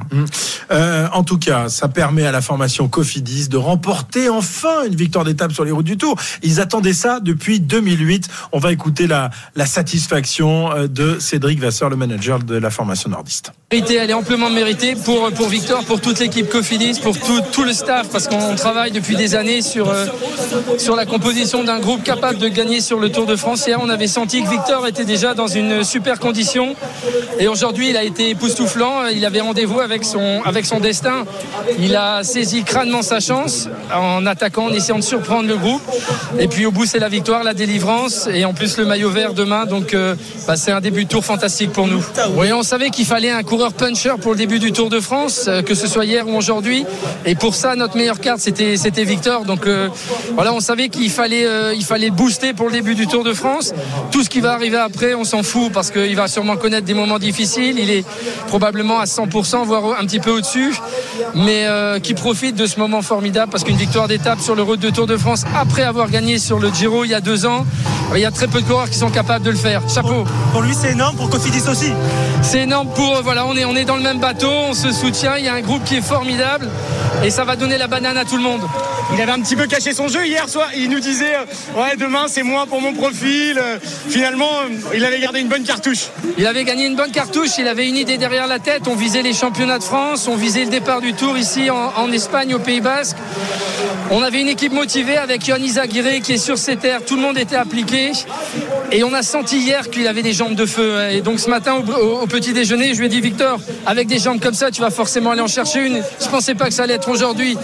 Euh, 0.71 1.09
en 1.13 1.25
tout 1.25 1.39
cas, 1.39 1.69
ça 1.69 1.89
permet 1.89 2.27
à 2.27 2.33
la 2.33 2.41
formation 2.41 2.89
Cofidis 2.89 3.49
de 3.49 3.57
remporter 3.57 4.18
enfin 4.29 4.85
une 4.87 4.97
victoire 4.97 5.25
d'étape 5.25 5.53
sur 5.53 5.65
les 5.65 5.71
routes 5.71 5.87
du 5.87 5.97
Tour. 5.97 6.17
Ils 6.43 6.61
attendaient 6.61 6.93
ça 6.93 7.21
depuis 7.21 7.61
2008. 7.61 8.29
On 8.53 8.59
va 8.59 8.73
écouter 8.73 9.07
la, 9.07 9.31
la 9.55 9.67
satisfaction 9.67 10.73
euh, 10.73 10.87
de 10.89 11.19
Cédric 11.21 11.61
Vasseur, 11.61 11.91
le 11.91 11.97
manager 11.97 12.39
de 12.41 12.57
la 12.57 12.71
formation 12.71 13.11
nordiste. 13.11 13.53
Elle 13.71 14.11
est 14.11 14.15
amplement 14.15 14.49
méritée 14.49 14.95
pour, 14.95 15.31
pour 15.33 15.49
Victor, 15.49 15.85
pour 15.85 16.01
toute 16.01 16.19
l'équipe 16.21 16.49
Cofidis, 16.49 17.01
pour 17.03 17.19
tout, 17.19 17.43
tout 17.53 17.65
le 17.65 17.75
staff, 17.75 18.09
parce 18.09 18.27
qu'on 18.27 18.55
travaille 18.55 18.93
depuis 18.93 19.15
des 19.15 19.35
années 19.35 19.61
sur, 19.61 19.91
euh, 19.91 20.07
sur 20.79 20.97
la 20.97 21.05
composition 21.05 21.65
d'un 21.65 21.79
groupe 21.79 22.03
capable 22.03 22.39
de 22.39 22.49
gagner 22.49 22.81
sur 22.81 22.99
le 22.99 23.11
Tour 23.11 23.27
de 23.27 23.37
France. 23.37 23.67
Hier, 23.67 23.79
on 23.83 23.91
avait 23.91 24.07
senti 24.07 24.43
que 24.43 24.49
Victor 24.49 24.87
était 24.87 25.05
déjà 25.05 25.35
dans 25.35 25.49
une 25.49 25.85
super 25.85 26.19
condition. 26.19 26.75
Et 27.39 27.47
aujourd'hui, 27.47 27.91
il 27.91 27.97
a 27.99 28.05
été 28.05 28.31
époustouflant. 28.31 29.07
Il 29.09 29.27
avait 29.27 29.43
rendez-vous 29.43 29.81
avec 29.81 30.03
son, 30.05 30.41
avec 30.47 30.65
son 30.65 30.81
destin. 30.81 31.27
Il 31.79 31.95
a 31.95 32.25
saisi 32.25 32.65
crânement 32.65 33.03
sa 33.03 33.21
chance 33.21 33.69
en, 33.95 34.08
en 34.17 34.27
attaquant, 34.27 34.67
en 34.67 34.73
essayant 34.73 34.99
de 34.99 35.05
surprendre 35.05 35.49
le 35.49 35.57
groupe. 35.57 35.83
Et 36.39 36.49
puis 36.49 36.67
au 36.67 36.73
bout, 36.73 36.87
c'est 36.87 36.99
la 36.99 37.09
victoire, 37.09 37.45
la 37.45 37.55
délivrance 37.55 38.29
et 38.33 38.45
en 38.45 38.55
plus 38.55 38.77
le 38.77 38.85
maillot 38.85 39.11
vert 39.11 39.35
demain. 39.35 39.67
Donc 39.67 39.95
euh, 39.95 40.15
bah, 40.47 40.57
c'est 40.57 40.73
un 40.73 40.81
début 40.81 41.05
de 41.05 41.09
tour 41.09 41.25
fantastique 41.25 41.73
pour 41.73 41.87
nous. 41.87 42.05
Oui, 42.37 42.53
on 42.53 42.63
savait 42.63 42.91
qu'il 42.91 43.07
fallait 43.07 43.31
un 43.31 43.43
coureur 43.43 43.73
puncher 43.73 44.15
pour 44.21 44.33
le 44.33 44.39
début 44.39 44.59
du 44.59 44.73
Tour 44.73 44.91
de 44.91 45.01
France, 45.01 45.47
euh, 45.49 45.63
que 45.63 45.75
ce 45.75 45.87
soit 45.87 46.05
hier 46.05 46.29
ou 46.29 46.37
aujourd'hui. 46.37 46.85
Et 47.25 47.35
pour 47.35 47.55
ça, 47.55 47.75
notre 47.75 47.97
meilleure 47.97 48.21
carte, 48.21 48.41
c'était 48.41 49.05
Victor. 49.05 49.45
Donc 49.45 49.67
euh, 49.67 49.89
voilà, 50.35 50.53
on 50.53 50.61
savait 50.61 50.89
qu'il 50.89 51.11
fallait 51.11 51.47
il 51.75 51.85
fallait 51.85 52.11
booster 52.11 52.53
pour 52.53 52.67
le 52.67 52.73
début 52.73 52.95
du 52.95 53.07
Tour 53.07 53.25
de 53.25 53.33
France. 53.33 53.73
Tout 54.11 54.23
ce 54.23 54.31
qui 54.31 54.41
va 54.41 54.53
arriver 54.53 54.77
après, 54.77 55.15
on 55.15 55.25
s'en 55.25 55.43
fout 55.43 55.73
parce 55.73 55.91
qu'il 55.91 56.17
va 56.17 56.29
sûrement 56.29 56.57
connaître 56.57 56.87
des 56.87 56.95
moments 56.95 57.19
difficiles. 57.19 57.79
Il 57.79 57.91
est 57.91 58.05
probablement 58.47 59.01
à 59.01 59.05
100%, 59.05 59.65
voire 59.65 59.99
un 60.01 60.05
petit 60.05 60.21
peu 60.21 60.31
au-dessus, 60.31 60.75
mais 61.35 61.67
qui 62.03 62.15
profite 62.15 62.57
de 62.57 62.67
ce 62.67 62.79
moment 62.79 63.03
formidable 63.03 63.51
parce 63.51 63.65
qu'une 63.65 63.77
victoire 63.77 63.98
d'étape 64.07 64.41
sur 64.41 64.55
le 64.55 64.63
route 64.63 64.79
de 64.79 64.91
Tour 64.91 65.07
de 65.07 65.17
France 65.17 65.45
après 65.57 65.83
avoir 65.83 66.09
gagné 66.11 66.39
sur 66.39 66.59
le 66.61 66.71
Giro 66.71 67.05
il 67.05 67.11
y 67.11 67.15
a 67.15 67.21
deux 67.21 67.47
ans, 67.47 67.67
il 68.15 68.21
y 68.21 68.25
a 68.25 68.31
très 68.31 68.47
peu 68.47 68.61
de 68.61 68.67
coureurs 68.67 68.89
qui 68.89 68.99
sont 68.99 69.11
capables 69.11 69.45
de 69.45 69.51
le 69.51 69.57
faire. 69.57 69.83
Chapeau. 69.89 70.25
Pour 70.53 70.63
lui, 70.63 70.75
c'est 70.75 70.93
énorme, 70.93 71.17
pour 71.17 71.29
Cofidis 71.29 71.69
aussi. 71.69 71.93
C'est 72.43 72.61
énorme 72.61 72.89
pour 72.95 73.21
voilà, 73.23 73.47
on 73.47 73.57
est 73.57 73.65
on 73.65 73.75
est 73.75 73.85
dans 73.85 73.97
le 73.97 74.03
même 74.03 74.21
bateau, 74.21 74.51
on 74.51 74.75
se 74.75 74.93
soutient. 74.93 75.37
Il 75.37 75.45
y 75.45 75.49
a 75.49 75.55
un 75.55 75.63
groupe 75.63 75.83
qui 75.85 75.97
est 75.97 76.03
formidable 76.03 76.69
et 77.25 77.31
ça 77.31 77.45
va 77.45 77.57
donner 77.57 77.79
la 77.79 77.87
banane 77.87 78.17
à 78.17 78.25
tout 78.25 78.37
le 78.37 78.43
monde. 78.43 78.63
Il 79.15 79.21
avait 79.21 79.33
un 79.33 79.41
petit 79.41 79.57
peu 79.57 79.67
caché 79.67 79.93
son 79.93 80.09
jeu 80.09 80.27
hier 80.27 80.49
soir. 80.49 80.69
Il 80.77 80.91
nous 80.91 81.01
disait 81.01 81.35
euh, 81.35 81.81
Ouais, 81.81 81.97
demain 81.97 82.27
c'est 82.29 82.43
moi 82.43 82.67
pour 82.67 82.81
mon 82.81 82.93
profil. 82.93 83.59
Euh, 83.59 83.79
Finalement, 84.09 84.51
euh, 84.63 84.95
il 84.95 85.05
avait 85.05 85.21
gardé 85.21 85.41
une 85.41 85.49
bonne 85.49 85.65
cartouche. 85.65 86.09
Il 86.37 86.47
avait 86.47 86.65
gagné 86.65 86.87
une 86.87 86.97
bonne 86.97 87.11
cartouche, 87.11 87.51
il 87.59 87.67
avait 87.69 87.89
une 87.89 87.97
idée 87.97 88.19
derrière 88.19 88.47
la 88.47 88.59
tête. 88.59 88.87
On 88.89 88.95
visait 88.95 89.23
les 89.23 89.33
championnats 89.33 89.79
de 89.79 89.85
France, 89.85 90.29
on 90.29 90.37
visait 90.37 90.65
le 90.65 90.71
départ 90.71 91.01
du 91.01 91.15
Tour 91.15 91.37
ici 91.39 91.71
en, 91.71 91.93
en 91.97 92.13
Espagne, 92.13 92.55
au 92.55 92.59
Pays 92.59 92.81
Basque. 92.81 93.17
On 94.11 94.23
avait 94.23 94.41
une 94.41 94.49
équipe 94.49 94.73
motivée 94.73 95.17
avec 95.17 95.47
Yohan 95.47 95.59
Izaguirre 95.59 96.23
qui 96.23 96.35
est 96.35 96.39
sur 96.39 96.57
ses 96.59 96.77
terres. 96.77 97.05
Tout 97.05 97.17
le 97.17 97.23
monde 97.23 97.39
était 97.39 97.57
appliqué. 97.57 98.13
Et 98.91 99.05
on 99.05 99.13
a 99.13 99.23
senti 99.23 99.59
hier 99.59 99.91
qu'il 99.91 100.07
avait 100.07 100.23
des 100.23 100.33
jambes 100.33 100.55
de 100.55 100.65
feu. 100.65 101.11
Et 101.11 101.21
donc 101.21 101.41
ce 101.41 101.51
matin 101.51 101.77
au, 101.77 102.27
petit 102.27 102.53
déjeuner, 102.53 102.95
je 102.95 103.01
lui 103.01 103.07
ai 103.07 103.09
dit 103.09 103.21
Victor, 103.21 103.61
avec 103.85 104.09
des 104.09 104.19
jambes 104.19 104.41
comme 104.41 104.55
ça, 104.55 104.71
tu 104.71 104.81
vas 104.81 104.91
forcément 104.91 105.33
aller 105.33 105.43
en 105.43 105.47
chercher 105.47 105.87
une. 105.87 106.03
Je 106.21 106.29
pensais 106.29 106.55
pas 106.55 106.67
que 106.67 106.75
ça 106.75 106.85
allait 106.85 106.95
être 106.95 107.11
aujourd'hui. 107.11 107.59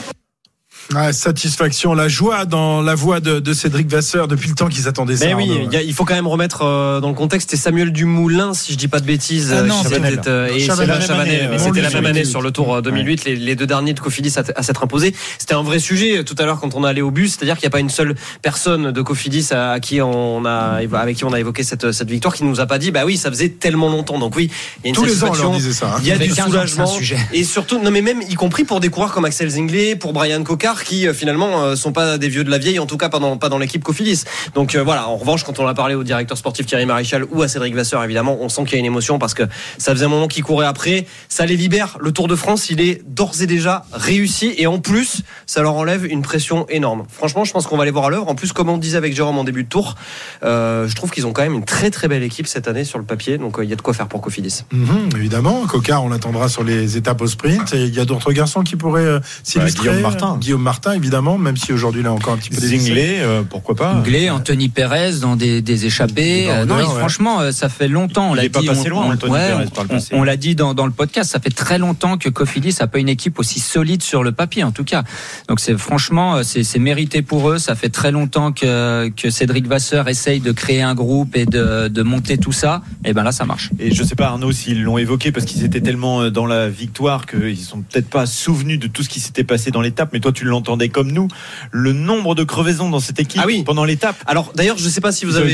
Ah, 0.97 1.13
satisfaction, 1.13 1.95
la 1.95 2.09
joie 2.09 2.45
dans 2.45 2.81
la 2.83 2.95
voix 2.95 3.21
de, 3.21 3.41
de 3.41 3.53
Cédric 3.53 3.89
Vasseur 3.89 4.29
depuis 4.29 4.49
le 4.49 4.55
temps 4.55 4.69
qu'ils 4.69 4.89
attendaient 4.89 5.17
ça. 5.17 5.27
Mais 5.27 5.35
oui, 5.35 5.51
Arnaud. 5.51 5.69
il 5.71 5.73
y 5.73 5.77
a- 5.77 5.83
il 5.83 5.93
faut 5.95 6.05
quand 6.05 6.15
même 6.15 6.27
remettre 6.27 6.63
euh, 6.63 7.01
dans 7.01 7.09
le 7.09 7.15
contexte. 7.15 7.51
C'était 7.51 7.63
Samuel 7.63 7.93
Dumoulin, 7.93 8.55
si 8.55 8.73
je 8.73 8.79
dis 8.79 8.89
pas 8.89 9.01
de 9.01 9.05
bêtises. 9.07 9.53
Ah 9.57 9.63
non, 9.63 9.77
qui 9.83 9.85
Chavanel. 9.85 10.15
était, 10.15 10.29
euh, 10.29 10.49
et 10.55 10.61
Chavanel. 10.61 11.03
Chavanel, 11.03 11.49
mais 11.51 11.57
euh, 11.57 11.59
c'était 11.59 11.81
on 11.81 11.83
la 11.83 11.91
même 11.91 12.07
année 12.07 12.25
sur 12.25 12.43
le 12.43 12.51
Tour 12.51 12.75
euh, 12.77 12.81
2008, 12.83 13.25
les, 13.25 13.37
les 13.37 13.57
deux 13.57 13.67
derniers 13.67 13.93
de 13.95 14.01
Cofidis 14.01 14.35
à, 14.39 14.43
à 14.57 14.63
s'être 14.63 14.83
imposés. 14.85 15.15
C'était 15.39 15.55
un 15.55 15.63
vrai 15.63 15.79
sujet 15.79 16.19
euh, 16.19 16.23
tout 16.25 16.35
à 16.39 16.45
l'heure 16.45 16.61
quand 16.61 16.75
on 16.75 16.85
est 16.85 16.89
allé 16.89 17.03
au 17.03 17.11
bus, 17.11 17.33
c'est-à-dire 17.37 17.57
qu'il 17.57 17.65
n'y 17.67 17.69
a 17.69 17.77
pas 17.77 17.81
une 17.81 17.91
seule 17.91 18.15
personne 18.43 18.93
de 18.93 19.03
Cofidis 19.03 19.49
à, 19.53 19.73
à 19.73 19.81
qui 19.81 20.01
on 20.01 20.45
a 20.45 20.81
avec 20.95 21.17
qui 21.17 21.25
on 21.25 21.33
a 21.33 21.41
évoqué 21.41 21.63
cette, 21.65 21.93
cette 21.93 22.11
victoire 22.11 22.35
qui 22.35 22.45
nous 22.45 22.61
a 22.61 22.67
pas 22.67 22.79
dit 22.79 22.91
bah 22.91 23.05
oui 23.05 23.17
ça 23.17 23.31
faisait 23.31 23.49
tellement 23.49 23.89
longtemps. 23.91 24.19
Donc 24.19 24.37
oui, 24.37 24.51
il 24.85 24.85
y 24.85 24.87
a 24.87 24.89
une 24.91 24.95
Tous 24.95 25.05
les 25.05 25.25
ans, 25.25 25.29
on 25.31 25.35
satisfaction, 25.59 25.73
ça, 25.73 25.95
hein. 25.97 25.99
il 26.03 26.09
y 26.09 26.13
a 26.13 26.19
du 26.19 26.29
15 26.29 26.31
ans 26.31 26.35
que 26.35 26.35
c'est 26.35 26.41
un 26.43 26.47
soulagement 26.47 26.87
sujet. 26.87 27.17
et 27.33 27.45
surtout 27.45 27.79
non 27.83 27.91
mais 27.91 28.03
même 28.03 28.23
y 28.23 28.35
compris 28.35 28.65
pour 28.65 28.81
des 28.81 28.89
coureurs 28.89 29.13
comme 29.13 29.25
Axel 29.25 29.49
Zingler, 29.51 29.97
pour 29.97 30.13
Brian 30.13 30.43
Cocard 30.43 30.84
qui 30.85 31.09
euh, 31.09 31.15
finalement 31.15 31.65
euh, 31.65 31.77
sont 31.77 31.93
pas 31.93 32.19
des 32.19 32.29
vieux 32.29 32.45
de 32.45 32.51
la 32.51 32.59
vieille, 32.59 32.79
en 32.79 32.87
tout 32.87 32.97
cas 32.97 33.09
pas 33.09 33.19
dans, 33.19 33.37
pas 33.37 33.49
dans 33.49 33.59
l'équipe 33.59 33.83
Cofidis. 33.83 34.25
Donc 34.55 34.75
euh, 34.75 34.83
voilà, 34.85 35.09
en 35.09 35.17
revanche, 35.17 35.43
quand 35.43 35.59
on 35.59 35.67
a 35.67 35.75
parlé 35.75 35.95
au 35.95 36.05
directeur 36.05 36.39
sportif 36.39 36.67
Thierry 36.67 36.87
Maréchal 36.87 37.25
ou 37.33 37.43
à 37.43 37.49
Cédric 37.49 37.75
Vasseur, 37.75 38.05
évidemment, 38.05 38.37
on 38.41 38.49
sent 38.49 38.65
qu'il 38.65 38.75
y 38.75 38.77
a 38.77 38.79
une 38.81 38.87
émotion 38.87 39.19
parce 39.19 39.35
que 39.35 39.43
ça 39.79 39.93
faisait 39.93 40.05
un 40.05 40.09
moment 40.09 40.29
qu'ils 40.29 40.45
couraient 40.45 40.67
après. 40.67 41.07
Ça 41.29 41.47
les 41.47 41.57
libère. 41.57 41.97
Le 42.01 42.13
Tour 42.13 42.29
de 42.29 42.37
France, 42.37 42.71
il 42.71 42.81
est 42.81 43.03
d'ores 43.09 43.41
et 43.41 43.47
déjà 43.47 43.85
réussi 43.93 44.55
et 44.59 44.67
en 44.67 44.79
plus, 44.79 45.23
ça 45.47 45.63
leur 45.63 45.75
enlève 45.75 46.05
une 46.07 46.23
pression 46.23 46.67
énorme. 46.69 47.05
Franchement, 47.09 47.45
je 47.45 47.53
pense 47.53 47.67
qu'on 47.67 47.77
va 47.77 47.85
les 47.85 47.91
voir 47.91 48.07
à 48.07 48.11
l'œuvre. 48.11 48.29
En 48.29 48.35
plus, 48.35 48.53
comme 48.53 48.69
on 48.69 48.79
disait 48.79 48.99
avec 48.99 49.15
Jérôme 49.15 49.39
en 49.39 49.45
début 49.45 49.65
de 49.65 49.69
tour, 49.69 49.95
euh, 50.43 50.87
je 50.87 50.95
trouve 50.95 51.11
qu'ils 51.11 51.27
ont 51.27 51.33
quand 51.33 51.43
même 51.43 51.55
une 51.55 51.65
très 51.65 51.91
très 51.91 52.09
belle 52.09 52.23
équipe 52.23 52.47
cette 52.47 52.69
année 52.69 52.85
sur 52.85 52.99
le 52.99 53.05
papier. 53.05 53.39
Donc 53.39 53.59
euh, 53.59 53.65
il 53.65 53.71
y 53.71 53.73
a 53.73 53.77
de 53.77 53.83
quoi 53.83 53.95
faire 53.95 54.07
pour 54.09 54.21
Cofidis. 54.21 54.65
Mhm, 54.73 55.11
évidemment, 55.17 55.67
Coca, 55.67 56.01
on 56.01 56.09
l'attendra 56.09 56.49
sur 56.49 56.65
les 56.65 56.97
étapes 56.97 57.23
au 57.23 57.27
sprint. 57.27 57.73
Et 57.73 57.85
il 57.85 57.95
y 57.95 58.01
a 58.01 58.05
d'autres 58.05 58.33
garçons 58.33 58.63
qui 58.63 58.77
pourraient 58.77 59.05
euh, 59.05 59.21
s'illustrer. 59.43 59.89
Guillaume 59.89 60.03
Martin. 60.03 60.37
Guillaume 60.39 60.63
Martin, 60.65 60.93
évidemment, 60.93 61.39
même 61.39 61.57
si 61.57 61.73
aujourd'hui 61.73 62.01
il 62.01 62.07
a 62.07 62.13
encore 62.13 62.33
un 62.33 62.39
petit 62.39 62.51
peu 62.51 62.61
des 62.61 62.77
Zinglé, 62.79 63.19
euh, 63.21 63.43
pourquoi 63.49 63.77
pas 63.77 64.03
Glé, 64.05 64.31
Anthony 64.31 64.69
Pérez 64.69 65.19
dans 65.21 65.37
des, 65.37 65.63
des 65.63 65.87
échappées. 65.87 66.47
Euh, 66.51 66.65
non, 66.65 66.77
ouais. 66.77 66.83
franchement, 66.83 67.41
euh, 67.41 67.53
ça 67.53 67.69
fait 67.69 67.87
longtemps. 67.87 68.31
On 68.31 68.35
Il 68.35 68.39
l'a 68.39 68.45
est 68.47 68.49
pas 68.49 68.63
passé 68.63 68.87
on- 68.87 68.91
loin, 68.91 69.07
on- 69.07 69.13
Anthony 69.13 69.33
ouais, 69.33 69.49
Pérez, 69.49 69.65
on- 69.67 69.71
par 69.71 69.85
le 69.85 69.89
passé. 69.91 70.09
On 70.13 70.25
l'a 70.25 70.37
dit 70.37 70.55
dans, 70.57 70.75
dans 70.75 70.87
le 70.87 70.93
podcast. 70.93 71.31
Ça 71.31 71.39
fait 71.39 71.51
très 71.55 71.79
longtemps 71.79 72.19
que 72.19 72.29
Cofidis 72.29 72.75
n'a 72.81 72.87
pas 72.87 72.99
une 72.99 73.09
équipe 73.09 73.39
aussi 73.39 73.61
solide 73.61 74.03
sur 74.03 74.25
le 74.25 74.33
papier, 74.33 74.65
en 74.65 74.73
tout 74.73 74.85
cas. 74.85 75.05
Donc 75.49 75.61
c'est 75.61 75.77
franchement, 75.79 76.37
euh, 76.37 76.43
c'est 76.43 76.79
mérité 76.79 77.23
pour 77.23 77.51
eux. 77.51 77.59
Ça 77.59 77.75
fait 77.75 77.91
très 77.91 78.11
longtemps 78.11 78.51
que, 78.53 79.09
que 79.11 79.31
Cédric 79.31 79.67
Vasseur 79.67 80.09
essaye 80.09 80.41
de 80.41 80.51
créer 80.53 80.83
un 80.83 80.95
groupe 80.95 81.37
et 81.37 81.45
de, 81.47 81.89
de 81.89 82.03
monter 82.03 82.39
tout 82.39 82.53
ça. 82.53 82.83
Et 83.05 83.13
ben 83.13 83.23
là, 83.23 83.33
ça 83.33 83.45
marche. 83.45 83.71
Et 83.79 83.95
je 83.95 84.03
sais 84.03 84.15
pas 84.17 84.27
Arnaud 84.29 84.51
s'ils 84.53 84.83
l'ont 84.83 84.99
évoqué 84.99 85.31
parce 85.31 85.45
qu'ils 85.45 85.63
étaient 85.65 85.83
tellement 85.83 86.23
euh, 86.23 86.31
dans 86.31 86.47
la 86.47 86.69
victoire 86.71 87.27
qu'ils 87.27 87.59
sont 87.59 87.83
peut-être 87.83 88.09
pas 88.09 88.25
souvenus 88.27 88.79
de 88.79 88.87
tout 88.87 89.03
ce 89.03 89.09
qui 89.11 89.21
s'était 89.21 89.45
passé 89.45 89.71
dans 89.71 89.81
l'étape. 89.83 90.11
Mais 90.13 90.21
toi, 90.21 90.33
tu 90.33 90.45
l'entendais 90.55 90.89
comme 90.89 91.11
nous. 91.13 91.29
Le 91.71 91.93
nombre 91.93 92.35
de 92.35 92.45
crevaisons 92.45 92.89
dans 92.89 93.01
cette 93.01 93.21
équipe 93.21 93.41
Ah 93.43 93.47
oui. 93.47 93.63
pendant 93.65 93.85
l'étape. 93.85 94.17
Alors 94.27 94.53
d'ailleurs, 94.55 94.79
je 94.79 94.89
sais 94.89 95.01
pas 95.01 95.13
si 95.13 95.25
vous 95.25 95.37
avez. 95.37 95.53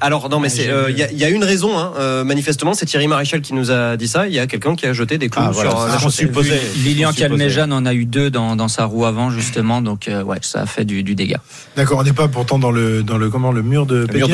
Alors 0.00 0.28
non, 0.30 0.40
mais 0.40 0.48
Ah, 0.48 0.54
c'est 0.54 0.64
j'ai 0.64 0.70
euh, 0.70 0.90
il 0.90 0.96
y, 0.98 1.02
a- 1.02 1.10
il 1.10 1.18
y 1.18 1.24
a 1.24 1.28
une 1.28 1.44
raison. 1.44 1.78
Hein, 1.78 1.92
euh, 1.98 2.24
manifestement, 2.24 2.74
c'est 2.74 2.86
Thierry 2.86 3.08
Maréchal 3.08 3.40
qui 3.40 3.52
nous 3.54 3.70
a 3.70 3.96
dit 3.96 4.08
ça. 4.08 4.26
Il 4.28 4.34
y 4.34 4.38
a 4.38 4.46
quelqu'un 4.46 4.74
qui 4.76 4.86
a 4.86 4.92
jeté 4.92 5.18
des 5.18 5.28
clous 5.28 5.42
Ah, 5.44 5.50
voilà, 5.50 5.70
sur. 5.98 6.10
c'est 6.12 6.24
euh. 6.24 6.58
Lilian. 6.84 7.12
Calmejan 7.12 7.70
en 7.72 7.84
a 7.86 7.94
eu 7.94 8.04
deux 8.04 8.30
dans, 8.30 8.54
dans 8.56 8.68
sa 8.68 8.84
roue 8.84 9.04
avant, 9.04 9.30
justement. 9.30 9.82
Donc 9.82 10.08
euh, 10.08 10.22
ouais, 10.22 10.38
ça 10.42 10.62
a 10.62 10.66
fait 10.66 10.84
du, 10.84 11.02
du 11.02 11.14
dégât. 11.14 11.40
D'accord, 11.76 11.98
on 11.98 12.04
n'est 12.04 12.12
pas 12.12 12.28
pourtant 12.28 12.58
dans 12.58 12.70
le 12.70 13.02
dans 13.02 13.18
le 13.18 13.28
comment 13.30 13.50
le 13.52 13.62
mur 13.62 13.86
de 13.86 14.06
mur 14.12 14.28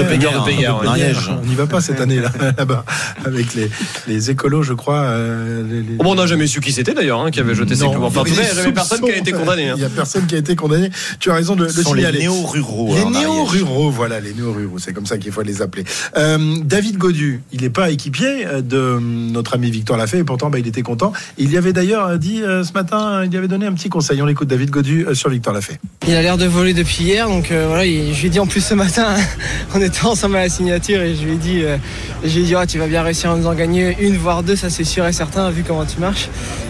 hein, 0.83 0.87
Ariège. 0.87 1.31
On 1.43 1.47
n'y 1.47 1.55
va 1.55 1.67
pas 1.67 1.81
cette 1.81 2.01
année 2.01 2.21
là 2.21 2.31
là-bas 2.59 2.85
avec 3.25 3.55
les 3.55 3.71
les 4.07 4.31
écolos, 4.31 4.63
je 4.63 4.73
crois. 4.75 5.01
euh, 5.03 5.63
les- 5.69 5.83
les- 5.83 5.97
Bon, 5.97 6.13
on 6.13 6.15
n'a 6.15 6.27
jamais 6.27 6.47
su 6.47 6.61
qui 6.61 6.73
c'était 6.73 6.95
d'ailleurs 6.95 7.21
hein, 7.21 7.31
qui 7.31 7.41
avait 7.41 7.55
jeté 7.55 7.75
Non, 7.77 7.91
clous. 7.93 8.05
Enfin, 8.05 8.21
en 8.21 8.25
il 8.25 8.33
y 8.33 8.35
tout 8.35 8.41
cas, 8.41 8.47
avait 8.47 8.51
il 8.51 8.55
n'y 8.55 8.61
a 8.61 8.63
jamais 8.63 8.69
des 8.69 8.75
personne 8.75 9.01
qui 9.01 9.11
a 9.11 9.17
été 9.17 9.33
condamné. 9.33 9.69
hein. 9.71 9.75
Il 9.77 9.85
personne 9.95 10.27
qui 10.27 10.35
a 10.35 10.39
été 10.39 10.57
condamné. 10.57 10.91
Tu 11.21 11.31
as 11.31 11.35
raison 11.35 11.57
de 11.57 11.65
le 11.65 11.71
sont 11.71 11.93
les 11.95 12.03
signaler. 12.03 12.19
néo-ruraux. 12.21 12.95
Les 12.95 13.01
hein, 13.03 13.11
néo-ruraux, 13.11 13.91
voilà, 13.91 14.21
les 14.21 14.35
néo-ruraux, 14.35 14.79
c'est 14.79 14.93
comme 14.93 15.07
ça 15.07 15.19
qu'il 15.19 15.33
faut 15.33 15.43
les 15.43 15.63
appeler. 15.63 15.85
Euh, 16.17 16.57
David 16.65 16.99
Godu, 16.99 17.43
il 17.53 17.63
n'est 17.63 17.71
pas 17.71 17.91
équipier 17.91 18.47
euh, 18.47 18.61
de 18.61 18.99
notre 19.01 19.55
ami 19.55 19.71
Victor 19.71 19.97
Lafay, 19.97 20.19
et 20.19 20.25
pourtant 20.25 20.51
bah, 20.51 20.59
il 20.59 20.67
était 20.67 20.83
content. 20.83 21.13
Il 21.39 21.51
y 21.53 21.57
avait 21.57 21.73
d'ailleurs 21.73 22.07
euh, 22.07 22.17
dit 22.19 22.43
euh, 22.43 22.65
ce 22.65 22.73
matin, 22.73 23.23
il 23.25 23.31
lui 23.31 23.39
avait 23.39 23.49
donné 23.49 23.67
un 23.67 23.73
petit 23.73 23.89
conseil. 23.89 24.21
On 24.23 24.27
l'écoute, 24.27 24.49
David 24.49 24.71
Godu, 24.71 25.07
euh, 25.07 25.15
sur 25.15 25.31
Victor 25.31 25.53
Lafay. 25.53 25.79
Il 26.07 26.15
a 26.15 26.23
l'air 26.23 26.37
de 26.39 26.47
voler 26.47 26.75
depuis 26.75 27.05
hier, 27.05 27.29
donc 27.29 27.51
euh, 27.51 27.67
voilà, 27.69 27.87
il- 27.87 28.15
je 28.15 28.21
lui 28.21 28.27
ai 28.27 28.31
dit 28.31 28.41
en 28.41 28.47
plus 28.47 28.61
ce 28.65 28.75
matin, 28.75 29.15
on 29.75 29.81
était 29.81 30.05
ensemble 30.05 30.37
à 30.37 30.41
la 30.43 30.49
signature 30.49 31.01
et 31.03 31.15
je 31.15 31.23
lui 31.25 31.33
ai 31.33 31.37
dit, 31.37 31.63
euh, 31.63 31.77
je 32.25 32.35
lui 32.35 32.41
ai 32.43 32.47
dit, 32.47 32.55
Ah, 32.55 32.67
tu 32.67 32.79
vas 32.79 32.87
bien 32.87 33.03
réussir 33.03 33.31
à 33.31 33.37
nous 33.37 33.47
en 33.47 33.55
gagner 33.55 33.97
une 34.01 34.17
voire 34.17 34.43
deux, 34.43 34.57
ça 34.57 34.71
c'est 34.71 34.85
sûr 34.85 35.07
et 35.07 35.13
certain, 35.13 35.51
vu 35.51 35.65
comment 35.67 35.85
tu 35.85 35.99
marches. 36.01 36.29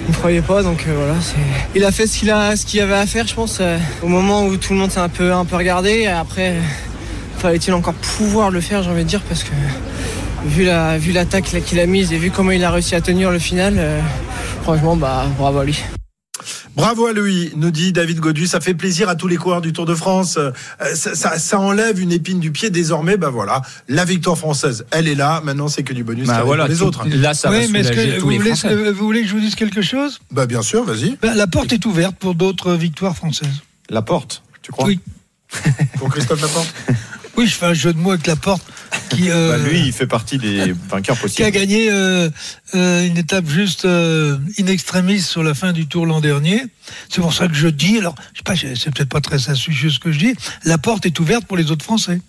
Ne 0.08 0.12
croyait 0.12 0.42
pas, 0.42 0.62
donc 0.62 0.84
euh, 0.86 0.94
voilà, 0.94 1.14
il 1.74 1.82
a 1.84 1.90
fait 1.90 2.06
ce 2.06 2.18
qu'il 2.18 2.30
a, 2.30 2.48
avait 2.48 2.94
à 2.94 3.06
faire, 3.06 3.26
je 3.26 3.34
pense, 3.34 3.58
euh, 3.60 3.78
au 4.02 4.08
moment 4.08 4.44
où 4.44 4.56
tout 4.56 4.74
le 4.74 4.78
monde 4.78 4.90
s'est 4.90 5.00
un 5.00 5.08
peu, 5.08 5.32
un 5.32 5.46
peu 5.46 5.56
regardé. 5.56 6.06
Après, 6.06 6.50
euh, 6.50 6.60
fallait-il 7.38 7.72
encore 7.72 7.94
pouvoir 7.94 8.50
le 8.50 8.60
faire, 8.60 8.82
j'ai 8.82 8.90
envie 8.90 9.04
de 9.04 9.08
dire, 9.08 9.22
parce 9.22 9.44
que 9.44 9.50
vu 10.44 10.64
la, 10.64 10.98
vu 10.98 11.12
l'attaque 11.12 11.44
qu'il 11.64 11.80
a 11.80 11.86
mise 11.86 12.12
et 12.12 12.18
vu 12.18 12.30
comment 12.30 12.50
il 12.50 12.62
a 12.64 12.70
réussi 12.70 12.94
à 12.94 13.00
tenir 13.00 13.30
le 13.30 13.38
final, 13.38 13.80
franchement, 14.62 14.94
bah 14.94 15.24
bravo 15.38 15.60
à 15.60 15.64
lui. 15.64 15.82
Bravo 16.76 17.06
à 17.06 17.12
lui, 17.12 17.52
nous 17.56 17.70
dit 17.70 17.92
David 17.92 18.18
Godu. 18.20 18.46
Ça 18.46 18.60
fait 18.60 18.74
plaisir 18.74 19.08
à 19.08 19.14
tous 19.14 19.28
les 19.28 19.36
coureurs 19.36 19.60
du 19.60 19.72
Tour 19.72 19.86
de 19.86 19.94
France. 19.94 20.36
Euh, 20.38 20.50
ça, 20.94 21.14
ça- 21.14 21.38
ça 21.38 21.58
enlève 21.60 22.00
une 22.00 22.10
épine 22.12 22.40
du 22.40 22.50
pied. 22.50 22.70
Désormais, 22.70 23.16
bah 23.16 23.30
voilà, 23.30 23.62
la 23.88 24.04
victoire 24.04 24.36
française, 24.36 24.84
elle 24.90 25.06
est 25.08 25.14
là. 25.14 25.40
Maintenant, 25.44 25.68
c'est 25.68 25.82
que 25.84 25.92
du 25.92 26.02
bonus 26.04 26.26
Bah 26.26 26.42
voilà, 26.44 26.64
pour 26.64 26.72
les 26.72 26.78
tout- 26.78 26.84
autres. 26.84 27.06
Là, 27.08 27.32
ça 27.34 27.48
va 27.50 27.58
mais 27.58 27.80
est-ce 27.80 27.90
soulager 27.92 28.10
que 28.10 28.14
tous 28.16 28.20
vous 28.24 28.30
les 28.30 28.38
voulez, 28.38 28.50
Français. 28.50 28.68
euh, 28.74 28.92
vous 28.92 29.04
voulez 29.04 29.22
que 29.22 29.28
je 29.28 29.34
vous 29.34 29.40
dise 29.40 29.54
quelque 29.54 29.82
chose? 29.82 30.18
Bah 30.32 30.46
bien 30.46 30.62
sûr, 30.62 30.84
vas-y. 30.84 31.16
Ben, 31.22 31.34
La 31.34 31.46
porte 31.46 31.72
est 31.72 31.84
ouverte 31.86 32.16
pour 32.16 32.34
d'autres 32.34 32.72
victoires 32.74 33.16
françaises. 33.16 33.62
La 33.90 34.02
porte, 34.02 34.42
tu 34.62 34.72
crois? 34.72 34.86
Oui. 34.86 34.98
Pour 35.98 36.08
Christophe 36.08 36.40
Laporte? 36.42 36.74
Oui, 37.36 37.46
je 37.46 37.54
fais 37.54 37.66
un 37.66 37.74
jeu 37.74 37.92
de 37.92 37.98
mots 37.98 38.12
avec 38.12 38.26
la 38.26 38.36
porte 38.36 38.62
qui, 39.10 39.24
euh, 39.30 39.58
Bah, 39.58 39.68
Lui, 39.68 39.80
il 39.86 39.92
fait 39.92 40.06
partie 40.06 40.38
des 40.38 40.72
vainqueurs 40.88 41.16
qui 41.16 41.22
a 41.22 41.22
possibles. 41.22 41.50
gagné 41.50 41.90
euh, 41.90 42.30
euh, 42.74 43.06
une 43.06 43.18
étape 43.18 43.48
juste 43.48 43.84
euh, 43.84 44.38
in 44.58 44.66
extremis 44.66 45.20
sur 45.20 45.42
la 45.42 45.54
fin 45.54 45.72
du 45.72 45.86
tour 45.86 46.06
l'an 46.06 46.20
dernier. 46.20 46.62
C'est 47.08 47.20
pour 47.20 47.32
ça 47.34 47.48
que 47.48 47.54
je 47.54 47.68
dis, 47.68 47.98
alors, 47.98 48.14
je 48.34 48.38
sais 48.38 48.44
pas, 48.44 48.74
c'est 48.76 48.90
peut-être 48.94 49.08
pas 49.08 49.20
très 49.20 49.50
astucieux 49.50 49.90
ce 49.90 49.98
que 49.98 50.12
je 50.12 50.18
dis, 50.18 50.34
la 50.64 50.78
porte 50.78 51.06
est 51.06 51.18
ouverte 51.18 51.44
pour 51.44 51.56
les 51.56 51.70
autres 51.70 51.84
Français. 51.84 52.20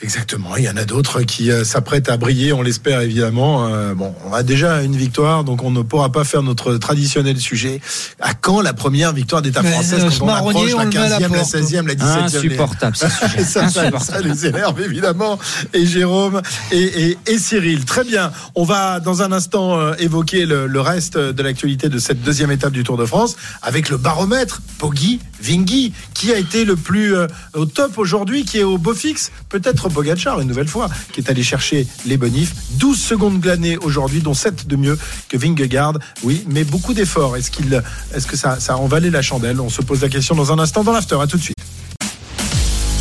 Exactement. 0.00 0.56
Il 0.56 0.64
y 0.64 0.68
en 0.68 0.76
a 0.76 0.84
d'autres 0.84 1.22
qui 1.22 1.50
euh, 1.50 1.64
s'apprêtent 1.64 2.08
à 2.08 2.16
briller, 2.16 2.52
on 2.52 2.62
l'espère 2.62 3.00
évidemment. 3.00 3.66
Euh, 3.66 3.94
bon, 3.94 4.14
on 4.26 4.32
a 4.32 4.42
déjà 4.44 4.82
une 4.82 4.94
victoire, 4.94 5.42
donc 5.42 5.64
on 5.64 5.72
ne 5.72 5.82
pourra 5.82 6.12
pas 6.12 6.22
faire 6.24 6.42
notre 6.42 6.76
traditionnel 6.76 7.38
sujet. 7.38 7.80
À 8.20 8.34
quand 8.34 8.60
la 8.60 8.72
première 8.72 9.12
victoire 9.12 9.42
d'État 9.42 9.62
française 9.62 10.04
quand 10.18 10.24
on 10.24 10.28
approche 10.28 10.72
on 10.74 10.78
la 10.78 10.84
le 10.84 10.90
met 10.90 10.96
à 10.98 11.08
la 11.08 11.18
15e, 11.18 11.20
la 11.20 11.28
porte. 11.28 11.54
16e, 11.54 11.86
la 11.86 11.94
17e 11.94 12.36
Insupportable, 12.36 12.96
ce 12.96 13.06
sujet. 13.08 13.44
ça, 13.44 13.68
ça, 13.68 13.98
ça 13.98 14.20
les 14.20 14.46
énerve 14.46 14.80
évidemment. 14.80 15.38
Et 15.74 15.84
Jérôme 15.84 16.42
et, 16.70 16.78
et, 16.78 17.18
et 17.26 17.38
Cyril. 17.38 17.84
Très 17.84 18.04
bien. 18.04 18.30
On 18.54 18.64
va 18.64 19.00
dans 19.00 19.22
un 19.22 19.32
instant 19.32 19.80
euh, 19.80 19.94
évoquer 19.98 20.46
le, 20.46 20.66
le 20.66 20.80
reste 20.80 21.18
de 21.18 21.42
l'actualité 21.42 21.88
de 21.88 21.98
cette 21.98 22.22
deuxième 22.22 22.52
étape 22.52 22.72
du 22.72 22.84
Tour 22.84 22.96
de 22.96 23.04
France 23.06 23.36
avec 23.62 23.88
le 23.88 23.96
baromètre 23.96 24.62
Poggi 24.78 25.18
Vinghi 25.40 25.92
qui 26.14 26.32
a 26.32 26.38
été 26.38 26.64
le 26.64 26.76
plus 26.76 27.14
euh, 27.14 27.26
au 27.54 27.64
top 27.64 27.98
aujourd'hui, 27.98 28.44
qui 28.44 28.58
est 28.58 28.64
au 28.64 28.78
beau 28.78 28.94
fixe. 28.94 29.27
Peut-être 29.48 29.88
Pogacar 29.88 30.40
une 30.40 30.48
nouvelle 30.48 30.68
fois, 30.68 30.88
qui 31.12 31.20
est 31.20 31.30
allé 31.30 31.42
chercher 31.42 31.86
les 32.06 32.16
bonifs. 32.16 32.54
12 32.72 32.98
secondes 32.98 33.40
glanées 33.40 33.78
aujourd'hui, 33.78 34.20
dont 34.20 34.34
7 34.34 34.66
de 34.66 34.76
mieux 34.76 34.98
que 35.28 35.36
Vingegaard. 35.36 35.94
Oui, 36.22 36.44
mais 36.48 36.64
beaucoup 36.64 36.94
d'efforts. 36.94 37.36
Est-ce 37.36 37.50
qu'il, 37.50 37.82
est-ce 38.14 38.26
que 38.26 38.36
ça, 38.36 38.60
ça 38.60 38.74
a 38.74 38.76
envalé 38.76 39.10
la 39.10 39.22
chandelle? 39.22 39.60
On 39.60 39.70
se 39.70 39.82
pose 39.82 40.02
la 40.02 40.08
question 40.08 40.34
dans 40.34 40.52
un 40.52 40.58
instant 40.58 40.84
dans 40.84 40.92
l'after. 40.92 41.18
À 41.20 41.26
tout 41.26 41.38
de 41.38 41.42
suite. 41.42 41.56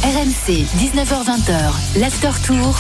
RMC, 0.04 0.66
19h20, 0.80 2.00
l'after 2.00 2.32
tour. 2.46 2.76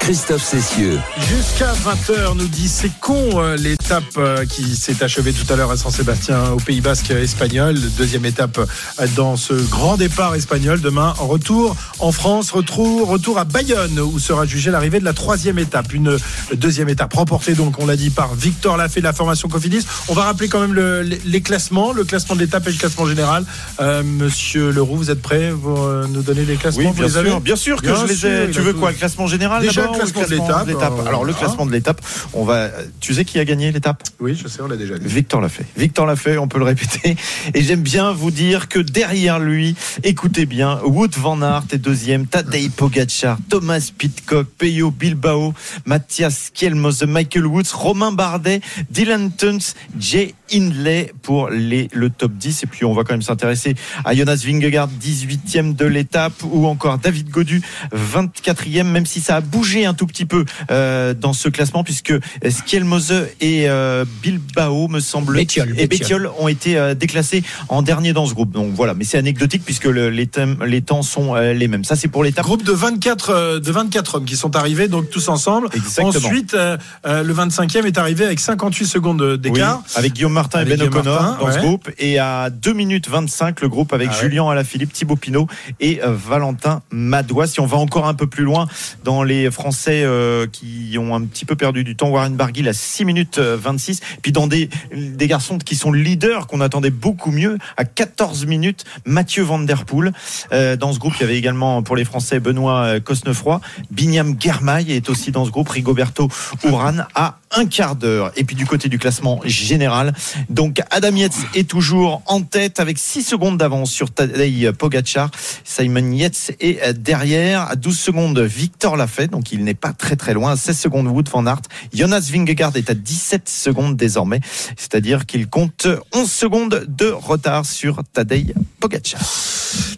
Christophe 0.00 0.42
Cessieux. 0.42 0.98
Jusqu'à 1.28 1.72
20h, 1.72 2.34
nous 2.36 2.46
dit 2.48 2.66
c'est 2.68 2.90
con 3.00 3.28
euh, 3.34 3.56
l'étape 3.58 4.04
euh, 4.16 4.46
qui 4.46 4.74
s'est 4.74 5.02
achevée 5.02 5.32
tout 5.34 5.50
à 5.52 5.56
l'heure 5.56 5.70
à 5.70 5.76
San-Sébastien 5.76 6.50
au 6.52 6.56
Pays 6.56 6.80
Basque 6.80 7.10
espagnol. 7.10 7.78
Deuxième 7.98 8.24
étape 8.24 8.58
euh, 8.58 9.06
dans 9.16 9.36
ce 9.36 9.52
grand 9.52 9.96
départ 9.98 10.34
espagnol. 10.34 10.80
Demain, 10.80 11.12
retour 11.18 11.76
en 11.98 12.12
France, 12.12 12.50
retour, 12.52 13.06
retour 13.08 13.38
à 13.38 13.44
Bayonne 13.44 14.00
où 14.00 14.18
sera 14.18 14.46
jugée 14.46 14.70
l'arrivée 14.70 14.98
de 15.00 15.04
la 15.04 15.12
troisième 15.12 15.58
étape. 15.58 15.92
Une 15.92 16.16
deuxième 16.54 16.88
étape 16.88 17.12
remportée 17.12 17.52
donc, 17.54 17.78
on 17.78 17.86
l'a 17.86 17.96
dit, 17.96 18.08
par 18.10 18.34
Victor 18.34 18.78
Lafay 18.78 19.00
de 19.00 19.04
la 19.04 19.12
formation 19.12 19.48
Cofidis. 19.48 19.84
On 20.08 20.14
va 20.14 20.22
rappeler 20.24 20.48
quand 20.48 20.60
même 20.60 20.72
le- 20.74 21.02
les, 21.02 21.40
classements, 21.42 21.92
le 21.92 22.04
classement 22.04 22.34
de 22.34 22.40
l'étape 22.40 22.66
et 22.66 22.70
le 22.70 22.78
classement 22.78 23.06
général. 23.06 23.44
Euh, 23.80 24.02
Monsieur 24.02 24.70
Leroux, 24.70 24.96
vous 24.96 25.10
êtes 25.10 25.20
prêt 25.20 25.52
pour 25.62 25.82
euh, 25.82 26.06
nous 26.08 26.22
donner 26.22 26.44
les 26.46 26.56
classements 26.56 26.80
Oui, 26.80 26.86
Vous 26.88 26.94
bien 26.94 27.06
les 27.06 27.16
avez 27.18 27.30
sûr, 27.30 27.40
bien 27.40 27.56
sûr 27.56 27.76
que 27.82 27.86
Bien 27.88 27.96
je 28.06 28.06
les 28.06 28.26
ai. 28.26 28.50
Tu 28.50 28.60
veux 28.60 28.72
quoi, 28.72 28.90
le 28.90 28.96
classement 28.96 29.26
général 29.26 29.60
Déjà, 29.62 29.87
le 29.92 30.10
classement 30.10 30.22
de 30.64 30.68
l'étape, 30.70 30.92
Alors 31.06 31.24
le 31.24 31.32
voilà. 31.32 31.46
classement 31.46 31.66
de 31.66 31.72
l'étape, 31.72 32.00
on 32.32 32.44
va. 32.44 32.68
Tu 33.00 33.14
sais 33.14 33.24
qui 33.24 33.38
a 33.38 33.44
gagné 33.44 33.72
l'étape? 33.72 34.02
Oui, 34.20 34.34
je 34.40 34.48
sais, 34.48 34.60
on 34.62 34.68
l'a 34.68 34.76
déjà 34.76 34.98
dit. 34.98 35.06
Victor 35.06 35.40
l'a 35.40 35.48
fait. 35.48 35.66
Victor 35.76 36.06
l'a 36.06 36.16
fait, 36.16 36.38
on 36.38 36.48
peut 36.48 36.58
le 36.58 36.64
répéter. 36.64 37.16
Et 37.54 37.62
j'aime 37.62 37.82
bien 37.82 38.12
vous 38.12 38.30
dire 38.30 38.68
que 38.68 38.78
derrière 38.78 39.38
lui, 39.38 39.76
écoutez 40.02 40.46
bien, 40.46 40.80
Wood 40.84 41.14
Van 41.16 41.40
Aert 41.42 41.64
est 41.72 41.78
deuxième, 41.78 42.26
Tadej 42.26 42.70
Pogacar, 42.70 43.38
Thomas 43.48 43.90
Pitcock, 43.96 44.46
Peyo 44.58 44.90
Bilbao, 44.90 45.54
Mathias 45.84 46.50
Kielmose, 46.52 47.04
Michael 47.04 47.46
Woods, 47.46 47.72
Romain 47.74 48.12
Bardet, 48.12 48.60
Dylan 48.90 49.30
Tuns, 49.32 49.74
Jay 49.98 50.34
Hindley 50.52 51.12
pour 51.22 51.50
les, 51.50 51.88
le 51.92 52.10
top 52.10 52.32
10. 52.32 52.62
Et 52.62 52.66
puis 52.66 52.84
on 52.84 52.92
va 52.94 53.04
quand 53.04 53.14
même 53.14 53.22
s'intéresser 53.22 53.74
à 54.04 54.14
Jonas 54.14 54.42
Vingegaard, 54.44 54.88
18e 55.02 55.74
de 55.76 55.84
l'étape, 55.86 56.32
ou 56.44 56.66
encore 56.66 56.98
David 56.98 57.30
Godu, 57.30 57.62
24e, 57.94 58.84
même 58.84 59.06
si 59.06 59.20
ça 59.20 59.36
a 59.36 59.40
bougé 59.40 59.84
un 59.86 59.94
tout 59.94 60.06
petit 60.06 60.24
peu 60.26 60.44
euh, 60.70 61.14
dans 61.14 61.32
ce 61.32 61.48
classement, 61.48 61.84
puisque 61.84 62.12
Skielmose 62.48 63.12
et 63.40 63.68
euh, 63.68 64.04
Bilbao, 64.22 64.88
me 64.88 65.00
semble, 65.00 65.38
et. 65.38 65.86
Bettiol 65.86 66.30
ont 66.38 66.48
été 66.48 66.76
euh, 66.76 66.94
déclassés 66.94 67.42
en 67.68 67.82
dernier 67.82 68.12
dans 68.12 68.26
ce 68.26 68.34
groupe. 68.34 68.50
Donc 68.52 68.72
voilà, 68.74 68.94
mais 68.94 69.04
c'est 69.04 69.18
anecdotique 69.18 69.62
puisque 69.64 69.84
le- 69.84 70.10
les, 70.10 70.26
thèmes- 70.26 70.62
les 70.64 70.82
temps 70.82 71.02
sont 71.02 71.34
euh, 71.34 71.52
les 71.52 71.68
mêmes. 71.68 71.84
Ça, 71.84 71.96
c'est 71.96 72.08
pour 72.08 72.24
l'étape. 72.24 72.44
Groupe 72.44 72.62
de 72.64 72.72
24, 72.72 73.30
euh, 73.30 73.60
de 73.60 73.70
24 73.70 74.16
hommes 74.16 74.24
qui 74.24 74.36
sont 74.36 74.54
arrivés, 74.56 74.88
donc 74.88 75.10
tous 75.10 75.28
ensemble. 75.28 75.68
Exactement. 75.74 76.08
Ensuite, 76.08 76.54
euh, 76.54 76.76
euh, 77.06 77.22
le 77.22 77.34
25e 77.34 77.84
est 77.86 77.98
arrivé 77.98 78.24
avec 78.24 78.40
58 78.40 78.86
secondes 78.86 79.20
Oui, 79.22 79.38
d'écart. 79.38 79.82
avec 79.94 80.12
Guillaume 80.12 80.37
Martin 80.38 80.60
Avec 80.60 80.74
et 80.74 80.76
Ben 80.76 80.86
O'Connor 80.86 81.38
dans 81.40 81.50
ce 81.50 81.56
ouais. 81.56 81.64
groupe. 81.64 81.90
Et 81.98 82.20
à 82.20 82.48
2 82.48 82.72
minutes 82.72 83.08
25, 83.08 83.60
le 83.60 83.68
groupe 83.68 83.92
avec 83.92 84.08
Ah 84.12 84.14
ouais. 84.14 84.20
Julien 84.20 84.48
Alaphilippe, 84.48 84.92
Thibaut 84.92 85.16
Pinot 85.16 85.48
et 85.80 86.00
euh, 86.02 86.12
Valentin 86.12 86.80
Madois. 86.92 87.48
Si 87.48 87.58
on 87.58 87.66
va 87.66 87.76
encore 87.76 88.06
un 88.06 88.14
peu 88.14 88.28
plus 88.28 88.44
loin 88.44 88.68
dans 89.02 89.24
les 89.24 89.50
Français 89.50 90.02
euh, 90.04 90.46
qui 90.46 90.96
ont 90.96 91.12
un 91.14 91.22
petit 91.22 91.44
peu 91.44 91.56
perdu 91.56 91.82
du 91.82 91.96
temps, 91.96 92.08
Warren 92.08 92.36
Barguil 92.36 92.68
à 92.68 92.72
6 92.72 93.04
minutes 93.04 93.38
euh, 93.38 93.56
26. 93.60 94.00
Puis 94.22 94.30
dans 94.30 94.46
des, 94.46 94.70
des 94.92 95.26
garçons 95.26 95.58
qui 95.58 95.74
sont 95.74 95.90
leaders, 95.90 96.46
qu'on 96.46 96.60
attendait 96.60 96.90
beaucoup 96.90 97.32
mieux, 97.32 97.58
à 97.76 97.84
14 97.84 98.46
minutes, 98.46 98.84
Mathieu 99.06 99.42
Van 99.42 99.58
Der 99.58 99.84
Poel. 99.84 100.12
Euh, 100.52 100.76
dans 100.76 100.92
ce 100.92 101.00
groupe, 101.00 101.14
il 101.16 101.22
y 101.22 101.24
avait 101.24 101.38
également 101.38 101.82
pour 101.82 101.96
les 101.96 102.04
Français 102.04 102.38
Benoît 102.38 102.82
euh, 102.82 103.00
Cosnefroy. 103.00 103.60
Binyam 103.90 104.36
Germail 104.38 104.92
est 104.92 105.10
aussi 105.10 105.32
dans 105.32 105.44
ce 105.44 105.50
groupe. 105.50 105.68
Rigoberto 105.68 106.28
Urán 106.64 107.06
à 107.14 107.38
un 107.50 107.66
quart 107.66 107.96
d'heure. 107.96 108.32
Et 108.36 108.44
puis 108.44 108.56
du 108.56 108.66
côté 108.66 108.88
du 108.88 108.98
classement 108.98 109.40
général, 109.44 110.14
donc 110.48 110.80
Adam 110.90 111.14
Yates 111.14 111.36
est 111.54 111.68
toujours 111.68 112.22
en 112.26 112.42
tête 112.42 112.80
avec 112.80 112.98
6 112.98 113.22
secondes 113.22 113.58
d'avance 113.58 113.90
sur 113.90 114.10
Tadej 114.10 114.72
Pogacar. 114.72 115.30
Simon 115.64 116.12
Yates 116.12 116.52
est 116.60 116.92
derrière 116.92 117.70
à 117.70 117.76
12 117.76 117.98
secondes 117.98 118.38
Victor 118.38 118.96
Lafay, 118.96 119.28
donc 119.28 119.52
il 119.52 119.64
n'est 119.64 119.74
pas 119.74 119.92
très 119.92 120.16
très 120.16 120.34
loin. 120.34 120.52
À 120.52 120.56
16 120.56 120.78
secondes 120.78 121.06
Wood 121.06 121.28
van 121.28 121.46
Aert. 121.46 121.62
Jonas 121.92 122.28
Vingegaard 122.32 122.76
est 122.76 122.90
à 122.90 122.94
17 122.94 123.48
secondes 123.48 123.96
désormais, 123.96 124.40
c'est-à-dire 124.76 125.26
qu'il 125.26 125.48
compte 125.48 125.86
11 126.14 126.30
secondes 126.30 126.86
de 126.88 127.06
retard 127.06 127.64
sur 127.66 128.02
Tadej 128.12 128.54
Pogacar. 128.80 129.20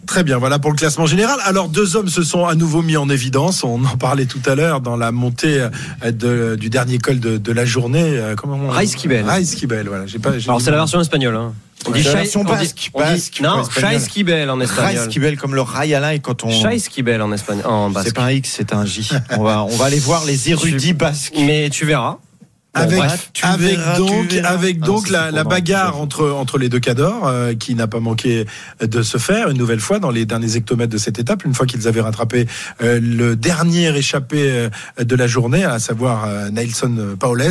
Très 0.05 0.23
bien, 0.23 0.37
voilà 0.39 0.59
pour 0.59 0.71
le 0.71 0.75
classement 0.75 1.05
général. 1.05 1.39
Alors, 1.45 1.69
deux 1.69 1.95
hommes 1.95 2.09
se 2.09 2.21
sont 2.21 2.45
à 2.45 2.53
nouveau 2.53 2.81
mis 2.81 2.97
en 2.97 3.09
évidence. 3.09 3.63
On 3.63 3.85
en 3.85 3.95
parlait 3.95 4.25
tout 4.25 4.41
à 4.45 4.55
l'heure 4.55 4.81
dans 4.81 4.97
la 4.97 5.13
montée 5.13 5.69
euh, 6.03 6.55
du 6.57 6.69
dernier 6.69 6.97
col 6.97 7.19
de, 7.19 7.37
de 7.41 7.51
la 7.51 7.65
journée. 7.65 8.03
Euh, 8.17 8.35
Comment 8.35 8.55
on... 8.55 8.69
Raizkibel. 8.69 9.25
Raizkibel, 9.25 9.87
voilà. 9.87 10.05
J'ai 10.07 10.19
pas, 10.19 10.37
j'ai 10.37 10.47
Alors 10.49 10.59
dit- 10.59 10.65
c'est 10.65 10.71
la 10.71 10.77
version 10.77 11.01
espagnole. 11.01 11.35
Hein. 11.35 11.53
On 11.87 11.91
dit 11.91 12.03
la 12.03 12.11
Shai- 12.11 12.17
version 12.17 12.41
on 12.41 12.43
dit- 12.43 12.51
basque, 12.51 12.91
on 12.93 12.99
dit- 12.99 13.05
basque, 13.05 13.39
non, 13.41 13.55
pas 13.55 13.61
espagnol. 13.61 13.91
Scheiskibel 13.99 14.49
en 14.49 14.59
espagnol. 14.61 14.97
Raizkibel 14.99 15.37
comme 15.37 15.55
le 15.55 15.61
Rayala 15.61 16.13
et 16.13 16.19
quand 16.19 16.43
on 16.43 16.49
Scheiskibel 16.51 17.21
en 17.21 17.31
espagnol. 17.31 17.65
En 17.65 17.89
basque. 17.89 18.07
c'est 18.09 18.15
pas 18.15 18.23
un 18.25 18.31
X, 18.31 18.53
c'est 18.57 18.73
un 18.73 18.85
J. 18.85 19.09
On 19.31 19.43
va 19.43 19.63
on 19.63 19.75
va 19.75 19.85
aller 19.85 19.99
voir 19.99 20.23
les 20.25 20.49
érudits 20.51 20.93
basques. 20.93 21.33
Mais 21.35 21.69
tu 21.71 21.85
verras. 21.85 22.17
Avec, 22.73 23.01
avec 23.43 23.77
verras, 23.77 23.97
donc, 23.97 24.33
avec 24.45 24.77
Ah, 24.81 24.85
donc 24.85 25.09
la, 25.09 25.29
la 25.29 25.43
bagarre 25.43 25.99
entre, 25.99 26.29
entre 26.31 26.57
les 26.57 26.69
deux 26.69 26.79
cadors, 26.79 27.27
euh, 27.27 27.53
qui 27.53 27.75
n'a 27.75 27.85
pas 27.87 27.99
manqué 27.99 28.45
de 28.81 29.01
se 29.01 29.17
faire 29.17 29.49
une 29.49 29.57
nouvelle 29.57 29.81
fois 29.81 29.99
dans 29.99 30.09
les 30.09 30.25
derniers 30.25 30.55
hectomètres 30.55 30.91
de 30.93 30.97
cette 30.97 31.19
étape, 31.19 31.43
une 31.43 31.53
fois 31.53 31.65
qu'ils 31.65 31.89
avaient 31.89 31.99
rattrapé 31.99 32.47
euh, 32.81 32.97
le 33.01 33.35
dernier 33.35 33.93
échappé 33.97 34.49
euh, 34.49 34.69
de 35.03 35.15
la 35.17 35.27
journée, 35.27 35.65
à 35.65 35.79
savoir 35.79 36.23
euh, 36.29 36.49
Nelson 36.49 37.17
Paoles, 37.19 37.41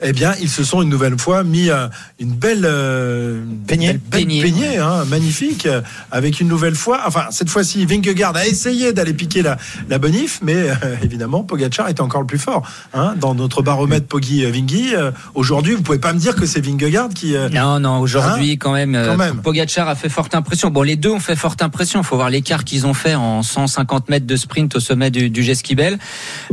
eh 0.00 0.12
bien, 0.14 0.32
ils 0.40 0.48
se 0.48 0.64
sont 0.64 0.80
une 0.80 0.88
nouvelle 0.88 1.18
fois 1.18 1.44
mis 1.44 1.68
euh, 1.68 1.88
une 2.18 2.32
belle 2.32 2.64
euh, 2.64 3.42
Peignée. 3.66 3.88
belle- 3.88 3.98
belle 3.98 4.20
Peignée. 4.26 4.42
peignée, 4.42 4.78
hein, 4.78 5.04
magnifique, 5.04 5.66
euh, 5.66 5.82
avec 6.10 6.40
une 6.40 6.48
nouvelle 6.48 6.74
fois, 6.74 7.02
enfin, 7.06 7.26
cette 7.32 7.50
fois-ci, 7.50 7.84
Vingegaard 7.84 8.34
a 8.34 8.46
essayé 8.46 8.94
d'aller 8.94 9.12
piquer 9.12 9.42
la, 9.42 9.58
la 9.90 9.98
bonif, 9.98 10.40
mais 10.42 10.54
euh, 10.56 10.96
évidemment, 11.02 11.44
Pogacar 11.44 11.86
était 11.90 12.00
encore 12.00 12.22
le 12.22 12.26
plus 12.26 12.38
fort. 12.38 12.66
Hein, 12.94 13.14
dans 13.18 13.34
notre 13.34 13.60
baromètre 13.60 14.06
Poggi-Vinghi, 14.06 14.69
euh, 14.94 15.10
aujourd'hui, 15.34 15.74
vous 15.74 15.82
pouvez 15.82 15.98
pas 15.98 16.12
me 16.12 16.18
dire 16.18 16.34
que 16.34 16.46
c'est 16.46 16.60
Vingegaard 16.64 17.10
qui... 17.10 17.36
euh, 17.36 17.48
Non, 17.48 17.80
non, 17.80 17.98
aujourd'hui, 17.98 18.58
quand 18.58 18.72
même, 18.72 18.94
euh, 18.94 19.06
Quand 19.06 19.16
même. 19.16 19.36
Pogacar 19.42 19.88
a 19.88 19.94
fait 19.94 20.08
forte 20.08 20.34
impression. 20.34 20.70
Bon, 20.70 20.82
les 20.82 20.96
deux 20.96 21.10
ont 21.10 21.20
fait 21.20 21.36
forte 21.36 21.62
impression. 21.62 22.00
Il 22.00 22.04
faut 22.04 22.16
voir 22.16 22.30
l'écart 22.30 22.64
qu'ils 22.64 22.86
ont 22.86 22.94
fait 22.94 23.14
en 23.14 23.42
150 23.42 24.08
mètres 24.08 24.26
de 24.26 24.36
sprint 24.36 24.76
au 24.76 24.80
sommet 24.80 25.10
du, 25.10 25.30
du 25.30 25.42
Jesquibel. 25.42 25.98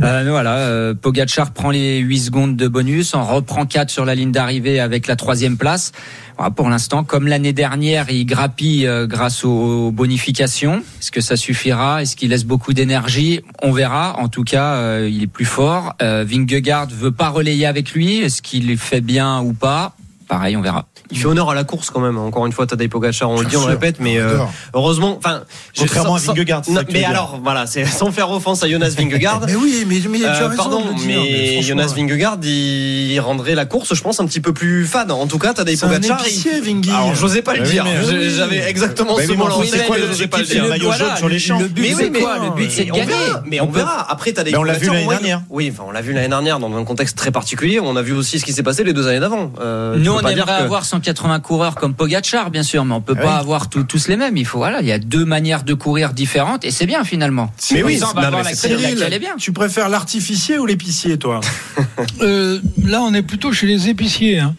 Euh, 0.02 0.24
mais 0.24 0.30
voilà, 0.30 0.94
Pogacar 0.94 1.52
prend 1.52 1.70
les 1.70 1.98
8 1.98 2.18
secondes 2.18 2.56
de 2.56 2.68
bonus, 2.68 3.14
en 3.14 3.24
reprend 3.24 3.66
4 3.66 3.90
sur 3.90 4.04
la 4.04 4.14
ligne 4.14 4.32
d'arrivée 4.32 4.80
avec 4.80 5.06
la 5.06 5.16
troisième 5.16 5.56
place. 5.56 5.92
Voilà, 6.38 6.52
pour 6.52 6.68
l'instant, 6.68 7.02
comme 7.02 7.26
l'année 7.26 7.52
dernière, 7.52 8.10
il 8.10 8.24
grappille 8.24 8.86
euh, 8.86 9.08
grâce 9.08 9.44
aux 9.44 9.90
bonifications. 9.90 10.84
Est-ce 11.00 11.10
que 11.10 11.20
ça 11.20 11.36
suffira? 11.36 12.00
Est-ce 12.00 12.14
qu'il 12.14 12.30
laisse 12.30 12.44
beaucoup 12.44 12.72
d'énergie? 12.72 13.40
On 13.60 13.72
verra. 13.72 14.16
En 14.20 14.28
tout 14.28 14.44
cas, 14.44 14.74
euh, 14.74 15.10
il 15.10 15.24
est 15.24 15.26
plus 15.26 15.44
fort. 15.44 15.96
Euh, 16.00 16.24
Vingegaard 16.24 16.86
veut 16.90 17.10
pas 17.10 17.28
relayer 17.28 17.66
avec 17.66 17.90
lui. 17.90 18.18
Est-ce 18.18 18.40
qu'il 18.40 18.78
fait 18.78 19.00
bien 19.00 19.40
ou 19.40 19.52
pas? 19.52 19.96
Pareil, 20.28 20.56
on 20.56 20.60
verra. 20.60 20.84
Il 21.10 21.18
fait 21.18 21.24
honneur 21.26 21.48
à 21.48 21.54
la 21.54 21.64
course 21.64 21.88
quand 21.90 22.00
même. 22.00 22.18
Encore 22.18 22.44
une 22.44 22.52
fois, 22.52 22.66
Tadej 22.66 22.90
Pogacar, 22.90 23.30
on 23.30 23.40
le 23.40 23.46
dit, 23.46 23.56
on 23.56 23.60
le 23.60 23.64
sûr. 23.64 23.70
répète, 23.70 23.96
mais 23.98 24.18
euh, 24.18 24.36
heureusement, 24.74 25.16
enfin, 25.18 25.42
je- 25.74 25.80
Contrairement 25.80 26.16
à 26.16 26.18
Vingegaard, 26.18 26.62
non, 26.68 26.82
mais 26.92 27.04
alors, 27.04 27.40
voilà, 27.42 27.66
c'est 27.66 27.84
sans 27.86 28.12
faire 28.12 28.30
offense 28.30 28.62
à 28.62 28.68
Jonas 28.68 28.90
Vingegaard. 28.96 29.40
Mais 29.46 29.54
oui, 29.54 29.84
mais, 29.86 30.00
mais 30.10 30.18
tu 30.18 30.26
as 30.26 30.42
Euh, 30.42 30.48
raison 30.48 30.62
pardon, 30.62 30.82
dire, 30.94 31.06
mais 31.22 31.62
Jonas 31.62 31.94
Vingegaard, 31.96 32.36
il 32.44 33.18
rendrait 33.20 33.54
la 33.54 33.64
course, 33.64 33.94
je 33.94 34.02
pense, 34.02 34.20
un 34.20 34.26
petit 34.26 34.40
peu 34.40 34.52
plus 34.52 34.84
fade. 34.84 35.10
En 35.10 35.26
tout 35.26 35.38
cas, 35.38 35.54
Tadej 35.54 35.76
C'est 35.78 35.86
un 35.86 35.88
Pogacar. 35.88 36.20
épicier, 36.20 36.52
il... 36.66 36.90
Alors, 36.90 37.14
j'osais 37.14 37.40
pas 37.42 37.54
le 37.54 37.60
Bah 37.62 37.68
dire. 37.70 37.86
oui. 37.86 38.30
J'avais 38.36 38.68
exactement 38.68 39.16
Bah 39.16 39.22
ce 39.26 39.32
on 39.32 39.40
en 39.40 39.60
tête, 39.62 39.86
quoi 39.86 39.96
mais 39.98 40.06
j'osais 40.08 40.26
pas 40.26 40.38
le 40.38 40.44
dire. 40.44 40.68
maillot 40.68 40.92
jaune 40.92 41.16
sur 41.16 41.28
les 41.30 41.38
champs. 41.38 41.58
Mais 41.58 41.94
oui, 41.94 42.10
mais, 42.12 42.20
quoi 42.20 42.36
Le 42.38 42.50
but, 42.54 42.70
c'est 42.70 42.84
de 42.84 42.92
on 42.92 42.96
gagner. 42.96 43.06
verra, 43.12 43.42
mais 43.46 43.60
on, 43.62 43.70
verra. 43.70 44.06
Après, 44.10 44.32
Tadej 44.32 44.52
Mais 44.52 44.58
on 44.58 44.62
l'a 44.64 44.74
vu 44.74 44.86
Pogacar, 44.88 44.94
l'année 44.94 45.08
dernière. 45.08 45.42
Oui, 45.48 45.70
enfin, 45.72 45.84
on 45.88 45.90
l'a 45.90 46.02
vu 46.02 46.12
l'année 46.12 46.28
dernière 46.28 46.58
dans 46.58 46.76
un 46.76 46.84
contexte 46.84 47.16
très 47.16 47.30
particulier. 47.30 47.80
On 47.80 47.96
a 47.96 48.02
vu 48.02 48.12
aussi 48.12 48.38
ce 48.38 48.44
qui 48.44 48.52
s'est 48.52 48.62
passé 48.62 48.84
les 48.84 48.92
deux 48.92 49.06
années 49.06 49.20
d'avant. 49.20 49.52
Euh, 49.60 49.96
Nous, 49.96 50.17
on 50.24 50.28
aimerait 50.28 50.58
que- 50.58 50.64
avoir 50.64 50.84
180 50.84 51.40
coureurs 51.40 51.74
comme 51.76 51.94
Pogachar, 51.94 52.50
bien 52.50 52.62
sûr, 52.62 52.84
mais 52.84 52.94
on 52.94 53.00
peut 53.00 53.14
Ah 53.18 53.22
pas 53.22 53.34
oui. 53.34 53.40
avoir 53.40 53.68
tous- 53.68 53.84
tous 53.84 54.08
les 54.08 54.16
mêmes. 54.16 54.36
Il 54.36 54.44
faut, 54.44 54.58
voilà, 54.58 54.80
il 54.80 54.86
y 54.86 54.92
a 54.92 54.98
deux 54.98 55.24
manières 55.24 55.64
de 55.64 55.74
courir 55.74 56.12
différentes 56.12 56.64
et 56.64 56.70
c'est 56.70 56.86
bien 56.86 57.04
finalement. 57.04 57.52
Mais 57.72 57.82
oui, 57.82 58.00
on 58.02 58.12
va 58.18 58.30
non, 58.30 58.38
mais 58.44 58.54
Cyril, 58.54 59.02
est 59.02 59.18
bien. 59.18 59.36
tu 59.38 59.52
préfères 59.52 59.88
l'artificier 59.88 60.58
ou 60.58 60.66
l'épicier, 60.66 61.18
toi? 61.18 61.40
Euh, 62.20 62.60
là, 62.84 63.00
on 63.02 63.12
est 63.14 63.22
plutôt 63.22 63.52
chez 63.52 63.66
les 63.66 63.88
épiciers. 63.88 64.38
hein. 64.40 64.54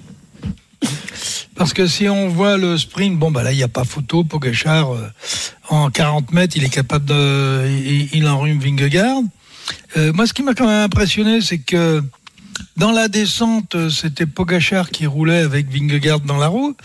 Parce 1.55 1.73
que 1.73 1.87
si 1.87 2.07
on 2.07 2.29
voit 2.29 2.57
le 2.57 2.77
sprint, 2.77 3.17
bon, 3.19 3.31
bah 3.31 3.43
là, 3.43 3.51
il 3.51 3.57
n'y 3.57 3.63
a 3.63 3.67
pas 3.67 3.83
photo. 3.83 4.23
Pogachar, 4.23 4.93
euh, 4.93 5.09
en 5.69 5.89
40 5.89 6.31
mètres, 6.31 6.55
il 6.55 6.63
est 6.63 6.69
capable 6.69 7.05
de. 7.05 7.65
Il, 7.67 8.09
il 8.13 8.27
enrhume 8.27 8.59
Vingegaard. 8.59 9.21
Euh, 9.97 10.13
moi, 10.13 10.25
ce 10.25 10.33
qui 10.33 10.41
m'a 10.41 10.53
quand 10.53 10.67
même 10.67 10.83
impressionné, 10.85 11.41
c'est 11.41 11.57
que 11.57 12.01
dans 12.79 12.91
la 12.91 13.07
descente, 13.09 13.89
c'était 13.89 14.25
Pogachar 14.25 14.89
qui 14.89 15.05
roulait 15.05 15.39
avec 15.39 15.69
Vingegaard 15.69 16.21
dans 16.21 16.37
la 16.37 16.47
roue. 16.47 16.75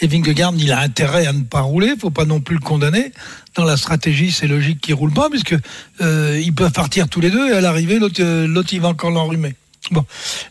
Et 0.00 0.06
Vingegaard, 0.06 0.52
il 0.56 0.70
a 0.72 0.80
intérêt 0.80 1.26
à 1.26 1.32
ne 1.32 1.42
pas 1.42 1.60
rouler. 1.60 1.94
faut 2.00 2.10
pas 2.10 2.24
non 2.24 2.40
plus 2.40 2.54
le 2.56 2.62
condamner. 2.62 3.12
Dans 3.56 3.64
la 3.64 3.76
stratégie, 3.76 4.30
c'est 4.30 4.46
logique 4.46 4.80
qu'il 4.80 4.94
roule 4.94 5.12
pas, 5.12 5.28
puisque 5.28 5.56
euh, 6.00 6.40
ils 6.42 6.54
peuvent 6.54 6.72
partir 6.72 7.08
tous 7.08 7.20
les 7.20 7.30
deux 7.30 7.50
et 7.50 7.52
à 7.52 7.60
l'arrivée, 7.60 7.98
l'autre, 7.98 8.22
euh, 8.22 8.46
l'autre, 8.46 8.72
il 8.72 8.80
va 8.80 8.88
encore 8.88 9.10
l'enrhumer. 9.10 9.54
Bon, 9.90 10.04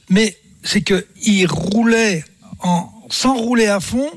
mais 0.10 0.38
c'est 0.64 0.82
que 0.82 1.06
il 1.24 1.46
roulait 1.48 2.26
en 2.60 2.92
sans 3.10 3.36
rouler 3.36 3.68
à 3.68 3.80
fond. 3.80 4.10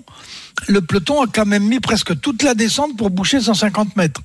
Le 0.66 0.80
peloton 0.80 1.22
a 1.22 1.26
quand 1.26 1.46
même 1.46 1.64
mis 1.66 1.80
presque 1.80 2.20
toute 2.20 2.42
la 2.42 2.54
descente 2.54 2.96
pour 2.96 3.10
boucher 3.10 3.40
150 3.40 3.96
mètres. 3.96 4.20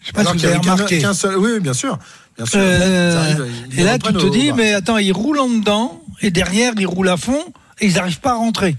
Je 0.00 0.06
sais 0.06 0.12
pas 0.12 0.20
Alors 0.20 0.32
si 0.32 0.38
vous 0.38 0.44
avez 0.46 0.56
remarqué. 0.56 1.02
seul- 1.14 1.36
oui, 1.36 1.60
bien 1.60 1.74
sûr. 1.74 1.98
Bien 2.38 2.46
sûr. 2.46 2.60
Euh, 2.62 3.12
Ils 3.12 3.16
arrivent, 3.18 3.54
ils 3.72 3.80
et 3.80 3.84
là, 3.84 3.98
tu 3.98 4.12
te 4.12 4.18
au- 4.26 4.30
dis, 4.30 4.52
mais 4.52 4.72
attends, 4.72 4.96
ils 4.98 5.12
roulent 5.12 5.40
en 5.40 5.48
dedans, 5.50 6.02
et 6.22 6.30
derrière, 6.30 6.72
ils 6.78 6.86
roulent 6.86 7.08
à 7.10 7.16
fond, 7.18 7.44
et 7.80 7.86
ils 7.86 7.94
n'arrivent 7.94 8.20
pas 8.20 8.30
à 8.30 8.36
rentrer. 8.36 8.76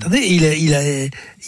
Attendez, 0.00 0.18
il 0.28 0.44
a, 0.44 0.54
il 0.54 0.74
a, 0.74 0.82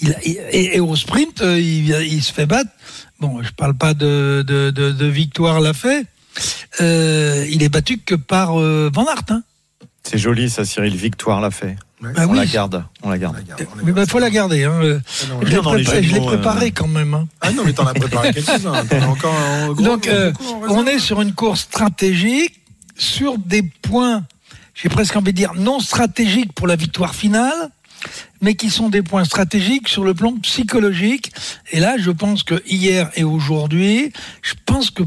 il 0.01 0.13
a- 0.15 0.25
et, 0.25 0.77
et 0.77 0.81
au 0.81 0.95
sprint, 0.95 1.43
euh, 1.43 1.59
il, 1.59 1.89
il 2.09 2.23
se 2.23 2.33
fait 2.33 2.47
battre. 2.47 2.71
Bon, 3.19 3.43
je 3.43 3.51
parle 3.51 3.75
pas 3.75 3.95
de, 3.95 4.45
de, 4.47 4.71
de, 4.71 4.93
de 4.93 5.07
victoire 5.07 5.61
l'a 5.61 5.73
fait. 5.73 6.07
Euh, 6.81 7.45
il 7.51 7.65
est 7.65 7.69
battu 7.69 7.99
que 7.99 8.15
par 8.15 8.61
euh, 8.61 8.91
Van 8.95 9.07
Aert. 9.07 9.25
Hein. 9.31 9.43
C'est 10.05 10.19
joli 10.19 10.49
ça, 10.49 10.65
Cyril. 10.65 10.95
Victoire 10.97 11.41
l'a 11.41 11.51
fait. 11.51 11.77
Bah 12.01 12.11
on 12.29 12.31
oui. 12.31 12.39
la 12.39 12.47
garde. 12.47 12.85
On 13.03 13.11
la 13.11 13.19
garde. 13.19 13.37
Mais 13.83 13.93
il 13.97 14.09
faut 14.09 14.21
la 14.21 14.31
garder. 14.31 14.65
Hein. 14.65 14.81
Euh, 14.83 15.01
non, 15.29 15.41
je 15.77 16.01
l'ai 16.01 16.21
mots, 16.21 16.27
préparé 16.27 16.67
euh. 16.67 16.71
quand 16.73 16.87
même. 16.87 17.15
hein. 17.15 17.27
Ah 17.41 17.51
non, 17.51 17.65
mais 17.65 17.73
t'en 17.73 17.87
as 17.87 17.95
préparé 17.95 18.33
quelques-uns. 18.35 18.85
T'en 18.85 19.03
as 19.03 19.07
encore 19.09 19.35
un 19.35 19.73
gros. 19.73 19.83
Donc, 19.85 20.07
euh, 20.07 20.33
on 20.69 20.87
est 20.87 21.01
sur 21.01 21.21
une 21.21 21.33
course 21.35 21.63
stratégique, 21.63 22.61
sur 22.97 23.37
des 23.39 23.63
points, 23.63 24.25
j'ai 24.75 24.89
presque 24.89 25.17
envie 25.17 25.33
de 25.33 25.37
dire, 25.37 25.55
non 25.55 25.81
stratégiques 25.81 26.53
pour 26.53 26.69
la 26.69 26.77
victoire 26.77 27.15
finale, 27.17 27.71
mais 28.41 28.55
qui 28.55 28.71
sont 28.71 28.89
des 28.89 29.03
points 29.03 29.25
stratégiques 29.25 29.89
sur 29.89 30.05
le 30.05 30.15
plan 30.15 30.37
psychologique. 30.39 31.33
Et 31.73 31.81
là, 31.81 31.97
je 31.99 32.13
pense 32.13 32.45
que 32.45 32.63
hier 32.65 33.11
et 33.17 33.25
aujourd'hui, 33.25 34.13
je 34.43 34.55
pense 34.67 34.91
que 34.91 35.03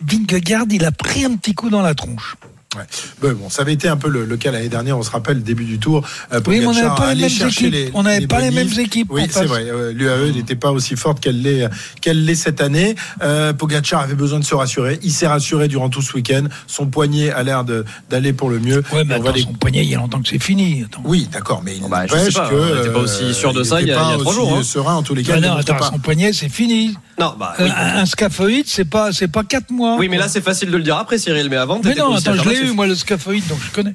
Vingegaard, 0.00 0.66
il 0.70 0.84
a 0.84 0.92
pris 0.92 1.24
un 1.24 1.34
petit 1.36 1.54
coup 1.54 1.70
dans 1.70 1.82
la 1.82 1.94
tronche. 1.94 2.36
Ouais. 2.76 2.82
Ben 3.22 3.32
bon, 3.34 3.48
ça 3.50 3.62
avait 3.62 3.72
été 3.72 3.88
un 3.88 3.96
peu 3.96 4.08
le, 4.08 4.24
le 4.24 4.36
cas 4.36 4.50
l'année 4.50 4.68
dernière. 4.68 4.98
On 4.98 5.02
se 5.02 5.10
rappelle, 5.10 5.42
début 5.42 5.64
du 5.64 5.78
tour. 5.78 6.06
euh, 6.32 6.40
Oui, 6.46 6.60
mais 6.60 6.66
on 6.66 6.70
Pogacar 6.70 6.84
n'avait 6.90 6.96
pas 6.96 7.04
les 7.06 7.10
allait 7.12 7.20
mêmes 7.22 7.30
chercher 7.30 7.66
équipes. 7.68 7.90
On 7.94 8.02
n'avait 8.02 8.26
pas 8.26 8.40
les 8.40 8.50
mêmes 8.50 8.78
équipes 8.78 9.08
Oui, 9.10 9.22
c'est 9.30 9.44
vrai. 9.46 9.64
Euh, 9.68 9.92
L'UAE 9.92 10.32
n'était 10.34 10.56
pas 10.56 10.72
aussi 10.72 10.96
forte 10.96 11.20
qu'elle 11.20 11.40
l'est 11.42 11.68
qu'elle 12.00 12.24
l'est 12.24 12.34
cette 12.34 12.60
année. 12.60 12.94
Euh, 13.22 13.52
Pogacar 13.52 14.00
avait 14.02 14.14
besoin 14.14 14.38
de 14.40 14.44
se 14.44 14.54
rassurer. 14.54 14.98
Il 15.02 15.12
s'est 15.12 15.26
rassuré 15.26 15.68
durant 15.68 15.88
tout 15.88 16.02
ce 16.02 16.12
week-end. 16.14 16.44
Son 16.66 16.86
poignet 16.86 17.30
a 17.30 17.42
l'air 17.42 17.64
d'aller 18.10 18.32
pour 18.32 18.50
le 18.50 18.58
mieux. 18.58 18.82
Ouais, 18.92 19.04
mais 19.04 19.14
On 19.16 19.20
va 19.22 19.30
attends, 19.30 19.36
les- 19.36 19.42
son 19.42 19.52
poignet, 19.54 19.82
il 19.84 19.90
y 19.90 19.94
a 19.94 19.98
longtemps 19.98 20.20
que 20.20 20.28
c'est 20.28 20.42
fini. 20.42 20.84
Attends. 20.84 21.02
Oui, 21.04 21.28
d'accord, 21.32 21.62
mais 21.64 21.76
il 21.76 21.88
bah, 21.88 22.06
je 22.06 22.14
n'empêche 22.14 22.34
que 22.34 22.40
on 22.72 22.74
n'était 22.76 22.92
pas 22.92 22.98
aussi 23.00 23.32
sûr 23.34 23.52
de 23.52 23.60
il 23.60 23.66
ça 23.66 23.80
il 23.80 23.88
y 23.88 23.92
a- 23.92 23.96
trois 23.96 24.16
aussi 24.26 24.34
jours, 24.34 24.56
hein. 24.58 24.62
Serein 24.62 24.94
en 24.94 25.02
tous 25.02 25.14
les 25.14 25.22
cas. 25.22 25.40
Non, 25.40 25.54
attends, 25.56 25.76
pas. 25.76 25.90
son 25.90 25.98
poignet, 25.98 26.32
c'est 26.32 26.48
fini. 26.48 26.94
Non, 27.18 27.34
bah, 27.38 27.54
Euh, 27.60 27.64
oui. 27.64 27.70
un, 27.74 28.04
scaphoïde, 28.04 28.66
c'est 28.68 28.84
pas, 28.84 29.10
c'est 29.12 29.28
pas 29.28 29.42
4 29.42 29.70
mois. 29.70 29.96
Oui, 29.98 30.08
mais 30.08 30.18
là, 30.18 30.28
c'est 30.28 30.42
facile 30.42 30.70
de 30.70 30.76
le 30.76 30.82
dire 30.82 30.96
après, 30.96 31.16
Cyril. 31.18 31.48
Mais 31.48 31.56
avant, 31.56 31.80
Mais 31.82 31.94
non, 31.94 32.14
attends, 32.14 32.32
je 32.34 32.42
l'ai 32.42 32.56
affirmatif. 32.56 32.65
Eu, 32.66 32.72
moi, 32.72 32.86
le 32.86 32.94
scaphoïde, 32.94 33.46
donc 33.48 33.58
je 33.66 33.70
connais. 33.72 33.94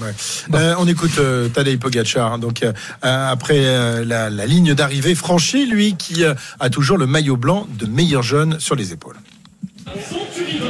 Ouais. 0.00 0.12
Euh, 0.54 0.74
on 0.78 0.86
écoute 0.88 1.18
euh, 1.18 1.48
Tadej 1.48 1.78
Pogacar. 1.78 2.32
hein. 2.32 2.38
Donc 2.38 2.62
euh, 2.62 2.72
euh, 3.04 3.30
après 3.30 3.58
euh, 3.58 4.04
la, 4.04 4.30
la 4.30 4.46
ligne 4.46 4.74
d'arrivée 4.74 5.14
franchie, 5.14 5.66
lui 5.66 5.94
qui 5.96 6.24
euh, 6.24 6.34
a 6.58 6.70
toujours 6.70 6.96
le 6.96 7.06
maillot 7.06 7.36
blanc 7.36 7.66
de 7.78 7.86
meilleur 7.86 8.22
jeune 8.22 8.58
sur 8.60 8.74
les 8.76 8.92
épaules. 8.92 9.16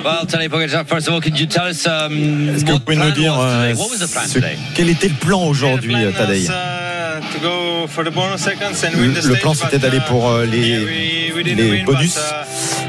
Well, 0.05 0.27
Tadej 0.27 0.49
Pogacar, 0.49 0.85
first 0.87 1.09
of 1.09 1.15
all, 1.15 1.21
could 1.21 1.39
you 1.39 1.47
tell 1.47 1.69
us 1.71 1.87
um, 1.87 2.49
Est-ce 2.49 2.65
que 2.65 2.71
what 2.73 2.79
vous 2.79 2.81
pouvez 2.81 2.97
plan 2.97 3.07
nous 3.07 3.13
dire 3.13 3.35
was 3.37 3.53
today? 3.53 3.75
What 3.75 3.89
was 3.91 3.99
the 3.99 4.11
plan 4.11 4.23
ce- 4.27 4.35
today? 4.35 4.59
quel 4.75 4.89
était 4.89 5.09
le 5.09 5.15
plan 5.15 5.45
aujourd'hui, 5.45 5.95
Tadej 6.17 6.49
le, 8.03 9.29
le 9.29 9.35
plan 9.41 9.55
c'était 9.55 9.79
d'aller 9.79 10.01
pour 10.09 10.31
euh, 10.31 10.45
les, 10.47 11.33
les 11.45 11.83
bonus 11.85 12.19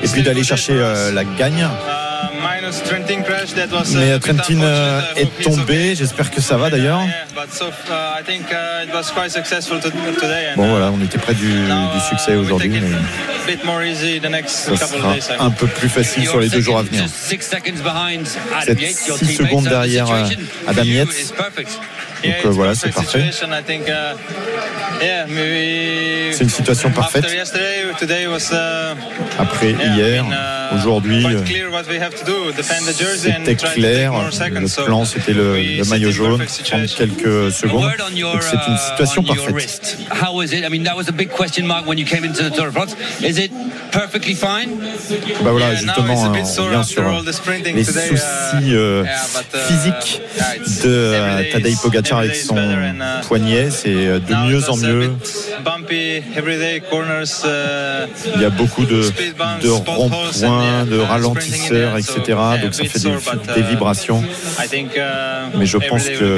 et 0.03 0.07
puis 0.07 0.24
d'aller 0.24 0.43
chercher 0.43 0.74
euh, 0.74 1.12
la 1.12 1.24
gagne. 1.24 1.68
Mais 3.95 4.11
euh, 4.11 4.19
Trentin 4.19 4.61
euh, 4.61 5.01
est 5.15 5.43
tombé, 5.43 5.95
j'espère 5.95 6.31
que 6.31 6.41
ça 6.41 6.57
va 6.57 6.69
d'ailleurs. 6.69 7.01
Bon 10.55 10.69
voilà, 10.69 10.91
on 10.91 11.01
était 11.03 11.17
près 11.17 11.33
du, 11.33 11.47
du 11.47 11.99
succès 12.09 12.35
aujourd'hui, 12.35 12.69
mais 12.69 13.57
ça 14.75 14.87
sera 14.87 15.15
un 15.39 15.49
peu 15.51 15.67
plus 15.67 15.89
facile 15.89 16.27
sur 16.27 16.39
les 16.39 16.49
deux 16.49 16.61
jours 16.61 16.77
à 16.79 16.83
venir. 16.83 17.03
Just 17.03 17.15
six 17.15 17.41
seconds 17.41 17.81
behind 17.83 18.27
Vous 18.27 18.55
Adam 18.55 18.71
êtes 18.71 18.81
Yates, 18.81 19.07
your 19.07 19.17
6 19.17 19.25
teammate, 19.25 19.49
secondes 19.49 19.63
derrière 19.65 20.07
Adam 20.67 20.83
Yates. 20.83 21.33
Donc 22.24 22.34
euh, 22.45 22.49
voilà, 22.49 22.76
c'est 22.76 22.93
parfait. 22.93 23.30
C'est 26.32 26.43
une 26.43 26.49
situation 26.49 26.91
parfaite. 26.91 27.26
Après 29.39 29.72
hier, 29.72 30.26
aujourd'hui, 30.76 31.26
euh, 31.26 31.41
c'était 33.17 33.55
clair. 33.55 34.13
Le 34.13 34.86
plan, 34.86 35.05
c'était 35.05 35.34
le, 35.34 35.61
le 35.61 35.84
maillot 35.86 36.11
jaune, 36.11 36.43
prendre 36.69 36.95
quelques 36.95 37.51
secondes. 37.51 37.89
C'est 38.41 38.67
une 38.67 38.74
uh, 38.74 38.78
situation 38.78 39.24
parfaite. 39.24 39.53
wrist. 39.53 39.97
How 40.11 40.41
is 40.41 40.53
it? 40.53 40.63
I 40.63 40.69
mean, 40.69 40.84
that 40.84 40.95
was 40.95 41.07
a 41.09 41.11
big 41.11 41.30
question 41.30 41.65
mark 41.65 41.86
when 41.88 41.97
you 41.97 42.05
came 42.05 42.24
into 42.24 42.43
the 42.43 42.51
Tour 42.55 42.67
de 42.67 42.72
France. 42.72 42.95
Is 43.22 43.38
it 43.38 43.51
perfectly 43.91 44.36
fine? 44.36 44.80
Bah 45.43 45.51
voilà, 45.51 45.76
justement, 45.76 46.26
hein, 46.26 46.28
on 46.28 46.32
revient 46.32 46.84
sur 46.84 47.09
les 47.74 47.84
soucis 47.84 48.74
euh, 48.74 49.03
physiques 49.67 50.22
de 50.84 51.51
Tadej 51.51 51.76
Pogacar 51.82 52.11
avec 52.18 52.36
son 52.36 52.55
poignet. 53.28 53.70
C'est 53.70 54.07
euh, 54.07 54.20
de 54.20 54.34
mieux 54.47 54.70
en 54.70 54.78
mieux. 54.78 55.12
Il 58.36 58.41
y 58.41 58.45
a 58.45 58.49
beaucoup 58.49 58.86
de, 58.86 59.12
de 59.62 59.70
ronds-points, 59.70 60.86
de 60.86 60.97
ralentisseurs, 60.97 61.97
etc. 61.97 62.22
Donc 62.62 62.74
ça 62.74 62.84
fait 62.86 62.99
des, 62.99 63.62
des 63.62 63.68
vibrations. 63.70 64.24
Mais 65.57 65.66
je 65.66 65.78
pense 65.78 66.09
que 66.09 66.38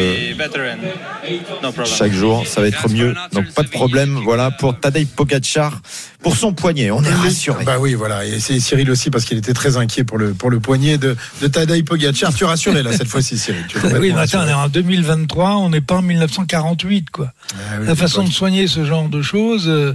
chaque 1.85 2.13
jour, 2.13 2.45
ça 2.47 2.61
va 2.61 2.67
être 2.67 2.89
mieux. 2.89 3.13
Donc 3.31 3.51
pas 3.53 3.63
de 3.63 3.69
problème. 3.69 4.19
Voilà 4.23 4.51
pour 4.51 4.79
Tadej 4.79 5.07
Pogacar, 5.07 5.81
pour 6.21 6.35
son 6.35 6.53
poignet. 6.53 6.91
On 6.91 7.03
est 7.03 7.13
rassuré. 7.13 7.63
Bah 7.65 7.77
oui, 7.79 7.93
voilà. 7.93 8.25
Et 8.25 8.39
c'est 8.39 8.59
Cyril 8.59 8.89
aussi 8.91 9.09
parce 9.09 9.25
qu'il 9.25 9.37
était 9.37 9.53
très 9.53 9.77
inquiet 9.77 10.03
pour 10.03 10.17
le, 10.17 10.33
pour 10.33 10.49
le 10.49 10.59
poignet 10.59 10.97
de, 10.97 11.15
de 11.41 11.47
Tadej 11.47 11.83
Pogacar. 11.83 12.33
Tu 12.33 12.43
es 12.43 12.47
rassuré 12.47 12.83
là 12.83 12.91
cette 12.91 13.07
fois-ci, 13.07 13.37
Cyril. 13.37 13.65
Tu 13.67 13.77
Oui, 13.99 14.11
mais 14.13 14.21
attends, 14.21 14.43
on 14.43 14.47
est 14.47 14.53
en 14.53 14.67
2023, 14.67 15.55
on 15.63 15.69
n'est 15.69 15.81
pas 15.81 15.95
en 15.95 16.01
1948, 16.01 17.09
quoi. 17.09 17.33
Ah 17.53 17.77
oui, 17.79 17.87
La 17.87 17.95
façon 17.95 18.23
de 18.23 18.29
soigner 18.31 18.67
ce 18.67 18.85
genre 18.85 19.09
de 19.09 19.21
choses, 19.21 19.67
euh, 19.67 19.93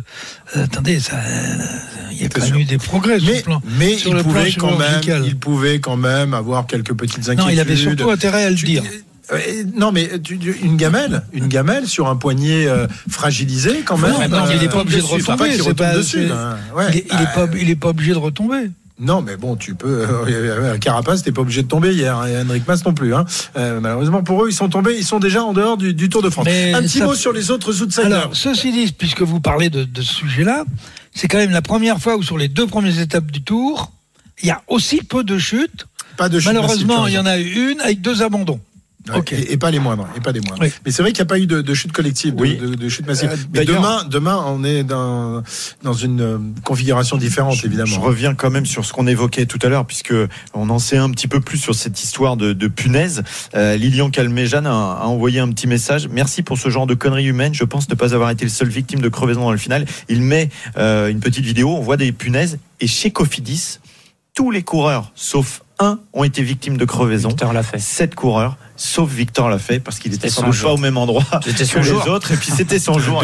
euh, 0.57 0.65
attendez, 0.65 1.01
ça, 1.01 1.17
euh, 1.17 1.57
il 2.13 2.23
y 2.23 2.25
a 2.25 2.29
quand 2.29 2.43
même 2.43 2.57
eu 2.57 2.65
des 2.65 2.79
progrès 2.79 3.19
sur 3.21 3.29
Mais, 3.29 3.37
le 3.37 3.43
plan, 3.43 3.63
mais 3.79 3.97
sur 3.97 4.11
il 4.11 4.17
le 4.17 4.23
plan 4.23 4.33
pouvait 4.33 4.53
quand 4.53 4.79
même, 4.79 5.25
il 5.25 5.37
pouvait 5.39 5.81
quand 5.81 5.97
même 5.97 6.35
avoir 6.35 6.67
quelques 6.67 6.95
petites 6.95 7.29
inquiétudes. 7.29 7.39
Non, 7.39 7.49
il 7.49 7.61
avait 7.61 7.77
surtout 7.77 8.11
intérêt 8.11 8.45
à 8.45 8.51
le 8.51 8.57
dire. 8.57 8.83
Non, 9.77 9.93
mais 9.93 10.09
une 10.63 10.77
gamelle, 10.77 11.23
une 11.33 11.49
gamelle 11.49 11.87
sur 11.87 12.09
un 12.09 12.17
poignet 12.17 12.67
euh, 12.67 12.87
fragilisé 13.11 13.83
quand 13.85 13.99
même. 13.99 14.13
Non, 14.31 14.47
il 14.51 14.59
n'est 14.59 14.69
pas 14.69 14.81
obligé 14.81 14.99
de 15.01 15.03
pas 15.03 15.35
retomber. 15.35 15.59
pas-. 15.75 16.59
Ouais. 16.75 16.87
il, 16.93 16.99
est, 16.99 17.07
il 17.13 17.21
est 17.21 17.35
pas, 17.35 17.47
il 17.61 17.71
est 17.71 17.77
pas 17.77 17.89
obligé 17.89 18.13
de 18.13 18.19
retomber. 18.19 18.71
Non, 19.01 19.23
mais 19.23 19.37
bon, 19.37 19.57
tu 19.57 19.75
peux. 19.75 20.07
Euh, 20.29 20.77
Carapace, 20.79 21.23
t'es 21.23 21.33
pas 21.33 21.41
obligé 21.43 21.63
de 21.63 21.69
tomber 21.69 21.93
hier. 21.95 22.25
Et 22.27 22.41
Henrik 22.41 22.67
Mas 22.67 22.85
non 22.85 22.93
plus. 22.95 23.15
Hein. 23.15 23.25
Euh, 23.57 23.81
malheureusement 23.81 24.23
pour 24.23 24.45
eux, 24.45 24.49
ils 24.51 24.55
sont 24.55 24.69
tombés. 24.69 24.97
Ils 24.97 25.05
sont 25.05 25.19
déjà 25.19 25.43
en 25.43 25.53
dehors 25.53 25.77
du, 25.77 25.95
du 25.95 26.09
Tour 26.09 26.23
de 26.23 26.31
France. 26.31 26.47
Mais 26.47 26.75
un 26.75 26.83
petit 26.83 26.99
ça- 26.99 27.07
mot 27.07 27.15
sur 27.15 27.33
les 27.33 27.51
autres 27.51 27.83
outsiders. 27.83 28.07
Alors, 28.07 28.31
ceci 28.37 28.73
dit, 28.73 28.93
puisque 28.93 29.23
vous 29.23 29.41
parlez 29.41 29.71
de, 29.71 29.85
de 29.85 30.03
ce 30.03 30.15
sujet-là, 30.15 30.65
c'est 31.15 31.29
quand 31.29 31.39
même 31.39 31.51
la 31.51 31.63
première 31.63 31.99
fois 31.99 32.17
où 32.17 32.23
sur 32.23 32.39
les 32.39 32.49
deux 32.49 32.67
premières 32.67 32.99
étapes 33.01 33.31
du 33.31 33.43
Tour, 33.43 33.93
il 34.43 34.49
y 34.49 34.51
a 34.51 34.63
aussi 34.69 34.99
peu 35.03 35.25
de 35.25 35.39
chutes. 35.39 35.87
Pas 36.17 36.29
de 36.29 36.39
chute 36.39 36.49
Malheureusement, 36.49 37.07
il 37.07 37.15
y 37.15 37.19
en 37.19 37.27
a 37.27 37.39
eu 37.39 37.71
une 37.73 37.81
avec 37.81 38.01
deux 38.01 38.23
abandons. 38.23 38.61
Et, 39.33 39.53
et 39.53 39.57
pas 39.57 39.71
les 39.71 39.79
moindres, 39.79 40.07
et 40.17 40.21
pas 40.21 40.33
les 40.33 40.41
moindres. 40.41 40.63
Mais 40.85 40.91
c'est 40.91 41.03
vrai 41.03 41.13
qu'il 41.13 41.23
n'y 41.23 41.27
a 41.27 41.29
pas 41.29 41.39
eu 41.39 41.47
de, 41.47 41.61
de 41.63 41.75
chute 41.75 41.93
collective, 41.93 42.35
de, 42.35 42.41
Oui. 42.41 42.57
de, 42.57 42.75
de 42.75 42.89
chute 42.89 43.07
massive. 43.07 43.31
Euh, 43.33 43.37
Mais 43.55 43.65
demain, 43.65 44.05
demain, 44.05 44.43
on 44.47 44.65
est 44.65 44.85
dans, 44.85 45.43
dans 45.83 45.93
une 45.93 46.21
euh, 46.21 46.39
configuration 46.65 47.17
différente, 47.17 47.57
évidemment. 47.65 47.87
Je 47.95 48.01
reviens 48.01 48.35
quand 48.35 48.51
même 48.51 48.67
sur 48.67 48.85
ce 48.85 48.93
qu'on 48.93 49.07
évoquait 49.07 49.47
tout 49.47 49.59
à 49.63 49.69
l'heure, 49.69 49.87
puisque 49.87 50.15
on 50.55 50.71
en 50.71 50.79
sait 50.79 50.97
un 50.97 51.11
petit 51.11 51.29
peu 51.29 51.41
plus 51.41 51.59
sur 51.59 51.75
cette 51.75 52.03
histoire 52.03 52.37
de, 52.37 52.53
de 52.53 52.69
punaise. 52.69 53.23
Euh, 53.55 53.77
Lilian 53.77 54.11
Calmejane 54.11 54.67
a, 54.67 54.71
a 55.01 55.05
envoyé 55.07 55.41
un 55.41 55.49
petit 55.51 55.67
message. 55.67 56.09
Merci 56.09 56.43
pour 56.43 56.59
ce 56.59 56.69
genre 56.71 56.87
de 56.87 56.95
conneries 56.95 57.27
humaines. 57.27 57.55
Je 57.55 57.65
pense 57.65 57.89
ne 57.89 57.95
pas 57.95 58.15
avoir 58.15 58.31
été 58.31 58.45
le 58.45 58.51
seul 58.51 58.69
victime 58.69 59.01
de 59.01 59.09
crevaison 59.09 59.41
dans 59.43 59.53
le 59.53 59.59
final. 59.59 59.87
Il 60.09 60.23
met 60.23 60.51
euh, 60.77 61.09
une 61.09 61.21
petite 61.21 61.45
vidéo. 61.45 61.71
On 61.77 61.81
voit 61.81 61.97
des 61.97 62.13
punaises. 62.13 62.59
Et 62.81 62.87
chez 62.87 63.11
Cofidis, 63.11 63.79
tous 64.35 64.51
les 64.51 64.63
coureurs, 64.63 65.11
sauf 65.15 65.63
un, 65.79 65.99
ont 66.13 66.25
été 66.25 66.43
victimes 66.43 66.77
de 66.77 66.85
crevaison. 66.85 67.29
Victor 67.29 67.53
l'a 67.53 67.63
fait. 67.63 67.79
Sept 67.79 68.15
coureurs, 68.15 68.57
sauf 68.77 69.11
Victor 69.11 69.49
l'a 69.49 69.59
fait, 69.59 69.81
parce 69.81 69.99
qu'il 69.99 70.13
était 70.15 70.29
sans 70.29 70.41
son 70.43 70.47
doute 70.49 70.55
jour. 70.57 70.69
pas 70.71 70.75
au 70.75 70.79
même 70.79 70.97
endroit 70.97 71.25
C'était 71.45 71.65
son 71.65 71.75
que 71.81 71.83
jour. 71.83 72.03
les 72.05 72.11
autres. 72.11 72.33
Et 72.33 72.37
puis 72.37 72.51
c'était 72.51 72.79
son 72.79 72.99
jour. 72.99 73.23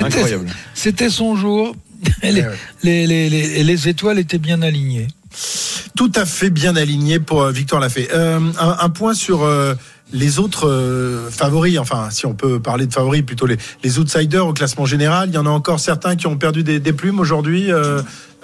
Incroyable. 0.00 0.46
C'était 0.74 1.10
son 1.10 1.36
jour. 1.36 1.74
Les, 2.22 2.42
les, 2.82 3.06
les, 3.06 3.28
les- 3.28 3.62
les 3.62 3.88
étoiles 3.88 4.18
étaient 4.18 4.38
bien 4.38 4.62
alignées. 4.62 5.06
Tout 5.96 6.10
à 6.14 6.24
fait 6.24 6.48
bien 6.48 6.74
aligné 6.76 7.20
pour 7.20 7.42
euh, 7.42 7.52
Victor 7.52 7.78
Lafay. 7.78 8.08
Euh, 8.14 8.38
un, 8.58 8.76
un 8.80 8.88
point 8.88 9.12
sur 9.12 9.42
euh, 9.42 9.74
les 10.12 10.38
autres 10.38 10.66
euh, 10.66 11.28
favoris, 11.30 11.78
enfin 11.78 12.08
si 12.10 12.24
on 12.24 12.32
peut 12.34 12.58
parler 12.58 12.86
de 12.86 12.92
favoris, 12.94 13.20
plutôt 13.22 13.44
les, 13.44 13.58
les 13.84 13.98
outsiders 13.98 14.46
au 14.46 14.54
classement 14.54 14.86
général. 14.86 15.28
Il 15.28 15.34
y 15.34 15.38
en 15.38 15.44
a 15.44 15.50
encore 15.50 15.78
certains 15.78 16.16
qui 16.16 16.26
ont 16.26 16.38
perdu 16.38 16.62
des, 16.62 16.80
des 16.80 16.92
plumes 16.94 17.20
aujourd'hui. 17.20 17.70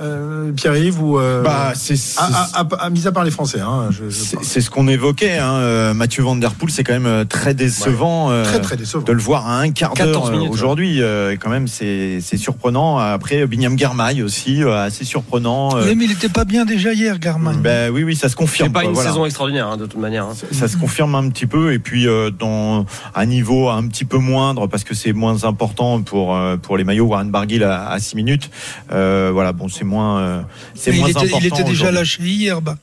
Euh, 0.01 0.53
Pierre-Yves 0.53 1.01
ou 1.03 1.18
euh, 1.18 1.42
Bah, 1.42 1.72
c'est- 1.74 2.18
à, 2.18 2.24
à- 2.24 2.61
à- 2.61 2.84
à- 2.86 2.90
mis 2.90 3.07
à 3.07 3.12
part 3.12 3.24
les 3.24 3.30
Français. 3.30 3.61
Hein, 3.61 3.88
je- 3.90 4.11
je 4.11 4.36
C'est 4.42 4.61
ce 4.61 4.68
qu'on 4.70 4.88
évoquait. 4.88 5.38
Hein. 5.38 5.55
euh, 5.55 5.94
Mathieu 5.94 6.22
Van 6.22 6.36
Der 6.36 6.53
Poel, 6.55 6.70
c'est 6.70 6.84
quand 6.84 6.92
même 6.92 7.07
euh, 7.07 7.24
très 7.24 7.55
décevant, 7.55 8.30
euh, 8.30 8.44
Très, 8.44 8.61
très 8.61 8.76
décevant. 8.76 9.03
de 9.05 9.12
le 9.12 9.20
voir 9.20 9.47
à 9.49 9.59
un 9.61 9.70
quart 9.70 9.94
14 9.94 10.28
d'heure 10.30 10.38
minutes, 10.38 10.53
aujourd'hui. 10.53 11.01
euh, 11.01 11.36
quand 11.40 11.49
même, 11.49 11.66
c'est 11.66 12.18
c'est 12.20 12.36
surprenant. 12.36 12.99
Après, 12.99 13.47
Binyam 13.47 13.74
Garmail 13.76 14.22
aussi, 14.22 14.62
euh, 14.62 14.76
assez 14.84 15.05
surprenant. 15.05 15.74
euh, 15.76 15.94
mais 15.97 16.05
il 16.05 16.11
n'était 16.11 16.28
pas 16.28 16.44
bien 16.44 16.64
déjà 16.66 16.92
hier, 16.92 17.18
Garman. 17.18 17.57
ben 17.62 17.90
oui, 17.90 18.03
oui, 18.03 18.14
ça 18.16 18.28
se 18.28 18.36
confirme. 18.36 18.68
C'est 18.68 18.72
pas 18.74 18.84
une 18.84 18.92
voilà. 18.92 19.11
saison 19.11 19.24
extraordinaire 19.24 19.68
hein, 19.68 19.76
de 19.78 19.86
toute 19.86 20.01
manière. 20.01 20.26
hein. 20.26 20.34
Ça 20.53 20.68
se 20.68 20.76
confirme 20.76 21.14
un 21.14 21.28
petit 21.30 21.47
peu 21.47 21.72
et 21.72 21.78
puis 21.78 22.07
euh, 22.07 22.30
dans 22.30 22.84
un 23.14 23.26
niveau 23.26 23.70
un 23.70 23.86
petit 23.88 24.05
peu 24.05 24.18
moindre 24.18 24.66
parce 24.66 24.84
que 24.84 24.94
c'est 24.94 25.12
moins 25.14 25.44
important 25.44 26.03
pour 26.03 26.34
euh, 26.36 26.57
pour 26.59 26.76
les 26.76 26.84
maillots 26.84 27.07
Warren 27.07 27.30
Barguil 27.30 27.64
à, 27.64 27.88
à 27.88 27.99
6 27.99 28.16
minutes. 28.16 28.51
Euh, 28.92 29.30
voilà, 29.32 29.53
bon, 29.53 29.68
c'est 29.68 29.86
moins 29.87 30.20
euh, 30.20 30.43
c'est 30.74 30.93
moins 30.93 31.09
il, 31.09 31.11
était, 31.12 31.20
important. 31.20 31.39
il 31.41 31.47
était 31.47 31.64
déjà 31.64 31.91
lâché 31.91 32.22
hier, 32.22 32.61
Barguil. 32.61 32.82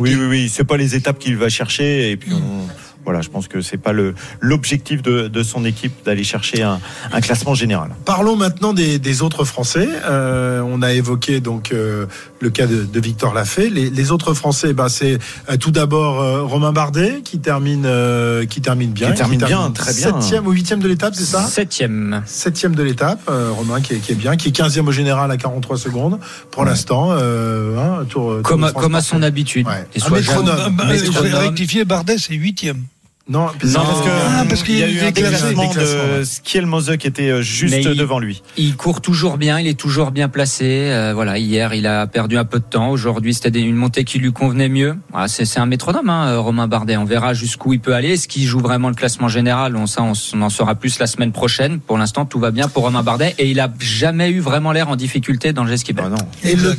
Oui, 0.00 0.14
oui, 0.14 0.26
oui. 0.26 0.48
C'est 0.48 0.64
pas 0.64 0.76
les 0.76 0.94
étapes 0.94 1.18
qu'il 1.18 1.36
va 1.36 1.48
chercher. 1.48 2.10
Et 2.12 2.16
puis, 2.16 2.32
on- 2.34 2.68
voilà, 3.04 3.20
je 3.20 3.28
pense 3.30 3.48
que 3.48 3.60
c'est 3.60 3.76
pas 3.78 3.92
le 3.92 4.14
l'objectif 4.40 5.02
de, 5.02 5.28
de 5.28 5.42
son 5.42 5.64
équipe 5.64 5.92
d'aller 6.04 6.24
chercher 6.24 6.62
un, 6.62 6.80
un 7.12 7.20
classement 7.20 7.54
général. 7.54 7.90
Parlons 8.04 8.36
maintenant 8.36 8.72
des, 8.72 8.98
des 8.98 9.22
autres 9.22 9.44
Français. 9.44 9.88
Euh, 10.04 10.60
on 10.66 10.82
a 10.82 10.92
évoqué 10.92 11.40
donc 11.40 11.72
euh, 11.72 12.06
le 12.40 12.50
cas 12.50 12.66
de, 12.66 12.84
de 12.84 13.00
Victor 13.00 13.34
Lafay. 13.34 13.70
Les, 13.70 13.90
les 13.90 14.10
autres 14.12 14.34
Français, 14.34 14.72
bah, 14.72 14.88
c'est 14.88 15.18
euh, 15.50 15.56
tout 15.56 15.70
d'abord 15.70 16.20
euh, 16.20 16.42
Romain 16.42 16.72
Bardet 16.72 17.22
qui 17.24 17.38
termine 17.40 17.84
euh, 17.86 18.46
qui 18.46 18.60
termine 18.60 18.92
bien, 18.92 19.10
Qui 19.10 19.16
termine 19.18 19.40
bien, 19.44 19.70
très 19.70 19.92
bien. 19.94 20.12
Septième 20.12 20.46
ou 20.46 20.50
huitième 20.52 20.80
de 20.80 20.88
l'étape, 20.88 21.14
c'est 21.16 21.24
ça? 21.24 21.42
Septième. 21.42 22.22
Septième 22.26 22.74
de 22.74 22.82
l'étape, 22.82 23.20
euh, 23.28 23.50
Romain 23.50 23.80
qui 23.80 23.94
est, 23.94 23.98
qui 23.98 24.12
est 24.12 24.16
bien, 24.16 24.36
qui 24.36 24.48
est 24.48 24.56
15e 24.56 24.86
au 24.86 24.92
général 24.92 25.30
à 25.30 25.36
43 25.36 25.76
secondes 25.76 26.18
pour 26.50 26.64
l'instant. 26.64 27.08
Euh, 27.12 27.76
hein, 27.78 28.04
tour, 28.08 28.34
tour 28.34 28.42
Comme, 28.42 28.64
à- 28.64 28.72
comme 28.72 28.94
à 28.94 29.00
son 29.00 29.22
habitude. 29.22 29.66
Ouais. 29.66 29.86
Qu'il 29.92 30.02
Un 30.04 30.10
métronome. 30.10 30.76
Bah, 30.76 30.84
je 30.94 31.10
vais 31.22 31.34
rectifier, 31.38 31.84
Bardet, 31.84 32.16
c'est 32.18 32.34
huitième. 32.34 32.84
Non, 33.28 33.46
Non, 33.46 33.46
parce 33.62 34.00
que 34.02 34.08
Ah, 34.10 34.44
parce 34.48 34.62
qu'il 34.64 34.74
il 34.74 34.80
y 34.80 34.82
a 34.82 34.88
y 34.88 34.98
a 34.98 35.02
eu 35.04 35.06
un 35.06 35.10
des 35.12 35.20
classements, 35.22 35.68
déclassement 35.68 36.04
de 36.08 36.18
ouais. 36.18 36.24
Skielmose 36.24 36.96
qui 36.98 37.06
était 37.06 37.30
euh, 37.30 37.40
juste 37.40 37.74
il- 37.80 37.96
devant 37.96 38.18
lui. 38.18 38.42
Il 38.56 38.76
court 38.76 39.00
toujours 39.00 39.38
bien, 39.38 39.60
il 39.60 39.68
est 39.68 39.78
toujours 39.78 40.10
bien 40.10 40.28
placé. 40.28 40.64
Euh, 40.90 41.12
voilà, 41.14 41.38
hier 41.38 41.72
il 41.72 41.86
a 41.86 42.08
perdu 42.08 42.36
un 42.36 42.44
peu 42.44 42.58
de 42.58 42.64
temps. 42.64 42.90
Aujourd'hui 42.90 43.32
c'était 43.32 43.50
une 43.60 43.76
montée 43.76 44.02
qui 44.02 44.18
lui 44.18 44.32
convenait 44.32 44.68
mieux. 44.68 44.96
Voilà, 45.12 45.28
c'est 45.28 45.44
c'est 45.44 45.60
un 45.60 45.66
métronome, 45.66 46.10
hein, 46.10 46.26
euh, 46.32 46.40
Romain 46.40 46.66
Bardet. 46.66 46.96
On 46.96 47.04
verra 47.04 47.32
jusqu'où 47.32 47.72
il 47.72 47.80
peut 47.80 47.94
aller. 47.94 48.14
Est-ce 48.14 48.26
qu'il 48.26 48.44
joue 48.44 48.58
vraiment 48.60 48.88
le 48.88 48.94
classement 48.96 49.28
général? 49.28 49.76
On 49.76 49.86
ça, 49.86 50.02
on, 50.02 50.12
on 50.34 50.42
en 50.42 50.50
saura 50.50 50.74
plus 50.74 50.98
la 50.98 51.06
semaine 51.06 51.30
prochaine. 51.32 51.78
Pour 51.78 51.98
l'instant, 51.98 52.24
tout 52.24 52.40
va 52.40 52.50
bien 52.50 52.66
pour 52.68 52.82
Romain 52.82 53.04
Bardet 53.04 53.36
et 53.38 53.48
il 53.48 53.60
a 53.60 53.72
jamais 53.78 54.30
eu 54.30 54.40
vraiment 54.40 54.72
l'air 54.72 54.88
en 54.88 54.96
difficulté 54.96 55.52
dans 55.52 55.62
le 55.62 55.70
jet 55.70 55.76
ski 55.76 55.94
Ah 55.96 56.08
non. 56.08 56.16
Et 56.42 56.56
le, 56.56 56.76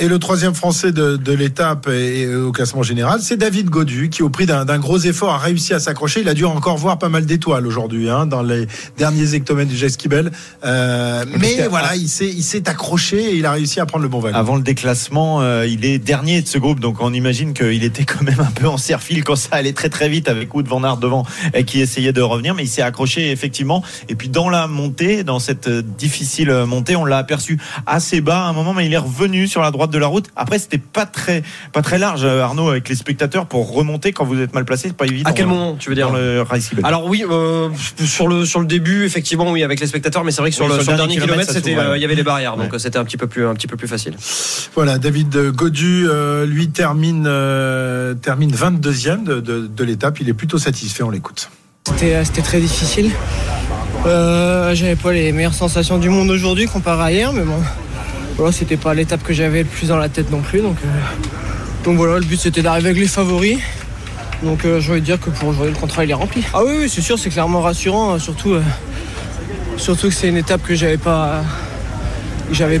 et 0.00 0.08
le 0.08 0.18
troisième 0.18 0.54
Français 0.54 0.92
de, 0.92 1.16
de 1.16 1.32
l'étape 1.32 1.86
et, 1.88 2.22
et 2.22 2.34
au 2.34 2.52
classement 2.52 2.82
général, 2.82 3.20
c'est 3.22 3.36
David 3.36 3.68
Godu, 3.68 4.08
qui 4.08 4.22
au 4.22 4.30
prix 4.30 4.46
d'un 4.46 4.78
gros 4.78 4.98
effort 4.98 5.34
a 5.34 5.38
réussi 5.38 5.74
à 5.74 5.78
s'accrocher. 5.78 6.22
Il 6.22 6.28
a 6.28 6.34
dû 6.34 6.46
encore 6.46 6.78
voir 6.78 6.98
pas 6.98 7.10
mal 7.10 7.26
d'étoiles 7.26 7.66
aujourd'hui 7.66 8.08
hein, 8.08 8.24
dans 8.24 8.42
les 8.42 8.66
derniers 8.96 9.34
hectomètres 9.34 9.70
du 9.70 9.76
jet 9.76 9.90
ski 9.90 10.08
bell. 10.08 10.32
Euh, 10.64 11.24
mais 11.38 11.68
voilà, 11.68 11.96
il 11.96 12.08
s'est 12.08 12.30
il 12.30 12.42
s'est 12.42 12.66
accroché 12.68 13.32
et 13.32 13.36
il 13.36 13.44
a 13.44 13.52
réussi 13.52 13.78
à 13.78 13.86
prendre 13.86 14.02
le 14.02 14.08
bon 14.08 14.20
wagon. 14.20 14.38
Avant 14.38 14.56
le 14.56 14.62
déclassement, 14.62 15.42
euh, 15.42 15.66
il 15.66 15.84
est 15.84 15.98
dernier 15.98 16.40
de 16.40 16.48
ce 16.48 16.56
groupe, 16.56 16.80
donc 16.80 17.00
on 17.00 17.12
imagine 17.12 17.52
qu'il 17.52 17.84
était 17.84 18.04
quand 18.04 18.22
même 18.22 18.40
un 18.40 18.50
peu 18.50 18.66
en 18.66 18.78
serre-fil 18.78 19.22
quand 19.22 19.36
ça 19.36 19.50
allait 19.52 19.74
très 19.74 19.90
très 19.90 20.08
vite 20.08 20.28
avec 20.28 20.54
Wood 20.54 20.66
Van 20.66 20.82
Aert 20.82 20.96
devant 20.96 21.26
et 21.52 21.64
qui 21.64 21.80
essayait 21.80 22.14
de 22.14 22.22
revenir, 22.22 22.54
mais 22.54 22.64
il 22.64 22.68
s'est 22.68 22.82
accroché 22.82 23.30
effectivement. 23.30 23.84
Et 24.08 24.14
puis 24.14 24.30
dans 24.30 24.48
la 24.48 24.66
montée, 24.66 25.24
dans 25.24 25.40
cette 25.40 25.68
euh, 25.68 25.82
difficile 25.82 26.50
montée, 26.66 26.96
on 26.96 27.04
l'a 27.04 27.18
aperçu 27.18 27.58
assez 27.86 28.22
bas 28.22 28.46
à 28.46 28.48
un 28.48 28.54
moment, 28.54 28.72
mais 28.72 28.86
il 28.86 28.94
est 28.94 28.98
revenu 28.98 29.46
sur 29.46 29.60
la 29.60 29.70
droite 29.70 29.89
de 29.90 29.98
la 29.98 30.06
route. 30.06 30.26
Après, 30.36 30.58
c'était 30.58 30.78
pas 30.78 31.06
très 31.06 31.42
pas 31.72 31.82
très 31.82 31.98
large, 31.98 32.22
euh, 32.24 32.42
Arnaud, 32.42 32.68
avec 32.70 32.88
les 32.88 32.94
spectateurs 32.94 33.46
pour 33.46 33.72
remonter 33.72 34.12
quand 34.12 34.24
vous 34.24 34.40
êtes 34.40 34.54
mal 34.54 34.64
placé, 34.64 34.88
c'est 34.88 34.96
pas 34.96 35.06
évident. 35.06 35.28
À 35.28 35.32
quel 35.32 35.46
hein, 35.46 35.48
moment 35.48 35.76
tu 35.78 35.88
veux 35.88 35.94
dire 35.94 36.08
dans 36.10 36.16
le 36.16 36.42
Race. 36.42 36.70
Alors 36.82 37.06
oui, 37.06 37.24
euh, 37.28 37.68
sur 38.04 38.28
le 38.28 38.44
sur 38.44 38.60
le 38.60 38.66
début, 38.66 39.04
effectivement, 39.04 39.50
oui, 39.50 39.62
avec 39.62 39.80
les 39.80 39.86
spectateurs, 39.86 40.24
mais 40.24 40.30
c'est 40.30 40.40
vrai 40.40 40.50
que 40.50 40.56
sur, 40.56 40.66
Oui, 40.66 40.72
le, 40.76 40.82
sur 40.82 40.92
le 40.92 40.96
dernier 40.96 41.16
kilomètre, 41.16 41.52
euh, 41.66 41.96
il 41.96 42.02
y 42.02 42.04
avait 42.04 42.14
les 42.14 42.22
barrières, 42.22 42.56
donc 42.56 42.72
Ouais. 42.72 42.78
c'était 42.78 42.98
un 42.98 43.04
petit 43.04 43.16
peu 43.16 43.26
plus 43.26 43.46
un 43.46 43.54
petit 43.54 43.66
peu 43.66 43.76
plus 43.76 43.88
facile. 43.88 44.14
Voilà, 44.74 44.98
David 44.98 45.50
Godu, 45.50 46.06
euh, 46.08 46.46
lui 46.46 46.68
termine 46.68 47.24
euh, 47.26 48.14
termine 48.14 48.52
22e 48.52 49.24
de, 49.24 49.40
de, 49.40 49.66
de 49.66 49.84
l'étape. 49.84 50.20
Il 50.20 50.28
est 50.28 50.34
plutôt 50.34 50.58
satisfait. 50.58 51.02
On 51.02 51.10
l'écoute. 51.10 51.50
C'était 51.88 52.24
c'était 52.24 52.42
très 52.42 52.60
difficile. 52.60 53.10
Euh, 54.06 54.74
j'avais 54.74 54.96
pas 54.96 55.12
les 55.12 55.32
meilleures 55.32 55.54
sensations 55.54 55.98
du 55.98 56.08
monde 56.08 56.30
aujourd'hui 56.30 56.66
comparé 56.66 57.02
à 57.02 57.12
hier, 57.12 57.32
mais 57.32 57.42
bon, 57.42 57.58
voilà, 58.40 58.52
c'était 58.54 58.78
pas 58.78 58.94
l'étape 58.94 59.22
que 59.22 59.34
j'avais 59.34 59.58
le 59.58 59.68
plus 59.68 59.88
dans 59.88 59.98
la 59.98 60.08
tête 60.08 60.30
non 60.30 60.40
plus. 60.40 60.62
Donc, 60.62 60.78
euh, 60.82 60.88
donc 61.84 61.98
voilà, 61.98 62.18
le 62.18 62.24
but 62.24 62.40
c'était 62.40 62.62
d'arriver 62.62 62.88
avec 62.88 63.02
les 63.02 63.06
favoris. 63.06 63.58
Donc 64.42 64.64
euh, 64.64 64.80
je 64.80 64.94
vais 64.94 65.02
dire 65.02 65.20
que 65.20 65.28
pour 65.28 65.48
aujourd'hui 65.48 65.74
le 65.74 65.78
contrat 65.78 66.04
il 66.04 66.10
est 66.10 66.14
rempli. 66.14 66.42
Ah 66.54 66.64
oui, 66.64 66.72
oui 66.78 66.88
c'est 66.88 67.02
sûr, 67.02 67.18
c'est 67.18 67.28
clairement 67.28 67.60
rassurant, 67.60 68.14
euh, 68.14 68.18
surtout, 68.18 68.52
euh, 68.52 68.62
surtout 69.76 70.08
que 70.08 70.14
c'est 70.14 70.28
une 70.28 70.38
étape 70.38 70.62
que 70.62 70.74
j'avais 70.74 70.96
pas, 70.96 71.42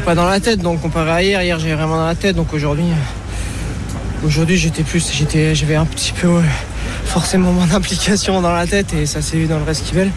pas 0.02 0.14
dans 0.14 0.24
la 0.24 0.40
tête. 0.40 0.60
Donc 0.60 0.80
comparé 0.80 1.10
à 1.10 1.22
hier, 1.22 1.42
hier 1.42 1.58
j'avais 1.58 1.74
vraiment 1.74 1.96
dans 1.96 2.06
la 2.06 2.14
tête. 2.14 2.36
Donc 2.36 2.54
aujourd'hui, 2.54 2.86
aujourd'hui 4.24 4.56
j'étais 4.56 4.82
plus, 4.82 5.12
j'avais 5.52 5.76
un 5.76 5.84
petit 5.84 6.12
peu 6.12 6.40
forcément 7.04 7.52
mon 7.52 7.70
implication 7.74 8.40
dans 8.40 8.52
la 8.52 8.66
tête 8.66 8.94
et 8.94 9.04
ça 9.04 9.20
s'est 9.20 9.36
vu 9.36 9.44
dans 9.44 9.58
le 9.58 9.64
Reskivel. 9.64 10.10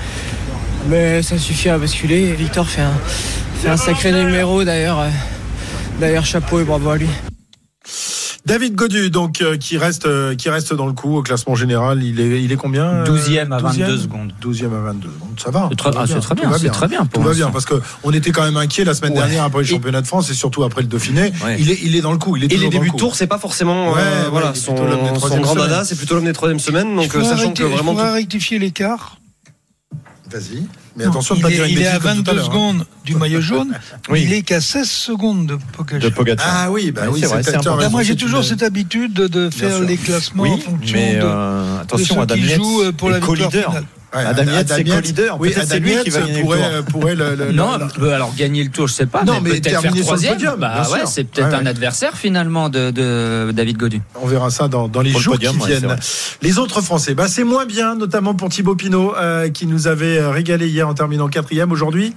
Mais 0.89 1.21
ça 1.23 1.37
suffit 1.37 1.69
à 1.69 1.77
basculer. 1.77 2.33
Victor 2.33 2.67
fait 2.67 2.81
un, 2.81 2.93
fait 3.61 3.69
un 3.69 3.77
sacré 3.77 4.11
numéro 4.11 4.63
d'ailleurs. 4.63 4.99
euh, 4.99 5.09
D'ailleurs 5.99 6.25
chapeau 6.25 6.59
et 6.59 6.63
bravo 6.63 6.89
à 6.89 6.97
lui. 6.97 7.07
David 8.45 8.75
Godu, 8.75 9.09
donc 9.09 9.39
euh, 9.41 9.55
qui 9.55 9.77
reste 9.77 10.05
euh, 10.05 10.35
qui 10.35 10.49
reste 10.49 10.73
dans 10.73 10.85
le 10.85 10.91
coup 10.91 11.15
au 11.17 11.21
classement 11.21 11.55
général. 11.55 12.03
Il 12.03 12.19
est 12.19 12.43
il 12.43 12.51
est 12.51 12.57
combien 12.57 12.83
euh, 12.83 13.05
12e 13.05 13.53
à 13.53 13.59
12e? 13.59 13.61
22 13.61 13.97
secondes. 13.97 14.33
12e 14.41 14.65
à 14.65 14.81
22 14.81 15.07
secondes. 15.13 15.39
Ça 15.41 15.49
va. 15.51 15.67
C'est 15.69 15.77
très- 15.77 15.91
va 15.91 16.01
ah, 16.01 16.05
c'est 16.07 16.19
très 16.19 16.35
bien, 16.35 16.49
va 16.49 16.59
c'est 16.59 16.67
très 16.69 16.87
bien 16.89 17.05
pour 17.05 17.21
Tout 17.23 17.29
va 17.29 17.33
bien 17.33 17.51
parce 17.51 17.63
que 17.63 17.75
on 18.03 18.11
était 18.11 18.31
quand 18.31 18.43
même 18.43 18.57
inquiet 18.57 18.83
la 18.83 18.93
semaine 18.95 19.13
Ouais. 19.13 19.19
dernière 19.19 19.45
après 19.45 19.59
le 19.59 19.65
championnat 19.65 20.01
de 20.01 20.07
France 20.07 20.29
et 20.29 20.33
surtout 20.33 20.63
après 20.65 20.81
le 20.81 20.87
Dauphiné. 20.87 21.31
Ouais. 21.45 21.55
Il 21.57 21.71
est 21.71 21.79
il 21.83 21.95
est 21.95 22.01
dans 22.01 22.11
le 22.11 22.17
coup. 22.17 22.35
Il 22.35 22.43
est 22.43 22.51
Et 22.51 22.57
les 22.57 22.67
débuts 22.67 22.87
le 22.87 22.91
de 22.91 22.97
tour, 22.97 23.15
c'est 23.15 23.27
pas 23.27 23.37
forcément 23.39 23.91
euh, 23.91 23.95
Ouais, 23.95 24.01
voilà 24.29 24.53
son, 24.55 24.73
plutôt 24.73 24.89
l'homme 24.89 25.03
des 25.13 25.19
son 25.21 25.39
grand 25.39 25.53
semaines. 25.53 25.67
dada, 25.69 25.85
c'est 25.85 25.95
plutôt 25.95 26.15
l'homme 26.15 26.25
des 26.25 26.33
troisième 26.33 26.59
semaines. 26.59 26.93
Donc 26.97 27.13
sachant 27.13 27.53
que 27.53 27.63
vraiment 27.63 27.93
pourrais 27.93 28.07
tout- 28.09 28.13
rectifier 28.15 28.59
l'écart. 28.59 29.19
Vas-y. 30.33 30.63
Mais 30.95 31.05
attention 31.05 31.35
de 31.35 31.39
il 31.39 31.43
pas 31.43 31.49
est, 31.51 31.53
dire 31.53 31.65
une 31.65 31.71
il 31.71 31.81
est 31.81 31.87
à 31.87 31.99
comme 31.99 32.01
tout 32.01 32.31
22 32.31 32.33
l'heure, 32.33 32.43
hein. 32.43 32.47
secondes 32.47 32.85
du 33.05 33.15
maillot 33.15 33.41
jaune. 33.41 33.73
Oui. 34.09 34.23
Il 34.25 34.33
est 34.33 34.41
qu'à 34.41 34.59
16 34.59 34.89
secondes 34.89 35.45
de 35.47 35.57
Pogacar. 35.71 36.09
de 36.09 36.13
Pogacar. 36.13 36.47
Ah 36.49 36.71
oui, 36.71 36.91
bah 36.91 37.03
oui, 37.09 37.19
c'est 37.21 37.27
vrai, 37.27 37.41
raison, 37.41 37.89
moi, 37.89 38.03
j'ai 38.03 38.15
toujours 38.15 38.43
cette 38.43 38.63
habitude 38.63 39.13
de, 39.13 39.49
faire 39.49 39.79
les 39.79 39.97
classements 39.97 40.43
Oui, 40.43 40.51
en 40.51 40.57
fonction 40.57 40.97
mais 40.97 41.15
de, 41.15 41.21
euh, 41.23 41.81
attention, 41.81 42.25
de 42.25 42.35
ceux 42.35 42.35
Adam 42.35 42.35
jouent 42.55 42.83
euh, 42.83 42.91
pour 42.91 43.09
la 43.09 43.19
victoire 43.19 43.51
finale. 43.51 43.85
Adam 44.13 44.43
Yates, 44.51 44.67
c'est 44.75 44.83
co-leader. 44.83 45.37
Oui, 45.39 45.53
c'est 45.55 45.79
lui 45.79 45.95
qui 46.03 46.09
va 46.09 46.19
gagner 46.21 46.33
le 46.37 46.41
pourrait, 46.43 46.57
tour. 46.77 46.85
pourrait 46.85 47.15
le, 47.15 47.35
le- 47.35 47.51
Non, 47.51 47.77
le- 47.77 47.87
peut 47.87 48.13
alors 48.13 48.33
gagner 48.35 48.63
le 48.63 48.69
tour, 48.69 48.87
je 48.87 48.93
sais 48.93 49.05
pas. 49.05 49.23
Non, 49.23 49.39
mais 49.41 49.51
peut-être 49.51 49.81
faire 49.81 49.93
le 49.93 50.01
troisième. 50.01 50.33
podium, 50.33 50.55
Bah 50.59 50.83
ouais, 50.91 50.99
c'est 51.05 51.23
peut-être 51.23 51.49
Ouais, 51.49 51.55
un 51.55 51.63
ouais. 51.63 51.69
adversaire 51.69 52.15
finalement 52.17 52.69
de, 52.69 52.91
de 52.91 53.51
David 53.53 53.77
Godu. 53.77 54.01
On 54.21 54.27
verra 54.27 54.49
ça 54.49 54.67
dans, 54.67 54.87
dans 54.87 55.01
les 55.01 55.11
Pour 55.11 55.19
le 55.19 55.23
jours 55.23 55.33
podium, 55.33 55.57
qui 55.57 55.67
viennent. 55.67 55.95
Les 56.41 56.59
autres 56.59 56.81
Français, 56.81 57.13
bah, 57.15 57.27
c'est 57.27 57.43
moins 57.43 57.65
bien, 57.65 57.95
notamment 57.95 58.33
pour 58.35 58.49
Thibaut 58.49 58.75
Pinot, 58.75 59.15
euh, 59.17 59.49
qui 59.49 59.65
nous 59.65 59.87
avait 59.87 60.17
euh, 60.17 60.29
régalé 60.29 60.67
hier 60.67 60.87
en 60.87 60.93
terminant 60.93 61.27
quatrième. 61.27 61.71
Aujourd'hui, 61.71 62.13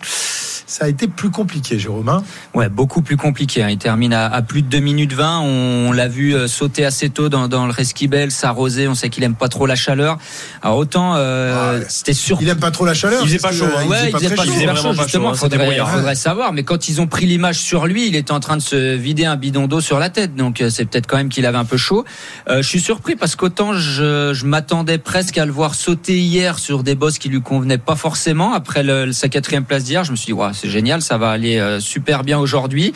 ça 0.67 0.87
a 0.87 0.89
été 0.89 1.07
plus 1.07 1.31
compliqué, 1.31 1.79
Jérôme. 1.79 2.09
hein 2.09 2.23
Ouais, 2.55 2.69
beaucoup 2.69 3.01
plus 3.03 3.17
compliqué. 3.17 3.63
hein. 3.63 3.69
Il 3.71 3.79
termine 3.79 4.13
à, 4.13 4.27
à 4.27 4.43
plus 4.43 4.63
de 4.63 4.69
2 4.69 4.79
minutes 4.81 5.13
20. 5.13 5.41
On, 5.41 5.93
l'a 5.93 6.09
vu 6.09 6.35
euh, 6.35 6.49
sauter 6.49 6.85
assez 6.85 7.09
tôt 7.09 7.29
dans, 7.29 7.47
dans 7.49 7.67
le 7.67 7.73
Resquibel, 7.73 8.31
s'arroser. 8.31 8.89
On 8.89 8.95
sait 8.95 9.09
qu'il 9.09 9.23
aime 9.25 9.35
pas 9.37 9.49
trop 9.49 9.67
la 9.67 9.77
chaleur. 9.77 10.19
Alors 10.63 10.77
autant 10.79 11.15
euh, 11.17 11.81
c'était 11.89 12.13
sûr. 12.13 12.39
Il 12.41 12.49
aime 12.49 12.59
pas 12.59 12.71
trop 12.73 12.85
la 12.85 12.95
chaleur. 12.95 13.21
Il 13.23 13.29
faisait 13.29 13.39
pas 13.39 13.53
chaud, 13.53 13.65
hein. 13.67 13.81
il 13.85 13.89
Ouais, 13.89 13.97
faisait 13.97 14.09
il 14.09 14.13
pas 14.13 14.19
faisait 14.19 14.35
pas 14.35 14.45
chaud. 14.45 14.93
faisait 14.93 15.03
justement. 15.03 15.31
hein, 15.31 15.35
faudrait, 15.35 15.59
brouillard. 15.67 15.91
faudrait 15.91 16.15
savoir. 16.17 16.53
Mais 16.53 16.65
quand 16.65 16.89
ils 16.89 17.01
ont 17.01 17.07
pris 17.07 17.27
l'image 17.27 17.59
sur 17.59 17.87
lui, 17.87 18.09
il 18.09 18.17
était 18.17 18.33
en 18.33 18.41
train 18.41 18.57
de 18.57 18.63
se 18.63 18.95
vider 18.97 19.25
un 19.25 19.37
bidon 19.37 19.69
d'eau 19.69 19.81
sur 19.81 19.99
la 20.01 20.11
tête. 20.11 20.35
Donc 20.35 20.61
euh, 20.61 20.69
c'est 20.71 20.85
peut-être 20.85 21.07
quand 21.07 21.17
même 21.17 21.29
qu'il 21.29 21.47
avait 21.47 21.59
un 21.59 21.65
peu 21.65 21.77
chaud. 21.77 22.05
Euh, 22.49 22.63
je 22.63 22.69
suis 22.69 22.81
surpris 22.81 23.15
parce 23.17 23.37
qu'autant 23.37 23.75
je, 23.75 24.33
je 24.35 24.47
m'attendais 24.47 24.99
presque 24.99 25.39
à 25.39 25.47
le 25.47 25.53
voir 25.53 25.75
sauter 25.77 26.19
hier 26.19 26.59
sur 26.59 26.83
des 26.83 26.95
bosses 26.97 27.19
qui 27.19 27.29
lui 27.29 27.41
convenaient 27.41 27.79
pas 27.79 27.95
forcément. 27.97 28.53
Après 28.53 28.83
le, 28.83 29.13
sa 29.13 29.29
quatrième 29.29 29.65
place 29.65 29.85
d'hier, 29.85 30.03
je 30.05 30.11
me 30.11 30.17
suis 30.17 30.27
dit, 30.27 30.33
ouais, 30.33 30.51
c'est 30.57 30.71
génial, 30.71 31.03
ça 31.03 31.19
va 31.19 31.31
aller 31.31 31.59
euh, 31.59 31.81
super 31.81 32.25
bien 32.25 32.39
aujourd'hui. 32.39 32.93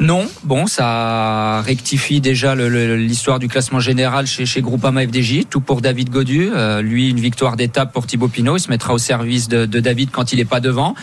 Non, 0.00 0.26
bon, 0.44 0.66
ça 0.66 1.62
rectifie 1.62 2.20
déjà 2.20 2.54
l'histoire 2.54 3.38
du 3.38 3.48
classement 3.48 3.80
général 3.80 4.26
chez, 4.26 4.60
Groupama 4.60 5.06
FDJ. 5.06 5.46
Tout 5.48 5.60
pour 5.60 5.80
David 5.80 6.10
Godu. 6.10 6.50
Euh, 6.54 6.82
lui, 6.82 7.08
une 7.10 7.20
victoire 7.20 7.56
d'étape 7.56 7.92
pour 7.92 8.06
Thibaut 8.06 8.28
Pinot. 8.28 8.56
Il 8.56 8.60
se 8.60 8.70
mettra 8.70 8.92
au 8.92 8.98
service 8.98 9.48
de, 9.48 9.64
David 9.66 10.10
quand 10.10 10.32
il 10.32 10.40
est 10.40 10.44
pas 10.44 10.60
devant. 10.60 10.94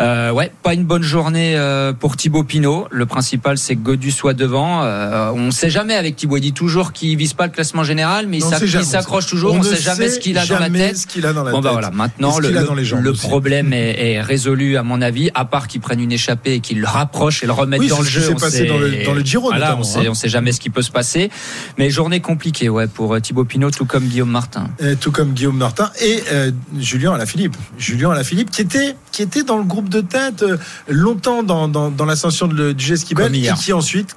Euh, 0.00 0.30
ouais, 0.30 0.52
pas 0.62 0.74
une 0.74 0.84
bonne 0.84 1.02
journée 1.02 1.56
euh, 1.56 1.92
pour 1.92 2.16
Thibaut 2.16 2.44
Pinot. 2.44 2.86
Le 2.90 3.04
principal, 3.06 3.58
c'est 3.58 3.74
que 3.74 3.80
Godu 3.80 4.10
soit 4.12 4.32
devant. 4.34 4.82
Euh, 4.84 5.30
on 5.34 5.46
ne 5.46 5.50
sait 5.50 5.70
jamais 5.70 5.94
avec 5.94 6.14
Thibaut. 6.14 6.36
Il 6.36 6.40
dit 6.42 6.52
toujours 6.52 6.92
qu'il 6.92 7.16
vise 7.16 7.32
pas 7.34 7.46
le 7.46 7.52
classement 7.52 7.82
général, 7.82 8.26
mais 8.28 8.38
il 8.38 8.84
s'accroche 8.84 9.26
toujours. 9.26 9.54
On 9.54 9.58
ne 9.58 9.62
sait 9.64 9.76
jamais 9.80 10.08
ce 10.08 10.18
qu'il 10.20 10.38
a 10.38 10.46
dans 10.46 10.54
la 10.54 10.60
jamais 10.66 10.78
tête. 10.78 10.96
ce 10.98 11.06
qu'il 11.06 11.26
a 11.26 11.32
dans 11.32 11.42
la 11.42 11.50
Bon 11.50 11.58
bah 11.60 11.70
tête. 11.70 11.72
voilà, 11.72 11.90
maintenant 11.90 12.38
le, 12.38 12.48
le- 12.50 13.12
problème 13.12 13.72
est, 13.72 14.12
est 14.12 14.20
résolu 14.22 14.76
à 14.76 14.82
mon 14.84 15.02
avis, 15.02 15.30
à 15.34 15.44
part 15.44 15.66
qu'il 15.66 15.80
prenne 15.80 16.00
une 16.00 16.12
échappée 16.12 16.54
et 16.54 16.60
qu'il 16.60 16.80
le 16.80 16.86
rapproche 16.86 17.42
et 17.42 17.46
le 17.46 17.52
remette 17.52 17.80
Oui, 17.80 17.88
dans 17.88 17.98
le 17.98 18.04
jeu. 18.06 18.20
s'est 18.20 18.32
on 18.32 18.36
passé 18.36 18.58
sait- 18.58 18.66
dans 18.66 18.78
le- 18.78 19.04
dans 19.04 19.14
le 19.14 19.22
Giro, 19.22 19.48
Voilà, 19.48 19.76
on 19.76 19.82
sait, 19.82 20.00
hein. 20.00 20.10
on 20.10 20.14
sait 20.14 20.28
jamais 20.28 20.52
ce 20.52 20.60
qui 20.60 20.70
peut 20.70 20.82
se 20.82 20.90
passer. 20.92 21.30
Mais 21.76 21.90
journée 21.90 22.20
compliquée, 22.20 22.68
ouais, 22.68 22.86
pour 22.86 23.14
euh, 23.14 23.20
Thibaut 23.20 23.44
Pinot, 23.44 23.70
tout 23.72 23.84
comme 23.86 24.04
Guillaume 24.04 24.30
Martin. 24.30 24.68
Euh, 24.80 24.94
tout 25.00 25.10
comme 25.10 25.32
Guillaume 25.32 25.56
Martin 25.56 25.90
et 26.00 26.22
euh, 26.32 26.50
Julien 26.78 27.14
Alaphilippe. 27.14 27.56
Julien 27.78 28.10
Alaphilippe 28.12 28.50
qui 28.50 28.62
était, 28.62 28.94
qui 29.10 29.22
était 29.22 29.42
dans 29.42 29.56
le 29.56 29.64
groupe 29.64 29.87
de 29.88 30.00
tête 30.00 30.42
euh, 30.42 30.56
longtemps 30.88 31.42
dans, 31.42 31.68
dans, 31.68 31.90
dans 31.90 32.04
l'ascension 32.04 32.46
du 32.46 32.74
J-Skibel 32.76 33.26
Comme 33.26 33.34
et 33.34 33.52
qui 33.54 33.72
ensuite 33.72 34.14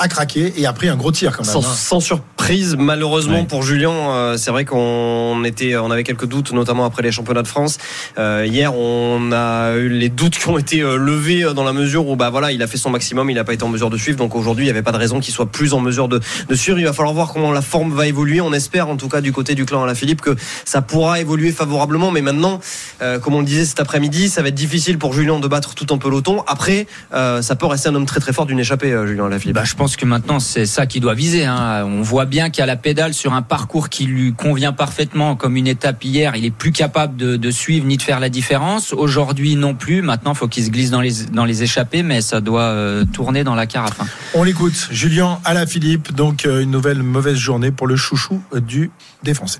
a 0.00 0.08
craqué 0.08 0.52
et 0.56 0.66
a 0.66 0.72
pris 0.72 0.88
un 0.88 0.96
gros 0.96 1.12
tir 1.12 1.36
quand 1.36 1.44
même. 1.44 1.52
Sans, 1.52 1.60
hein. 1.64 1.74
sans 1.76 2.00
surprise, 2.00 2.76
malheureusement 2.78 3.40
Ouais. 3.40 3.44
pour 3.44 3.62
Julien, 3.62 3.90
euh, 3.92 4.36
c'est 4.36 4.50
vrai 4.50 4.64
qu'on 4.64 5.44
était, 5.44 5.76
on 5.76 5.90
avait 5.90 6.04
quelques 6.04 6.26
doutes, 6.26 6.52
notamment 6.52 6.84
après 6.84 7.02
les 7.02 7.12
championnats 7.12 7.42
de 7.42 7.48
France. 7.48 7.78
Euh, 8.18 8.46
hier, 8.48 8.74
on 8.74 9.30
a 9.32 9.74
eu 9.76 9.88
les 9.88 10.08
doutes 10.08 10.38
qui 10.38 10.48
ont 10.48 10.58
été 10.58 10.80
euh, 10.80 10.96
levés 10.96 11.44
euh, 11.44 11.52
dans 11.52 11.64
la 11.64 11.72
mesure 11.72 12.08
où, 12.08 12.16
bah 12.16 12.30
voilà, 12.30 12.50
il 12.50 12.62
a 12.62 12.66
fait 12.66 12.78
son 12.78 12.90
maximum, 12.90 13.30
il 13.30 13.34
n'a 13.34 13.44
pas 13.44 13.52
été 13.52 13.62
en 13.62 13.68
mesure 13.68 13.90
de 13.90 13.96
suivre. 13.96 14.16
Donc 14.18 14.34
aujourd'hui, 14.34 14.64
il 14.64 14.68
n'y 14.68 14.70
avait 14.70 14.82
pas 14.82 14.92
de 14.92 14.96
raison 14.96 15.20
qu'il 15.20 15.34
soit 15.34 15.46
plus 15.46 15.74
en 15.74 15.80
mesure 15.80 16.08
de, 16.08 16.20
de 16.48 16.54
suivre. 16.54 16.78
Il 16.78 16.84
va 16.86 16.92
falloir 16.92 17.14
voir 17.14 17.32
comment 17.32 17.52
la 17.52 17.62
forme 17.62 17.92
va 17.92 18.06
évoluer. 18.06 18.40
On 18.40 18.52
espère, 18.52 18.88
en 18.88 18.96
tout 18.96 19.08
cas, 19.08 19.20
du 19.20 19.32
côté 19.32 19.54
du 19.54 19.64
clan 19.66 19.82
à 19.82 19.86
la 19.86 19.94
Philippe, 19.94 20.22
que 20.22 20.34
ça 20.64 20.80
pourra 20.82 21.20
évoluer 21.20 21.52
favorablement. 21.52 22.10
Mais 22.10 22.22
maintenant, 22.22 22.60
euh, 23.02 23.18
comme 23.18 23.34
on 23.34 23.40
le 23.40 23.46
disait 23.46 23.64
cet 23.66 23.80
après-midi, 23.80 24.28
ça 24.28 24.42
va 24.42 24.48
être 24.48 24.54
difficile 24.54 24.98
pour 24.98 25.12
Julien 25.12 25.38
de 25.40 25.48
battre 25.48 25.74
tout 25.74 25.92
en 25.92 25.98
peloton. 25.98 26.42
Après, 26.46 26.86
euh, 27.12 27.42
ça 27.42 27.54
peut 27.56 27.66
rester 27.66 27.88
un 27.88 27.94
homme 27.94 28.06
très 28.06 28.20
très 28.20 28.32
fort 28.32 28.46
d'une 28.46 28.58
échappée, 28.58 28.92
euh, 28.92 29.06
Julien 29.06 29.26
Alaphilippe. 29.26 29.56
Bah, 29.56 29.64
je 29.64 29.74
pense 29.74 29.89
que 29.96 30.04
maintenant 30.06 30.40
c'est 30.40 30.66
ça 30.66 30.86
qu'il 30.86 31.00
doit 31.00 31.14
viser. 31.14 31.44
hein. 31.44 31.84
On 31.86 32.02
voit 32.02 32.24
bien 32.26 32.50
qu'à 32.50 32.66
la 32.66 32.76
pédale 32.76 33.14
sur 33.14 33.32
un 33.32 33.42
parcours 33.42 33.88
qui 33.88 34.04
lui 34.06 34.32
convient 34.32 34.72
parfaitement, 34.72 35.36
comme 35.36 35.56
une 35.56 35.66
étape 35.66 36.02
hier, 36.04 36.36
il 36.36 36.44
est 36.44 36.50
plus 36.50 36.72
capable 36.72 37.16
de, 37.16 37.50
suivre 37.50 37.86
ni 37.86 37.96
de 37.96 38.02
faire 38.02 38.20
la 38.20 38.28
différence. 38.28 38.92
Aujourd'hui 38.92 39.56
non 39.56 39.74
plus. 39.74 40.02
Maintenant, 40.02 40.34
faut 40.34 40.48
qu'il 40.48 40.64
se 40.64 40.70
glisse 40.70 40.90
dans 40.90 41.00
les 41.00 41.62
échappées, 41.62 42.02
mais 42.02 42.20
ça 42.20 42.40
doit 42.40 42.62
euh, 42.62 43.04
tourner 43.04 43.44
dans 43.44 43.54
la 43.54 43.66
carafe. 43.66 44.00
hein. 44.00 44.06
On 44.34 44.42
l'écoute. 44.42 44.88
Julien 44.90 45.38
Alaphilippe, 45.44 46.12
donc 46.12 46.46
euh, 46.46 46.62
une 46.62 46.70
nouvelle 46.70 47.02
mauvaise 47.02 47.36
journée 47.36 47.70
pour 47.70 47.86
le 47.86 47.96
chouchou 47.96 48.42
du 48.54 48.90
défoncé. 49.22 49.58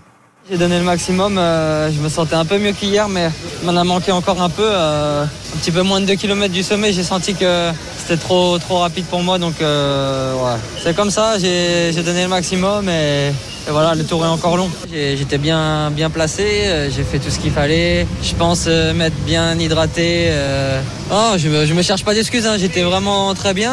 J'ai 0.50 0.58
donné 0.58 0.78
le 0.78 0.84
maximum, 0.84 1.38
euh, 1.38 1.92
je 1.92 2.00
me 2.00 2.08
sentais 2.08 2.34
un 2.34 2.44
peu 2.44 2.58
mieux 2.58 2.72
qu'hier, 2.72 3.08
mais 3.08 3.30
m'en 3.62 3.76
a 3.76 3.84
manqué 3.84 4.10
encore 4.10 4.42
un 4.42 4.48
peu. 4.50 4.64
euh, 4.66 5.22
un 5.22 5.58
petit 5.58 5.70
peu 5.70 5.82
moins 5.82 6.00
de 6.00 6.06
2 6.06 6.14
km 6.16 6.52
du 6.52 6.64
sommet, 6.64 6.92
j'ai 6.92 7.04
senti 7.04 7.34
que 7.34 7.70
c'était 7.96 8.16
trop, 8.16 8.58
trop 8.58 8.78
rapide 8.78 9.04
pour 9.04 9.22
moi. 9.22 9.38
Donc 9.38 9.60
euh, 9.60 10.34
c'est 10.82 10.96
comme 10.96 11.10
ça, 11.10 11.38
j'ai 11.38 12.02
donné 12.02 12.22
le 12.22 12.28
maximum 12.28 12.88
et, 12.88 13.30
voilà, 13.70 13.94
le 13.94 14.04
tour 14.04 14.24
est 14.24 14.28
encore 14.28 14.56
long. 14.56 14.70
J'étais 14.92 15.38
bien, 15.38 15.90
bien 15.90 16.10
placé, 16.10 16.42
euh, 16.42 16.90
j'ai 16.90 17.02
fait 17.02 17.18
tout 17.18 17.30
ce 17.30 17.38
qu'il 17.38 17.52
fallait. 17.52 18.06
Je 18.22 18.34
pense 18.34 18.64
euh, 18.66 18.92
m'être 18.92 19.16
bien 19.24 19.58
hydraté. 19.58 20.26
euh. 20.28 20.80
Oh, 21.12 21.32
je, 21.36 21.66
je 21.66 21.74
me 21.74 21.82
cherche 21.82 22.04
pas 22.04 22.14
d'excuses, 22.14 22.46
hein, 22.46 22.56
j'étais 22.58 22.82
vraiment 22.82 23.34
très 23.34 23.52
bien, 23.54 23.72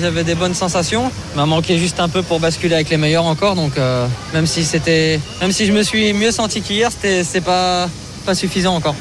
j'avais 0.00 0.22
des 0.24 0.34
bonnes 0.34 0.54
sensations. 0.54 1.10
Il 1.34 1.38
m'a 1.38 1.46
manqué 1.46 1.78
juste 1.78 1.98
un 2.00 2.08
peu 2.08 2.22
pour 2.22 2.40
basculer 2.40 2.74
avec 2.74 2.90
les 2.90 2.98
meilleurs 2.98 3.24
encore, 3.24 3.54
donc 3.54 3.72
même 4.34 4.46
si 4.46 4.66
même 5.40 5.52
si 5.52 5.66
je 5.66 5.72
me 5.72 5.82
suis 5.82 6.12
mieux 6.12 6.30
senti 6.30 6.60
qu'hier, 6.60 6.90
c'était 6.92 7.24
c'est 7.24 7.40
pas, 7.40 7.88
pas 8.26 8.34
suffisant 8.34 8.74
encore. 8.74 8.94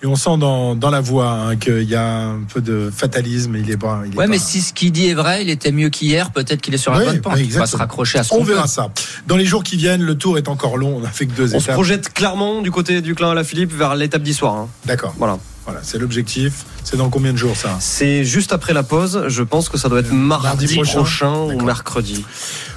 Et 0.00 0.06
on 0.06 0.14
sent 0.14 0.36
dans, 0.38 0.76
dans 0.76 0.90
la 0.90 1.00
voix 1.00 1.28
hein, 1.32 1.56
qu'il 1.56 1.82
y 1.82 1.96
a 1.96 2.26
un 2.28 2.42
peu 2.52 2.60
de 2.60 2.88
fatalisme. 2.94 3.56
Il 3.56 3.68
est 3.68 3.76
pas. 3.76 4.02
Il 4.06 4.12
est 4.14 4.16
Ouais, 4.16 4.26
pas- 4.26 4.30
mais 4.30 4.38
si 4.38 4.60
ce 4.60 4.72
qu'il 4.72 4.92
dit 4.92 5.08
est 5.08 5.14
vrai, 5.14 5.42
il 5.42 5.50
était 5.50 5.72
mieux 5.72 5.88
qu'hier. 5.88 6.30
Peut-être 6.30 6.60
qu'il 6.60 6.72
est 6.72 6.78
sur 6.78 6.92
la 6.92 6.98
Oui, 7.00 7.04
bonne 7.06 7.20
pente. 7.20 7.32
oui, 7.34 7.46
il 7.46 7.52
va 7.52 7.66
se 7.66 7.76
raccrocher 7.76 8.20
à 8.20 8.22
ce 8.22 8.32
On 8.32 8.44
peut. 8.44 8.52
verra 8.52 8.68
ça. 8.68 8.90
Dans 9.26 9.36
les 9.36 9.44
jours 9.44 9.64
qui 9.64 9.76
viennent, 9.76 10.02
le 10.02 10.16
tour 10.16 10.38
est 10.38 10.46
encore 10.46 10.76
long. 10.76 10.98
On 10.98 11.00
n'a 11.00 11.10
fait 11.10 11.26
que 11.26 11.32
deux 11.32 11.52
On 11.54 11.58
se 11.58 11.64
étapes. 11.64 11.74
projette 11.74 12.12
clairement 12.14 12.62
du 12.62 12.70
côté 12.70 13.00
du 13.00 13.16
clan 13.16 13.30
à 13.30 13.34
la 13.34 13.42
Philippe 13.42 13.72
vers 13.72 13.96
l'étape 13.96 14.22
d'histoire. 14.22 14.54
Hein. 14.54 14.68
D'accord. 14.86 15.14
Voilà. 15.18 15.36
Voilà, 15.64 15.80
c'est 15.82 15.98
l'objectif. 15.98 16.64
C'est 16.90 16.96
dans 16.96 17.10
combien 17.10 17.34
de 17.34 17.36
jours 17.36 17.54
ça 17.54 17.76
C'est 17.80 18.24
juste 18.24 18.50
après 18.54 18.72
la 18.72 18.82
pause. 18.82 19.24
Je 19.28 19.42
pense 19.42 19.68
que 19.68 19.76
ça 19.76 19.90
doit 19.90 20.00
être 20.00 20.10
mardi, 20.10 20.46
mardi 20.46 20.74
prochain. 20.74 20.94
prochain, 20.94 21.34
ou 21.34 21.60
mercredi. 21.60 22.24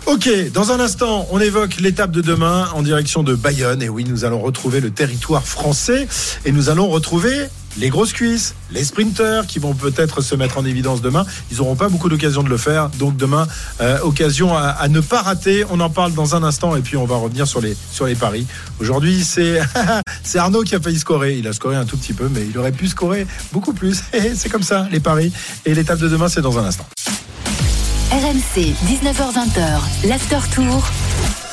Ok, 0.06 0.30
dans 0.52 0.74
un 0.74 0.82
instant, 0.82 1.30
on 1.32 1.40
évoque 1.40 1.78
l'étape 1.80 2.12
de 2.12 2.20
demain 2.20 2.68
en 2.76 2.82
direction 2.82 3.24
de 3.24 3.36
Bayonne. 3.36 3.82
Et 3.82 3.88
oui, 3.88 4.04
nous 4.04 4.26
allons 4.26 4.42
retrouver 4.42 4.82
le 4.82 4.92
territoire 4.92 5.48
français 5.48 6.10
et 6.44 6.52
nous 6.52 6.70
allons 6.70 6.90
retrouver 6.90 7.48
les 7.78 7.90
grosses 7.90 8.14
cuisses, 8.14 8.56
les 8.72 8.84
sprinteurs 8.84 9.48
qui 9.48 9.60
vont 9.60 9.74
peut-être 9.74 10.22
se 10.22 10.36
mettre 10.36 10.58
en 10.58 10.66
évidence 10.66 11.02
demain. 11.02 11.26
Ils 11.52 11.58
n'auront 11.58 11.76
pas 11.76 11.90
beaucoup 11.90 12.10
d'occasion 12.10 12.44
de 12.44 12.50
le 12.50 12.58
faire. 12.58 12.90
Donc 12.90 13.18
demain, 13.18 13.48
euh, 13.82 14.00
occasion 14.02 14.56
à, 14.56 14.68
à 14.68 14.88
ne 14.88 15.00
pas 15.00 15.22
rater. 15.22 15.66
On 15.70 15.80
en 15.80 15.90
parle 15.90 16.14
dans 16.14 16.36
un 16.36 16.44
instant 16.44 16.76
et 16.76 16.82
puis 16.82 16.98
on 16.98 17.06
va 17.06 17.16
revenir 17.16 17.48
sur 17.48 17.62
les, 17.62 17.76
sur 17.92 18.06
les 18.06 18.16
paris. 18.16 18.46
Aujourd'hui, 18.80 19.24
c'est 19.24 19.62
c'est 20.24 20.40
Arnaud 20.40 20.64
qui 20.64 20.76
a 20.76 20.80
failli 20.80 21.00
scorer. 21.00 21.38
Il 21.38 21.48
a 21.48 21.54
scoré 21.54 21.76
un 21.76 21.86
tout 21.86 21.98
petit 21.98 22.14
peu, 22.14 22.30
mais 22.30 22.46
il 22.50 22.58
aurait 22.58 22.72
pu 22.72 22.88
scorer 22.88 23.28
beaucoup 23.52 23.74
plus. 23.74 24.02
Et 24.14 24.36
c'est 24.36 24.50
comme 24.50 24.64
ça, 24.64 24.88
les 24.92 25.00
paris. 25.00 25.32
Et 25.66 25.74
l'étape 25.74 26.00
de 26.00 26.10
demain, 26.10 26.30
c'est 26.30 26.42
dans 26.42 26.58
un 26.58 26.66
instant. 26.66 26.86
RMC, 28.12 28.76
19h20, 28.88 30.08
l'after 30.08 30.40
tour. 30.54 30.86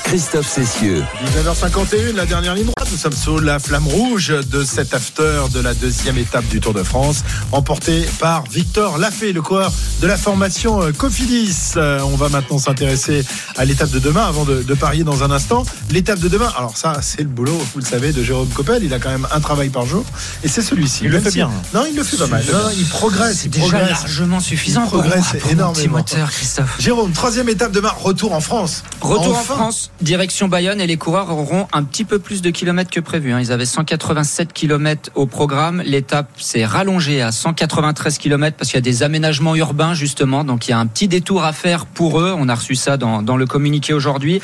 Christophe 0.08 0.48
Cessieux. 0.48 1.04
19h51, 1.36 2.14
la 2.14 2.24
dernière 2.24 2.54
ligne 2.54 2.64
droite. 2.64 2.88
Nous 2.90 2.96
sommes 2.96 3.12
sur 3.12 3.40
la 3.42 3.58
flamme 3.58 3.86
rouge 3.86 4.28
de 4.50 4.64
cet 4.64 4.94
after 4.94 5.42
de 5.52 5.60
la 5.60 5.74
deuxième 5.74 6.16
étape 6.16 6.46
du 6.48 6.60
Tour 6.60 6.72
de 6.72 6.82
France, 6.82 7.22
emporté 7.52 8.08
par 8.18 8.44
Victor 8.44 8.96
Lafay, 8.96 9.32
le 9.32 9.42
coureur 9.42 9.70
de 10.00 10.06
la 10.06 10.16
formation 10.16 10.80
euh, 10.82 10.92
Cofidis. 10.92 11.74
Euh, 11.76 12.00
On 12.00 12.16
va 12.16 12.30
maintenant 12.30 12.58
s'intéresser 12.58 13.22
à 13.58 13.66
l'étape 13.66 13.90
de 13.90 13.98
demain 13.98 14.24
avant 14.24 14.44
de, 14.46 14.62
de 14.62 14.74
parier 14.74 15.04
dans 15.04 15.22
un 15.24 15.30
instant. 15.30 15.64
L'étape 15.90 16.20
de 16.20 16.28
demain, 16.28 16.50
alors 16.56 16.78
ça, 16.78 17.00
c'est 17.02 17.20
le 17.20 17.28
boulot, 17.28 17.58
vous 17.74 17.80
le 17.80 17.84
savez, 17.84 18.12
de 18.12 18.22
Jérôme 18.22 18.48
Coppel. 18.48 18.82
Il 18.82 18.94
a 18.94 18.98
quand 18.98 19.10
même 19.10 19.28
un 19.30 19.40
travail 19.40 19.68
par 19.68 19.84
jour 19.84 20.04
et 20.42 20.48
c'est 20.48 20.62
celui-ci. 20.62 21.02
Il 21.04 21.10
le 21.10 21.20
fait 21.20 21.30
si- 21.30 21.36
bien. 21.36 21.50
Non, 21.74 21.84
il 21.88 21.94
le 21.94 22.02
fait 22.02 22.16
pas 22.16 22.26
mal. 22.28 22.42
Non, 22.50 22.58
il 22.78 22.86
progresse. 22.86 23.40
C'est 23.40 23.46
il 23.48 23.50
déjà 23.50 23.66
progresse. 23.76 23.90
largement 23.90 24.40
suffisant 24.40 24.84
Il 24.84 24.90
pour 24.90 25.02
moi, 25.02 25.10
progresse 25.10 25.26
pour 25.26 25.34
mon 25.34 25.40
petit 25.42 25.52
énormément. 25.52 25.96
moteur, 25.98 26.30
Christophe. 26.30 26.76
Jérôme, 26.78 27.12
troisième 27.12 27.50
étape 27.50 27.72
demain, 27.72 27.92
retour 27.98 28.32
en 28.32 28.40
France. 28.40 28.82
Retour 29.02 29.36
Enfin. 29.36 29.54
en 29.54 29.56
France, 29.58 29.90
direction 30.00 30.48
Bayonne 30.48 30.80
et 30.80 30.86
les 30.86 30.96
coureurs 30.96 31.30
auront 31.30 31.66
un 31.72 31.82
petit 31.82 32.04
peu 32.04 32.18
plus 32.18 32.42
de 32.42 32.50
kilomètres 32.50 32.90
que 32.90 33.00
prévu. 33.00 33.32
hein. 33.32 33.40
Ils 33.40 33.52
avaient 33.52 33.66
187 33.66 34.52
kilomètres 34.52 35.10
au 35.14 35.26
programme. 35.26 35.82
L'étape 35.84 36.28
s'est 36.36 36.64
rallongée 36.64 37.20
à 37.20 37.32
193 37.32 38.18
kilomètres 38.18 38.56
parce 38.56 38.70
qu'il 38.70 38.76
y 38.76 38.78
a 38.78 38.82
des 38.82 39.02
aménagements 39.02 39.56
urbains 39.56 39.94
justement. 39.94 40.44
Donc 40.44 40.68
il 40.68 40.70
y 40.70 40.74
a 40.74 40.78
un 40.78 40.86
petit 40.86 41.08
détour 41.08 41.44
à 41.44 41.52
faire 41.52 41.86
pour 41.86 42.20
eux. 42.20 42.34
On 42.36 42.48
a 42.48 42.54
reçu 42.54 42.74
ça 42.74 42.96
dans, 42.96 43.36
le 43.36 43.46
communiqué 43.46 43.92
aujourd'hui. 43.92 44.40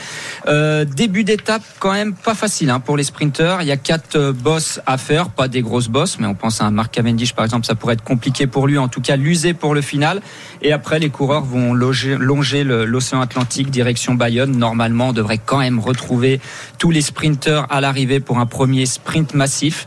Euh, 0.47 0.85
début 0.85 1.25
d'étape 1.25 1.63
quand 1.79 1.93
même 1.93 2.15
pas 2.15 2.35
facile 2.35 2.71
hein, 2.71 2.81
pour 2.81 2.97
les 2.97 3.05
sprinteurs. 3.05 3.63
Il 3.63 3.69
y 3.69 3.73
a 3.73 3.77
quatre 3.77 4.17
euh, 4.17 4.33
bosses 4.33 4.81
à 4.87 4.99
faire, 4.99 5.31
pas 5.31 5.49
des 5.49 5.63
grosses 5.63 5.89
bosses, 5.89 6.19
mais 6.19 6.27
on 6.27 6.35
pense 6.35 6.61
à 6.61 6.71
Mark 6.71 6.93
Cavendish 6.93 7.35
par 7.35 7.45
exemple. 7.45 7.67
Ça 7.67 7.75
pourrait 7.75 7.95
être 7.95 8.05
compliqué 8.05 8.47
pour 8.47 8.67
lui, 8.67 8.79
en 8.79 8.89
tout 8.89 9.01
cas 9.01 9.17
l'user 9.17 9.55
pour 9.55 9.75
le 9.75 9.81
final. 9.81 10.21
Et 10.65 10.73
après 10.73 10.99
les 10.99 11.11
coureurs 11.11 11.45
vont 11.45 11.75
loger- 11.75 12.17
longer 12.19 12.65
l'océan 12.65 13.21
Atlantique 13.21 13.71
direction 13.71 14.15
Bayonne. 14.15 14.57
Normalement, 14.57 15.11
on 15.11 15.13
devrait 15.13 15.39
quand 15.39 15.59
même 15.59 15.79
retrouver 15.79 16.41
tous 16.79 16.91
les 16.91 17.03
sprinteurs 17.03 17.67
à 17.71 17.83
l'arrivée 17.83 18.19
pour 18.19 18.39
un 18.39 18.47
premier 18.47 18.87
sprint 18.87 19.35
massif. 19.35 19.87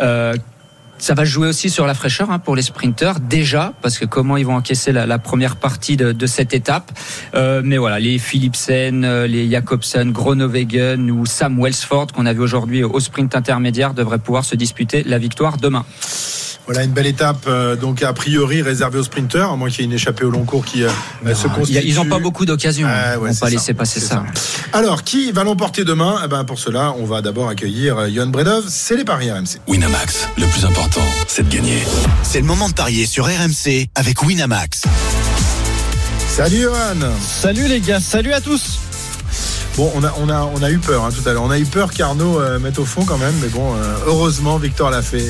Euh, 0.00 0.34
ça 0.98 1.14
va 1.14 1.24
jouer 1.24 1.46
aussi 1.46 1.70
sur 1.70 1.86
la 1.86 1.94
fraîcheur 1.94 2.30
hein, 2.30 2.40
pour 2.40 2.56
les 2.56 2.62
sprinteurs 2.62 3.20
déjà 3.20 3.72
parce 3.82 3.98
que 3.98 4.04
comment 4.04 4.36
ils 4.36 4.44
vont 4.44 4.56
encaisser 4.56 4.92
la, 4.92 5.18
première 5.18 5.56
partie 5.56 5.96
de, 5.96 6.12
de 6.12 6.26
cette 6.26 6.52
étape. 6.54 6.90
Euh, 7.34 7.62
mais 7.64 7.78
voilà, 7.78 8.00
les 8.00 8.18
Philipsen, 8.18 9.04
euh, 9.04 9.26
les 9.28 9.48
Jacobsen, 9.48 10.10
Groenewegen 10.10 11.10
ou 11.10 11.24
Sam 11.24 11.58
Welsford 11.58 12.08
qu'on 12.08 12.26
a 12.26 12.32
vu 12.32 12.40
aujourd'hui 12.40 12.82
au 12.82 13.00
sprint 13.00 13.34
intermédiaire 13.36 13.94
devraient 13.94 14.18
pouvoir 14.18 14.44
se 14.44 14.56
disputer 14.56 15.04
la 15.04 15.18
victoire 15.18 15.56
demain. 15.56 15.86
Voilà 16.72 16.84
une 16.84 16.92
belle 16.92 17.08
étape, 17.08 17.46
euh, 17.48 17.74
donc 17.74 18.00
a 18.04 18.12
priori 18.12 18.62
réservée 18.62 19.00
aux 19.00 19.02
sprinteurs, 19.02 19.50
à 19.50 19.56
moins 19.56 19.68
qu'il 19.70 19.80
y 19.80 19.82
ait 19.82 19.86
une 19.86 19.92
échappée 19.92 20.24
au 20.24 20.30
long 20.30 20.44
cours 20.44 20.64
qui 20.64 20.84
euh, 20.84 20.88
se 21.34 21.48
constitue. 21.48 21.78
a- 21.78 21.82
Ils 21.82 21.96
n'ont 21.96 22.04
pas 22.06 22.20
beaucoup 22.20 22.46
d'occasions. 22.46 22.86
Ah, 22.88 23.18
ouais, 23.18 23.26
vont 23.30 23.34
pas 23.34 23.46
ça, 23.46 23.50
laisser 23.50 23.74
passer 23.74 23.98
ça. 23.98 24.22
Alors, 24.72 25.02
qui 25.02 25.32
va 25.32 25.42
l'emporter 25.42 25.82
demain? 25.84 26.20
Eh 26.24 26.28
ben, 26.28 26.44
Pour 26.44 26.60
cela, 26.60 26.94
on 26.96 27.06
va 27.06 27.22
d'abord 27.22 27.48
accueillir 27.48 27.98
euh, 27.98 28.08
Johan 28.08 28.28
Bredov. 28.28 28.66
C'est 28.68 28.94
les 28.96 29.04
paris 29.04 29.32
RMC. 29.32 29.58
Winamax, 29.66 30.28
le 30.38 30.46
plus 30.46 30.64
important, 30.64 31.02
c'est 31.26 31.42
de 31.48 31.52
gagner. 31.52 31.82
C'est 32.22 32.38
le 32.38 32.46
moment 32.46 32.68
de 32.68 32.74
parier 32.74 33.04
sur 33.06 33.24
RMC 33.26 33.88
avec 33.96 34.22
Winamax. 34.22 34.82
Salut 36.28 36.62
Johan 36.62 37.10
Salut 37.20 37.66
les 37.66 37.80
gars, 37.80 37.98
salut 37.98 38.32
à 38.32 38.40
tous 38.40 38.78
Bon, 39.76 39.90
on 39.94 40.02
a, 40.62 40.70
eu 40.70 40.78
peur 40.78 41.04
hein, 41.04 41.10
tout 41.10 41.26
à 41.28 41.32
l'heure. 41.32 41.42
On 41.42 41.50
a 41.50 41.58
eu 41.58 41.64
peur 41.64 41.92
qu'Arnaud 41.92 42.40
euh, 42.40 42.58
mette 42.58 42.78
au 42.78 42.84
fond 42.84 43.04
quand 43.04 43.18
même. 43.18 43.34
Mais 43.40 43.48
bon, 43.48 43.74
euh, 43.74 43.94
heureusement, 44.06 44.58
Victor 44.58 44.90
Lafay 44.90 45.24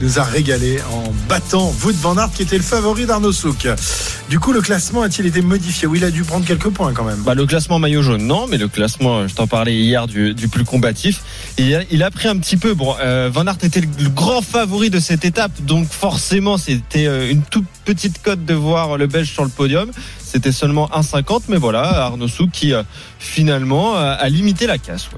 nous 0.00 0.18
a 0.18 0.24
régalé 0.24 0.80
en 0.90 1.12
battant 1.28 1.72
Wout 1.84 1.94
van 2.00 2.16
Aert 2.16 2.30
qui 2.34 2.42
était 2.42 2.56
le 2.56 2.62
favori 2.62 3.06
d'Arnaud 3.06 3.32
Souk. 3.32 3.68
Du 4.28 4.40
coup, 4.40 4.52
le 4.52 4.60
classement 4.60 5.02
a-t-il 5.02 5.26
été 5.26 5.42
modifié? 5.42 5.86
Oui, 5.86 5.98
il 5.98 6.04
a 6.04 6.10
dû 6.10 6.24
prendre 6.24 6.44
quelques 6.44 6.70
points 6.70 6.92
quand 6.92 7.04
même. 7.04 7.22
bah, 7.22 7.34
Le 7.34 7.46
classement 7.46 7.78
maillot 7.78 8.02
jaune, 8.02 8.26
non, 8.26 8.46
mais 8.48 8.56
le 8.56 8.66
classement, 8.66 9.18
euh, 9.18 9.28
je 9.28 9.34
t'en 9.34 9.46
parlais 9.46 9.74
hier, 9.74 10.06
du, 10.06 10.34
plus 10.50 10.64
combatif. 10.64 11.22
Il 11.58 12.02
a, 12.02 12.10
pris 12.10 12.28
un 12.28 12.38
petit 12.38 12.56
peu. 12.56 12.74
Bon, 12.74 12.94
Van 13.30 13.46
Aert 13.46 13.58
était 13.62 13.80
le, 13.80 14.08
grand 14.08 14.42
favori 14.42 14.90
de 14.90 15.00
cette 15.00 15.24
étape, 15.24 15.52
donc 15.60 15.88
forcément, 15.88 16.56
c'était 16.56 17.30
une 17.30 17.42
toute 17.42 17.66
petite 17.84 18.22
cote 18.22 18.44
de 18.44 18.54
voir 18.54 18.96
le 18.96 19.06
Belge 19.06 19.30
sur 19.30 19.44
le 19.44 19.50
podium. 19.50 19.90
C'était 20.32 20.50
seulement 20.50 20.86
1,50, 20.86 21.42
mais 21.48 21.58
voilà, 21.58 22.04
Arnaud 22.04 22.26
Souk 22.26 22.50
qui 22.52 22.72
euh, 22.72 22.82
finalement 23.18 23.98
euh, 23.98 24.14
a 24.18 24.28
limité 24.30 24.66
la 24.66 24.78
casse. 24.78 25.10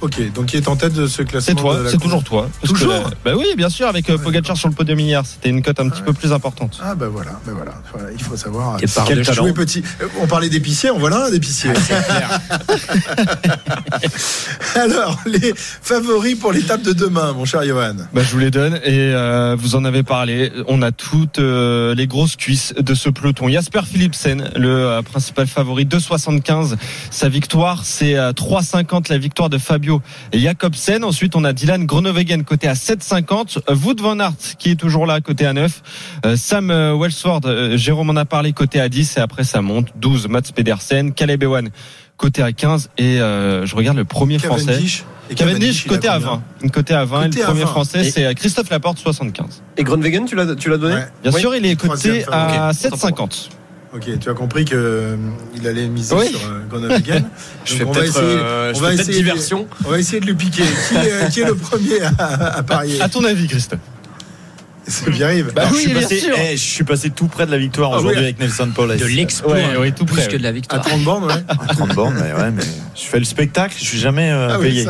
Ok, 0.00 0.32
donc 0.32 0.52
il 0.54 0.56
est 0.56 0.68
en 0.68 0.76
tête 0.76 0.94
de 0.94 1.06
ce 1.06 1.22
classement. 1.22 1.54
C'est 1.56 1.60
toi, 1.60 1.78
c'est 1.86 1.98
toujours 1.98 2.24
toi. 2.24 2.48
Toujours 2.64 2.92
euh, 2.92 3.10
Bah 3.24 3.32
oui, 3.36 3.46
bien 3.56 3.68
sûr, 3.68 3.86
avec 3.86 4.08
euh, 4.08 4.16
Pogacar 4.16 4.56
sur 4.56 4.68
le 4.68 4.74
podium 4.74 4.98
hier, 4.98 5.22
c'était 5.26 5.50
une 5.50 5.62
cote 5.62 5.78
un 5.78 5.88
petit 5.90 6.02
peu 6.02 6.12
plus 6.12 6.32
importante. 6.32 6.80
Ah 6.82 6.94
bah 6.94 7.08
voilà, 7.12 7.32
bah 7.46 7.52
voilà, 7.54 7.72
Voilà, 7.92 8.10
il 8.12 8.22
faut 8.22 8.36
savoir. 8.36 8.78
Et 8.82 8.86
par 8.86 9.04
Quel 9.04 9.24
talent. 9.24 9.52
petit. 9.52 9.82
Euh, 10.00 10.06
On 10.20 10.26
parlait 10.26 10.48
d'épicier, 10.48 10.90
on 10.90 10.98
voit 10.98 11.10
là 11.10 11.26
un 11.26 11.30
d'épicier. 11.30 11.70
Alors, 14.74 15.18
les 15.26 15.52
favoris 15.56 16.36
pour 16.38 16.52
l'étape 16.52 16.82
de 16.82 16.92
demain, 16.92 17.32
mon 17.32 17.44
cher 17.44 17.64
Johan. 17.64 17.94
Bah, 18.14 18.22
je 18.22 18.30
vous 18.32 18.38
les 18.38 18.50
donne 18.50 18.76
et 18.84 19.12
euh, 19.12 19.56
vous 19.58 19.74
en 19.74 19.84
avez 19.84 20.02
parlé. 20.02 20.52
On 20.68 20.82
a 20.82 20.92
toutes 20.92 21.38
euh, 21.38 21.94
les 21.94 22.06
grosses 22.06 22.36
cuisses 22.36 22.74
de 22.78 22.94
ce 22.94 23.08
peloton. 23.10 23.48
Jasper 23.48 23.80
Philipsen, 23.84 24.50
le 24.56 24.68
euh, 24.68 25.02
principal 25.02 25.46
favori, 25.46 25.84
2,75. 25.84 26.76
Sa 27.10 27.28
victoire, 27.28 27.84
c'est 27.84 28.16
euh, 28.16 28.32
3,50 28.32 29.10
la 29.10 29.18
victoire 29.18 29.50
de 29.50 29.58
Fabio 29.58 29.89
Jacobsen. 30.32 31.04
Ensuite, 31.04 31.36
on 31.36 31.44
a 31.44 31.52
Dylan 31.52 31.84
Groenewegen 31.86 32.44
côté 32.44 32.68
à 32.68 32.74
7,50. 32.74 33.58
Euh, 33.68 33.74
Wout 33.74 33.96
van 34.00 34.18
Aert 34.20 34.34
qui 34.58 34.70
est 34.70 34.76
toujours 34.76 35.06
là 35.06 35.20
côté 35.20 35.46
à 35.46 35.52
9. 35.52 35.82
Euh, 36.26 36.36
Sam 36.36 36.70
euh, 36.70 36.94
Welsford, 36.94 37.40
euh, 37.46 37.76
Jérôme 37.76 38.10
en 38.10 38.16
a 38.16 38.24
parlé 38.24 38.52
côté 38.52 38.80
à 38.80 38.88
10 38.88 39.16
et 39.16 39.20
après 39.20 39.44
ça 39.44 39.62
monte. 39.62 39.88
12 39.96 40.28
Mats 40.28 40.42
Pedersen, 40.54 41.12
Caleb 41.12 41.42
Ewan 41.42 41.70
côté 42.16 42.42
à 42.42 42.52
15 42.52 42.90
et 42.98 43.18
euh, 43.20 43.64
je 43.64 43.74
regarde 43.74 43.96
le 43.96 44.04
premier 44.04 44.36
Cavendish. 44.36 44.98
français. 44.98 45.04
Et 45.30 45.34
Cavendish, 45.34 45.86
côté 45.86 46.06
à 46.08 46.14
combien 46.14 46.28
20. 46.32 46.42
Une 46.64 46.70
côté 46.70 46.92
à 46.92 47.04
20 47.06 47.22
et 47.22 47.28
le 47.28 47.42
premier 47.42 47.60
20. 47.62 47.66
français 47.66 48.04
c'est 48.04 48.34
Christophe 48.34 48.68
Laporte 48.68 48.98
75. 48.98 49.62
Et 49.78 49.84
Groenewegen, 49.84 50.26
tu 50.26 50.34
l'as 50.36 50.54
tu 50.54 50.68
l'as 50.68 50.76
donné 50.76 50.96
Bien 51.22 51.32
Oui. 51.32 51.40
sûr, 51.40 51.54
il 51.54 51.64
est 51.64 51.76
coté 51.76 52.24
à 52.30 52.72
favori. 52.74 53.12
7,50. 53.12 53.48
Ok, 53.92 54.08
tu 54.20 54.30
as 54.30 54.34
compris 54.34 54.64
que 54.64 54.76
euh, 54.76 55.16
il 55.56 55.66
allait 55.66 55.88
miser 55.88 56.14
Oui. 56.14 56.28
sur 56.28 56.40
euh, 56.48 56.60
Groenewegen. 56.68 57.24
Je 57.64 57.70
Donc, 57.72 57.78
fais 57.78 57.84
on 57.84 57.92
va 57.92 58.00
peut-être, 58.00 58.08
essayer, 58.20 58.38
euh, 58.40 58.72
diversion. 59.16 59.66
on 59.84 59.90
va 59.90 59.98
essayer 59.98 60.20
de 60.20 60.26
lui 60.26 60.34
piquer. 60.34 60.62
Qui, 60.88 60.94
est- 60.96 61.30
qui 61.32 61.40
est 61.40 61.44
le 61.46 61.56
premier 61.56 62.00
à, 62.18 62.58
à 62.58 62.62
parier 62.62 63.00
À 63.00 63.08
ton 63.08 63.24
avis, 63.24 63.48
Christophe 63.48 63.80
C'est 64.86 65.10
bien 65.10 65.26
arrive. 65.26 65.52
Bah 65.56 65.64
oui, 65.72 65.76
je, 65.76 65.80
suis 65.80 65.90
bien 65.92 66.02
passé, 66.02 66.20
sûr. 66.20 66.34
eh, 66.38 66.52
je 66.56 66.62
suis 66.62 66.84
passé 66.84 67.10
tout 67.10 67.26
près 67.26 67.46
de 67.46 67.50
la 67.50 67.58
victoire 67.58 67.90
Ah 67.92 67.96
aujourd'hui 67.98 68.18
oui. 68.18 68.24
avec 68.26 68.38
Nelson 68.38 68.70
Paul. 68.72 68.96
De 68.96 69.04
l'exploit, 69.06 69.54
Ouais, 69.54 69.64
oui, 69.80 69.92
tout 69.92 70.04
plus 70.04 70.16
près, 70.18 70.28
que 70.28 70.36
de 70.36 70.42
la 70.44 70.50
À 70.50 70.52
victoire. 70.52 70.82
30 70.82 71.02
bornes, 71.02 71.24
ouais. 71.24 71.44
À 71.48 71.74
30 71.74 71.94
bornes, 71.96 72.14
mais 72.14 72.32
ouais, 72.40 72.50
mais 72.52 72.62
je 73.02 73.06
fais 73.08 73.18
le 73.18 73.24
spectacle, 73.24 73.74
je 73.78 73.84
suis 73.84 73.98
jamais 73.98 74.30
euh, 74.30 74.48
Ah 74.52 74.58
oui, 74.58 74.68
payé. 74.68 74.86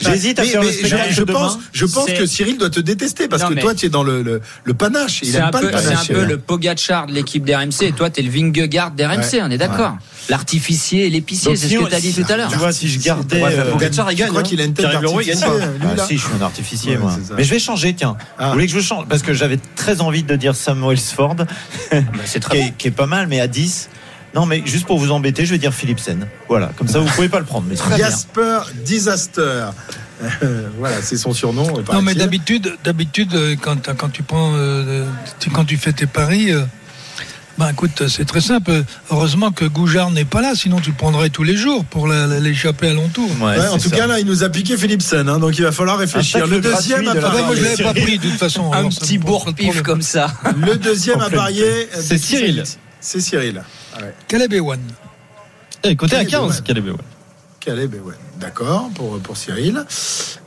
J'hésite 0.00 0.38
à 0.38 0.42
Mais- 0.42 0.48
faire 0.48 0.60
mais 0.60 0.66
le 0.66 0.72
spectacle 0.72 1.04
je, 1.10 1.14
je 1.14 1.22
pense, 1.22 1.58
je 1.72 2.14
que 2.14 2.26
Cyril 2.26 2.58
doit 2.58 2.70
te 2.70 2.80
détester 2.80 3.28
parce 3.28 3.42
Non, 3.42 3.48
que 3.48 3.54
mais- 3.54 3.60
toi, 3.62 3.74
tu 3.74 3.86
es 3.86 3.88
dans 3.88 4.02
le, 4.02 4.22
le, 4.22 4.40
le 4.64 4.74
panache. 4.74 5.20
Il 5.22 5.30
C'est 5.32 5.38
un, 5.40 5.50
pas 5.50 5.60
peu, 5.60 5.70
le 5.70 5.76
c'est 5.78 5.84
panache. 5.84 5.94
un 5.94 5.98
peu 5.98 6.14
Cyril. 6.14 6.28
le 6.28 6.38
Pogachar 6.38 7.06
de 7.06 7.12
l'équipe 7.12 7.44
d'RMC 7.44 7.82
et 7.82 7.92
toi 7.92 8.10
t'es 8.10 8.22
le 8.22 8.30
Vingegaard 8.30 8.90
d'RMC, 8.92 9.34
Ouais. 9.34 9.40
on 9.42 9.50
est 9.50 9.58
d'accord. 9.58 9.96
L'artificier 10.28 11.06
et 11.06 11.10
l'épicier, 11.10 11.52
Donc, 11.52 11.56
c'est 11.56 11.68
si 11.68 11.74
ce 11.74 11.78
que 11.80 11.88
t'as 11.88 12.00
dit 12.00 12.12
tout 12.12 12.24
à 12.28 12.36
l'heure. 12.36 12.50
Tu 12.50 12.58
vois, 12.58 12.72
si 12.72 12.88
je 12.88 12.98
gardais. 12.98 13.42
Euh, 13.44 13.70
Pogacar, 13.70 14.10
il 14.10 14.16
Tu 14.16 14.20
gagne. 14.22 14.28
crois 14.30 14.40
hein. 14.40 14.44
qu'il 14.44 14.60
a 14.60 14.64
une 14.64 14.74
tête 14.74 14.86
d'artificier, 14.86 15.34
Ah, 15.44 16.04
si, 16.06 16.16
je 16.18 16.22
suis 16.22 16.32
un 16.40 16.42
artificier, 16.44 16.96
moi. 16.98 17.16
Mais 17.36 17.44
je 17.44 17.50
vais 17.50 17.58
changer, 17.60 17.94
tiens. 17.94 18.16
Ah. 18.38 18.46
Vous 18.48 18.52
voulez 18.54 18.66
que 18.66 18.72
je 18.72 18.80
change? 18.80 19.06
Parce 19.08 19.22
que 19.22 19.32
j'avais 19.34 19.58
très 19.76 20.00
envie 20.00 20.24
de 20.24 20.34
dire 20.34 20.56
Sam 20.56 20.82
Wellsford, 20.84 21.36
c'est 22.24 22.44
qui, 22.48 22.56
est, 22.56 22.76
qui 22.76 22.88
est 22.88 22.92
pas 22.92 23.06
mal, 23.06 23.28
mais 23.28 23.38
à 23.40 23.46
10. 23.46 23.88
Non, 24.36 24.44
mais 24.44 24.62
juste 24.66 24.86
pour 24.86 24.98
vous 24.98 25.10
embêter, 25.12 25.46
je 25.46 25.52
vais 25.52 25.58
dire 25.58 25.72
Philipsen. 25.72 26.28
Voilà, 26.46 26.70
comme 26.76 26.88
ça, 26.88 26.98
vous 26.98 27.08
pouvez 27.08 27.30
pas 27.30 27.38
le 27.38 27.46
prendre. 27.46 27.66
Mais. 27.68 27.96
Jasper 27.96 28.58
Disaster. 28.84 29.68
Euh, 30.42 30.68
voilà, 30.78 31.00
c'est 31.00 31.16
son 31.16 31.32
surnom. 31.32 31.66
Non, 31.90 32.02
mais 32.02 32.14
d'habitude, 32.14 32.76
d'habitude, 32.84 33.34
euh, 33.34 33.56
quand, 33.58 33.94
quand 33.96 34.10
tu 34.10 34.22
prends, 34.22 34.52
euh, 34.54 35.06
quand 35.54 35.64
tu 35.64 35.78
fais 35.78 35.94
tes 35.94 36.04
paris, 36.04 36.52
euh, 36.52 36.64
ben 37.56 37.70
écoute, 37.70 38.06
c'est 38.08 38.26
très 38.26 38.42
simple. 38.42 38.84
Heureusement 39.10 39.52
que 39.52 39.64
Goujard 39.64 40.10
n'est 40.10 40.26
pas 40.26 40.42
là, 40.42 40.52
sinon 40.54 40.80
tu 40.80 40.90
le 40.90 40.96
prendrais 40.96 41.30
tous 41.30 41.42
les 41.42 41.56
jours 41.56 41.86
pour 41.86 42.06
l'échapper 42.06 42.88
à 42.88 42.92
long 42.92 43.08
tour. 43.08 43.30
Ouais, 43.40 43.58
Ouais, 43.58 43.68
en 43.68 43.78
tout 43.78 43.88
ça. 43.88 43.96
cas, 43.96 44.06
là, 44.06 44.20
il 44.20 44.26
nous 44.26 44.44
a 44.44 44.50
piqué 44.50 44.76
Philipsen, 44.76 45.26
hein, 45.30 45.38
donc 45.38 45.56
il 45.56 45.62
va 45.64 45.72
falloir 45.72 45.96
réfléchir. 45.96 46.46
Le 46.46 46.60
deuxième 46.60 47.08
à 47.08 47.14
de 47.14 47.20
Ah 47.24 47.30
ben, 47.30 47.46
moi 47.46 47.54
je 47.56 47.62
parier. 47.62 47.76
l'avais 47.78 47.82
pas 47.84 47.94
pris 47.94 48.18
de 48.18 48.22
toute 48.28 48.38
façon. 48.38 48.70
Un 48.70 48.78
alors 48.80 48.90
petit 48.90 49.16
bourre-pif 49.16 49.80
comme 49.80 50.02
ça. 50.02 50.26
Le 50.60 50.76
deuxième 50.76 51.22
à 51.22 51.30
parier. 51.30 51.88
C'est 51.98 52.18
Cyril. 52.18 52.64
C'est 53.00 53.20
Cyril. 53.20 53.62
Ouais. 54.00 54.14
Caleb 54.28 54.52
Ewan. 54.52 54.80
Et 55.84 55.96
côté 55.96 56.16
à 56.16 56.24
Caleb 56.24 56.30
15, 56.30 56.40
Ewan. 56.42 56.62
Caleb 56.64 56.86
Ewan. 56.88 56.98
Caleb 57.60 57.94
Ewan. 57.94 58.14
D'accord, 58.38 58.90
pour, 58.94 59.18
pour 59.18 59.36
Cyril. 59.36 59.84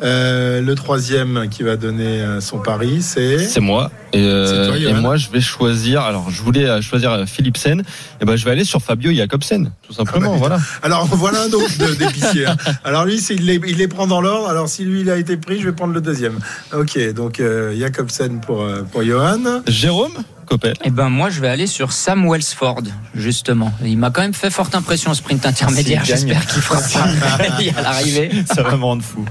Euh, 0.02 0.62
le 0.62 0.76
troisième 0.76 1.50
qui 1.50 1.64
va 1.64 1.76
donner 1.76 2.22
euh, 2.22 2.40
son 2.40 2.60
pari, 2.60 3.02
c'est. 3.02 3.40
C'est 3.40 3.60
moi. 3.60 3.92
Et, 4.14 4.24
euh, 4.24 4.68
toi, 4.68 4.78
et 4.78 4.94
moi, 4.94 5.18
je 5.18 5.30
vais 5.30 5.42
choisir. 5.42 6.02
Alors, 6.04 6.30
je 6.30 6.42
voulais 6.42 6.82
choisir 6.82 7.26
Philipsen. 7.28 7.84
Et 8.22 8.26
ben, 8.26 8.38
je 8.38 8.46
vais 8.46 8.52
aller 8.52 8.64
sur 8.64 8.82
Fabio 8.82 9.12
Jacobsen, 9.12 9.72
tout 9.86 9.92
simplement. 9.94 10.30
Ah 10.30 10.34
bah, 10.34 10.38
voilà. 10.40 10.60
Alors 10.82 11.06
voilà 11.08 11.42
un 11.44 11.48
autre 11.52 11.78
de- 11.78 11.94
d'épicier. 11.96 12.46
hein. 12.46 12.56
Alors 12.86 13.04
lui, 13.06 13.18
il 13.32 13.46
les, 13.46 13.60
il 13.68 13.78
les 13.78 13.88
prend 13.90 14.08
dans 14.08 14.22
l'ordre. 14.22 14.48
Alors 14.48 14.70
si 14.70 14.86
lui 14.86 15.02
il 15.02 15.10
a 15.10 15.18
été 15.18 15.36
pris, 15.36 15.60
je 15.60 15.66
vais 15.66 15.74
prendre 15.76 15.94
le 15.94 16.02
deuxième. 16.02 16.40
Ok, 16.74 16.98
donc 17.14 17.40
euh, 17.42 17.78
Jacobsen 17.78 18.40
pour 18.40 18.62
euh, 18.62 18.84
pour 18.84 19.04
Johan. 19.04 19.62
Jérôme? 19.68 20.14
Coppel. 20.50 20.74
Eh 20.84 20.90
ben 20.90 21.10
moi 21.10 21.30
je 21.30 21.40
vais 21.42 21.48
aller 21.48 21.68
sur 21.68 21.92
Sam 21.92 22.28
Wellsford 22.28 22.82
justement. 23.14 23.72
Il 23.84 23.98
m'a 23.98 24.10
quand 24.10 24.22
même 24.22 24.34
fait 24.34 24.50
forte 24.50 24.74
impression 24.76 25.12
au 25.12 25.14
sprint 25.14 25.46
intermédiaire. 25.46 26.04
J'espère 26.04 26.46
qu'il 26.48 26.62
fera 26.62 26.82
pareil 26.82 27.70
à 27.78 27.82
l'arrivée. 27.82 28.32
Ça 28.52 28.64
va 28.64 28.76
me 28.76 28.84
rendre 28.84 29.04
fou. 29.04 29.24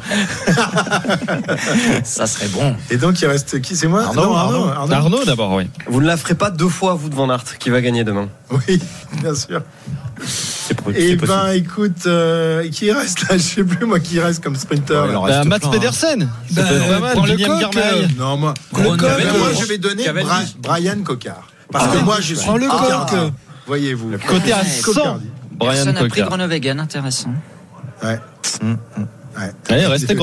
Ça 2.04 2.26
serait 2.26 2.48
bon. 2.48 2.76
Et 2.90 2.96
donc 2.96 3.20
il 3.20 3.26
reste 3.26 3.60
qui? 3.60 3.76
C'est 3.76 3.88
moi? 3.88 4.04
Arnaud, 4.04 4.22
Non, 4.22 4.34
Arnaud. 4.36 4.92
Arnaud 4.92 5.24
d'abord, 5.24 5.52
oui. 5.54 5.68
Vous 5.88 6.00
ne 6.00 6.06
la 6.06 6.16
ferez 6.16 6.34
pas 6.34 6.50
deux 6.50 6.68
fois, 6.68 6.94
vous, 6.94 7.08
de 7.08 7.14
Van 7.14 7.28
Aert, 7.30 7.58
qui 7.58 7.70
va 7.70 7.80
gagner 7.80 8.04
demain. 8.04 8.28
Oui, 8.50 8.80
bien 9.20 9.34
sûr. 9.34 9.62
C'est 10.26 10.74
ben 10.74 10.82
possible. 10.82 11.28
écoute, 11.54 12.06
euh, 12.06 12.68
qui 12.70 12.90
reste 12.92 13.22
là? 13.28 13.28
Je 13.38 13.42
sais 13.42 13.64
plus 13.64 13.86
moi 13.86 14.00
qui 14.00 14.18
reste 14.20 14.42
comme 14.42 14.56
sprinter. 14.56 14.94
Ouais, 15.02 15.12
Bah, 15.30 15.44
Mats 15.44 15.58
plein, 15.58 15.68
hein. 15.68 15.72
Pedersen. 15.72 16.28
Bah, 16.52 16.62
euh, 16.70 16.92
pas 16.94 17.00
mal. 17.00 17.12
prends 17.14 17.26
le 17.26 17.32
William 17.32 17.60
coq, 17.60 17.76
euh, 17.76 18.06
Non 18.18 18.36
moi, 18.36 18.54
Groenewegen. 18.72 19.16
Ben, 19.16 19.38
moi 19.38 19.48
je 19.58 19.64
vais 19.66 19.78
donner. 19.78 20.08
Bra- 20.12 20.40
Brian 20.58 21.02
Cocard. 21.04 21.48
Parce 21.72 21.86
Ah, 21.92 21.96
que 21.98 22.04
moi 22.04 22.16
je 22.20 22.34
suis 22.34 22.44
prends 22.46 22.56
le 22.56 22.66
coq. 22.68 23.32
Voyez-vous. 23.66 24.12
Côté 24.26 24.52
à 24.52 24.58
Ouais, 24.58 24.64
100. 24.64 24.82
Cocardi. 24.92 25.26
Brian 25.52 25.72
Personne 25.72 25.94
n'a 25.94 26.08
pris. 26.08 26.22
Groenewegen, 26.22 26.80
intéressant. 26.80 27.30
Ouais. 28.02 28.18
Hum, 28.62 28.78
Ouais. 29.36 29.52
Allez, 29.68 29.86
restez. 29.86 30.16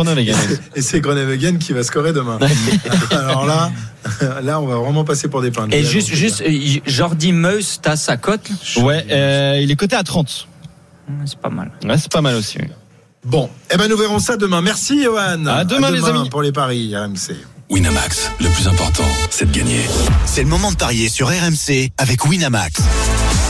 Et 0.76 0.82
c'est 0.82 1.00
Groenewegen 1.02 1.58
qui 1.58 1.74
va 1.74 1.84
scorer 1.84 2.14
demain. 2.14 2.38
Alors 3.12 3.46
là, 3.46 3.72
là, 4.42 4.60
on 4.60 4.66
va 4.66 4.76
vraiment 4.78 5.04
passer 5.04 5.28
pour 5.28 5.42
des 5.42 5.52
pains. 5.52 5.68
Et 5.72 5.84
juste, 5.84 6.14
juste 6.14 6.44
Jordi 6.86 7.32
Meus, 7.32 7.80
t'as 7.82 7.96
sa 7.96 8.18
cote 8.18 8.50
Ouais, 8.78 9.06
euh, 9.12 9.60
il 9.62 9.72
est 9.72 9.76
coté 9.76 9.96
à 9.96 10.04
30. 10.04 10.48
Hum, 11.08 11.16
C'est 11.26 11.40
pas 11.40 11.50
mal. 11.50 11.72
Ouais, 11.84 11.98
c'est 11.98 12.12
pas 12.12 12.22
mal 12.22 12.36
aussi. 12.36 12.58
oui. 12.60 12.68
Bon, 13.24 13.50
eh 13.74 13.78
ben 13.78 13.88
nous 13.88 13.98
verrons 13.98 14.20
ça 14.20 14.38
demain. 14.38 14.62
Merci 14.62 15.04
Johan. 15.04 15.46
À 15.48 15.64
demain, 15.64 15.90
les 15.90 16.06
amis. 16.06 16.30
pour 16.30 16.44
les 16.44 16.52
paris 16.52 16.96
RMC. 16.96 17.36
Winamax, 17.72 18.30
le 18.40 18.48
plus 18.50 18.68
important, 18.68 19.08
c'est 19.32 19.52
de 19.52 19.58
gagner. 19.58 19.82
C'est 20.26 20.44
le 20.44 20.50
moment 20.50 20.72
de 20.72 20.78
parier 20.78 21.10
sur 21.10 21.28
RMC 21.30 21.90
avec 21.98 22.24
Winamax. 22.26 22.84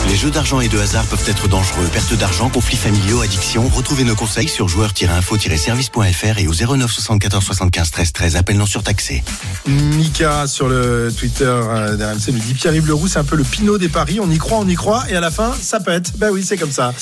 Les 0.08 0.16
jeux 0.16 0.30
d'argent 0.30 0.62
et 0.62 0.68
de 0.68 0.78
hasard 0.78 1.04
peuvent 1.06 1.28
être 1.28 1.48
dangereux. 1.48 1.88
Perte 1.92 2.14
d'argent, 2.14 2.50
conflits 2.50 2.78
familiaux, 2.78 3.22
addiction. 3.22 3.68
Retrouvez 3.68 4.04
nos 4.04 4.16
conseils 4.16 4.48
sur 4.48 4.68
joueurs-info-service.fr 4.68 6.38
et 6.38 6.48
au 6.48 6.54
09 6.54 6.92
74 6.92 7.44
75 7.44 7.92
13 7.92 8.14
13. 8.14 8.36
Appel 8.36 8.58
non 8.58 8.66
surtaxé. 8.66 9.24
Mika 9.68 10.48
sur 10.48 10.68
le 10.68 11.12
Twitter 11.18 11.46
euh, 11.46 11.96
d'RMC 11.96 12.32
nous 12.34 12.40
dit 12.40 12.54
Pierre-Yves 12.54 12.88
Leroux, 12.88 13.08
c'est 13.08 13.20
un 13.20 13.24
peu 13.24 13.36
le 13.36 13.44
pinot 13.44 13.78
des 13.78 13.90
paris. 13.90 14.20
On 14.22 14.30
y 14.30 14.38
croit, 14.38 14.60
on 14.60 14.68
y 14.68 14.76
croit, 14.76 15.04
et 15.10 15.16
à 15.16 15.22
la 15.22 15.32
fin, 15.32 15.54
ça 15.60 15.80
pète. 15.80 16.18
Ben 16.18 16.30
oui, 16.32 16.44
c'est 16.46 16.58
comme 16.58 16.72
ça. 16.72 16.94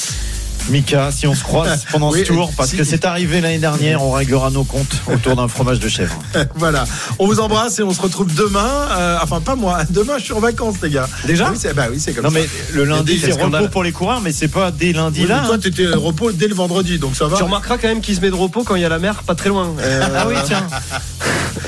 Mika, 0.70 1.12
si 1.12 1.28
on 1.28 1.36
se 1.36 1.44
croise 1.44 1.86
pendant 1.92 2.12
Oui, 2.12 2.20
ce 2.20 2.26
tour, 2.26 2.52
parce 2.56 2.70
si- 2.70 2.78
que 2.78 2.84
c'est 2.84 3.06
arrivé 3.06 3.42
l'année 3.42 3.58
dernière, 3.60 4.02
on 4.02 4.12
réglera 4.12 4.50
nos 4.50 4.64
comptes 4.64 5.02
autour 5.14 5.36
d'un 5.36 5.48
fromage 5.48 5.80
de 5.80 5.90
chèvre. 5.90 6.18
voilà. 6.56 6.86
On 7.20 7.28
vous 7.28 7.40
embrasse 7.40 7.80
et 7.80 7.84
on 7.84 7.92
se 7.94 8.02
retrouve 8.02 8.34
demain. 8.34 8.70
Euh, 8.98 9.18
enfin, 9.22 9.42
pas 9.42 9.56
moi. 9.56 9.80
Demain, 9.90 10.14
je 10.18 10.24
suis 10.24 10.34
en 10.34 10.40
vacances, 10.40 10.76
les 10.82 10.90
gars. 10.90 11.08
Déjà 11.26 11.48
Ah 11.48 11.52
oui, 11.52 11.58
c'est, 11.62 11.74
Bah 11.74 11.88
oui, 11.92 12.00
c'est 12.00 12.14
comme 12.14 12.24
Non 12.26 12.30
ça. 12.32 12.40
mais 12.40 12.48
le 12.74 12.86
lundi 12.86 13.20
c'est 13.20 13.32
repos 13.34 13.68
pour 13.68 13.84
les 13.84 13.92
coureurs, 13.92 14.22
mais 14.22 14.32
c'est 14.32 14.48
pas 14.48 14.72
dès 14.72 14.94
lundi 14.94 15.22
Oui, 15.24 15.28
là. 15.28 15.40
mais 15.42 15.48
toi, 15.48 15.56
hein. 15.56 15.60
t'étais 15.62 15.88
repos 15.88 16.32
dès 16.32 16.48
le 16.48 16.56
vendredi, 16.56 16.98
donc 16.98 17.16
ça 17.16 17.28
va. 17.28 17.38
Tu 17.38 17.44
remarqueras 17.44 17.78
quand 17.78 17.88
même 17.90 18.02
qu'il 18.02 18.16
se 18.16 18.22
met 18.22 18.30
de 18.30 18.36
repos 18.36 18.64
quand 18.64 18.76
il 18.76 18.82
y 18.82 18.86
a 18.86 18.90
la 18.90 19.00
mer 19.00 19.24
pas 19.24 19.36
très 19.36 19.50
loin. 19.50 19.70
Euh, 19.80 20.02
Ah 20.16 20.26
oui 20.28 20.36
tiens. 20.46 20.66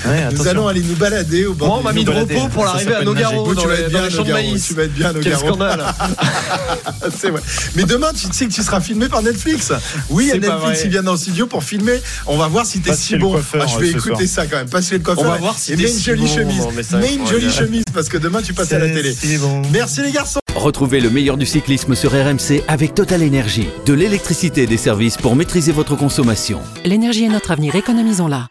Ouais, 0.07 0.27
Nous 0.33 0.47
allons 0.47 0.67
aller 0.67 0.81
nous 0.81 0.95
balader 0.95 1.45
au 1.47 1.53
bord 1.53 1.67
Moi, 1.69 1.77
on 1.79 1.83
m'a 1.83 1.93
mis 1.93 2.03
de 2.03 2.11
balader. 2.11 2.35
repos 2.35 2.47
pour 2.49 2.65
l'arrivée 2.65 2.93
à 2.95 3.03
Nogaro 3.03 3.53
dans 3.53 3.61
tu 3.61 3.67
vas 3.67 3.75
les- 3.75 3.81
être 3.83 3.91
dans 3.91 3.99
bien 3.99 4.01
les 4.01 4.07
à 4.07 4.09
champs 4.09 4.23
de 4.23 4.27
Nogaro, 4.29 4.47
maïs. 4.49 4.67
Tu 4.67 4.73
vas 4.75 4.83
être 4.83 4.93
bien 4.93 5.09
à 5.09 5.13
Quel 5.13 5.23
Nogaro. 5.33 5.47
scandale. 5.47 5.83
c'est 7.19 7.29
vrai. 7.31 7.41
Mais 7.75 7.83
demain, 7.83 8.09
tu 8.13 8.27
sais 8.31 8.45
que 8.45 8.51
tu 8.53 8.61
seras 8.61 8.81
filmé 8.85 9.09
par 9.09 9.21
Netflix. 9.23 9.71
Oui, 10.09 10.25
il 10.25 10.29
y 10.29 10.31
a 10.31 10.37
Netflix 10.37 10.81
qui 10.83 10.89
vient 10.89 11.03
dans 11.03 11.13
le 11.13 11.17
studio 11.17 11.47
pour 11.47 11.63
filmer. 11.63 11.99
On 12.27 12.37
va 12.37 12.47
voir 12.47 12.65
si 12.65 12.79
t'es 12.79 12.93
si 12.93 13.17
bon. 13.17 13.31
coiffeur, 13.31 13.65
Ah, 13.67 13.71
je 13.73 13.79
vais 13.79 13.89
écouter 13.89 14.27
soir. 14.27 14.45
ça 14.45 14.47
quand 14.47 14.57
même. 14.57 14.69
Passe 14.69 14.89
chez 14.89 14.97
le 14.97 15.03
coiffeur. 15.03 15.25
On 15.25 15.29
va 15.29 15.37
voir 15.37 15.57
si 15.57 15.73
et 15.73 15.75
t'es 15.75 15.83
mets 15.83 15.91
une 15.91 15.99
jolie 15.99 16.21
bon. 16.21 16.27
chemise. 16.27 16.67
Mais 16.75 16.83
ça, 16.83 16.97
Mets 16.97 17.15
une 17.15 17.27
jolie 17.27 17.51
chemise 17.51 17.83
parce 17.93 18.09
que 18.09 18.17
demain 18.17 18.41
tu 18.41 18.53
passes 18.53 18.71
à 18.73 18.79
la 18.79 18.87
télé. 18.87 19.13
Si 19.13 19.37
bon. 19.37 19.61
Merci 19.71 20.01
les 20.01 20.11
garçons. 20.11 20.39
Retrouvez 20.55 20.99
le 21.01 21.09
meilleur 21.09 21.37
du 21.37 21.45
cyclisme 21.45 21.95
sur 21.95 22.11
RMC 22.11 22.63
avec 22.67 22.93
Total 22.95 23.21
Énergie. 23.21 23.67
De 23.85 23.93
l'électricité 23.93 24.63
et 24.63 24.67
des 24.67 24.77
services 24.77 25.17
pour 25.17 25.35
maîtriser 25.35 25.71
votre 25.71 25.95
consommation. 25.95 26.59
L'énergie 26.85 27.25
est 27.25 27.29
notre 27.29 27.51
avenir, 27.51 27.75
économisons-la. 27.75 28.47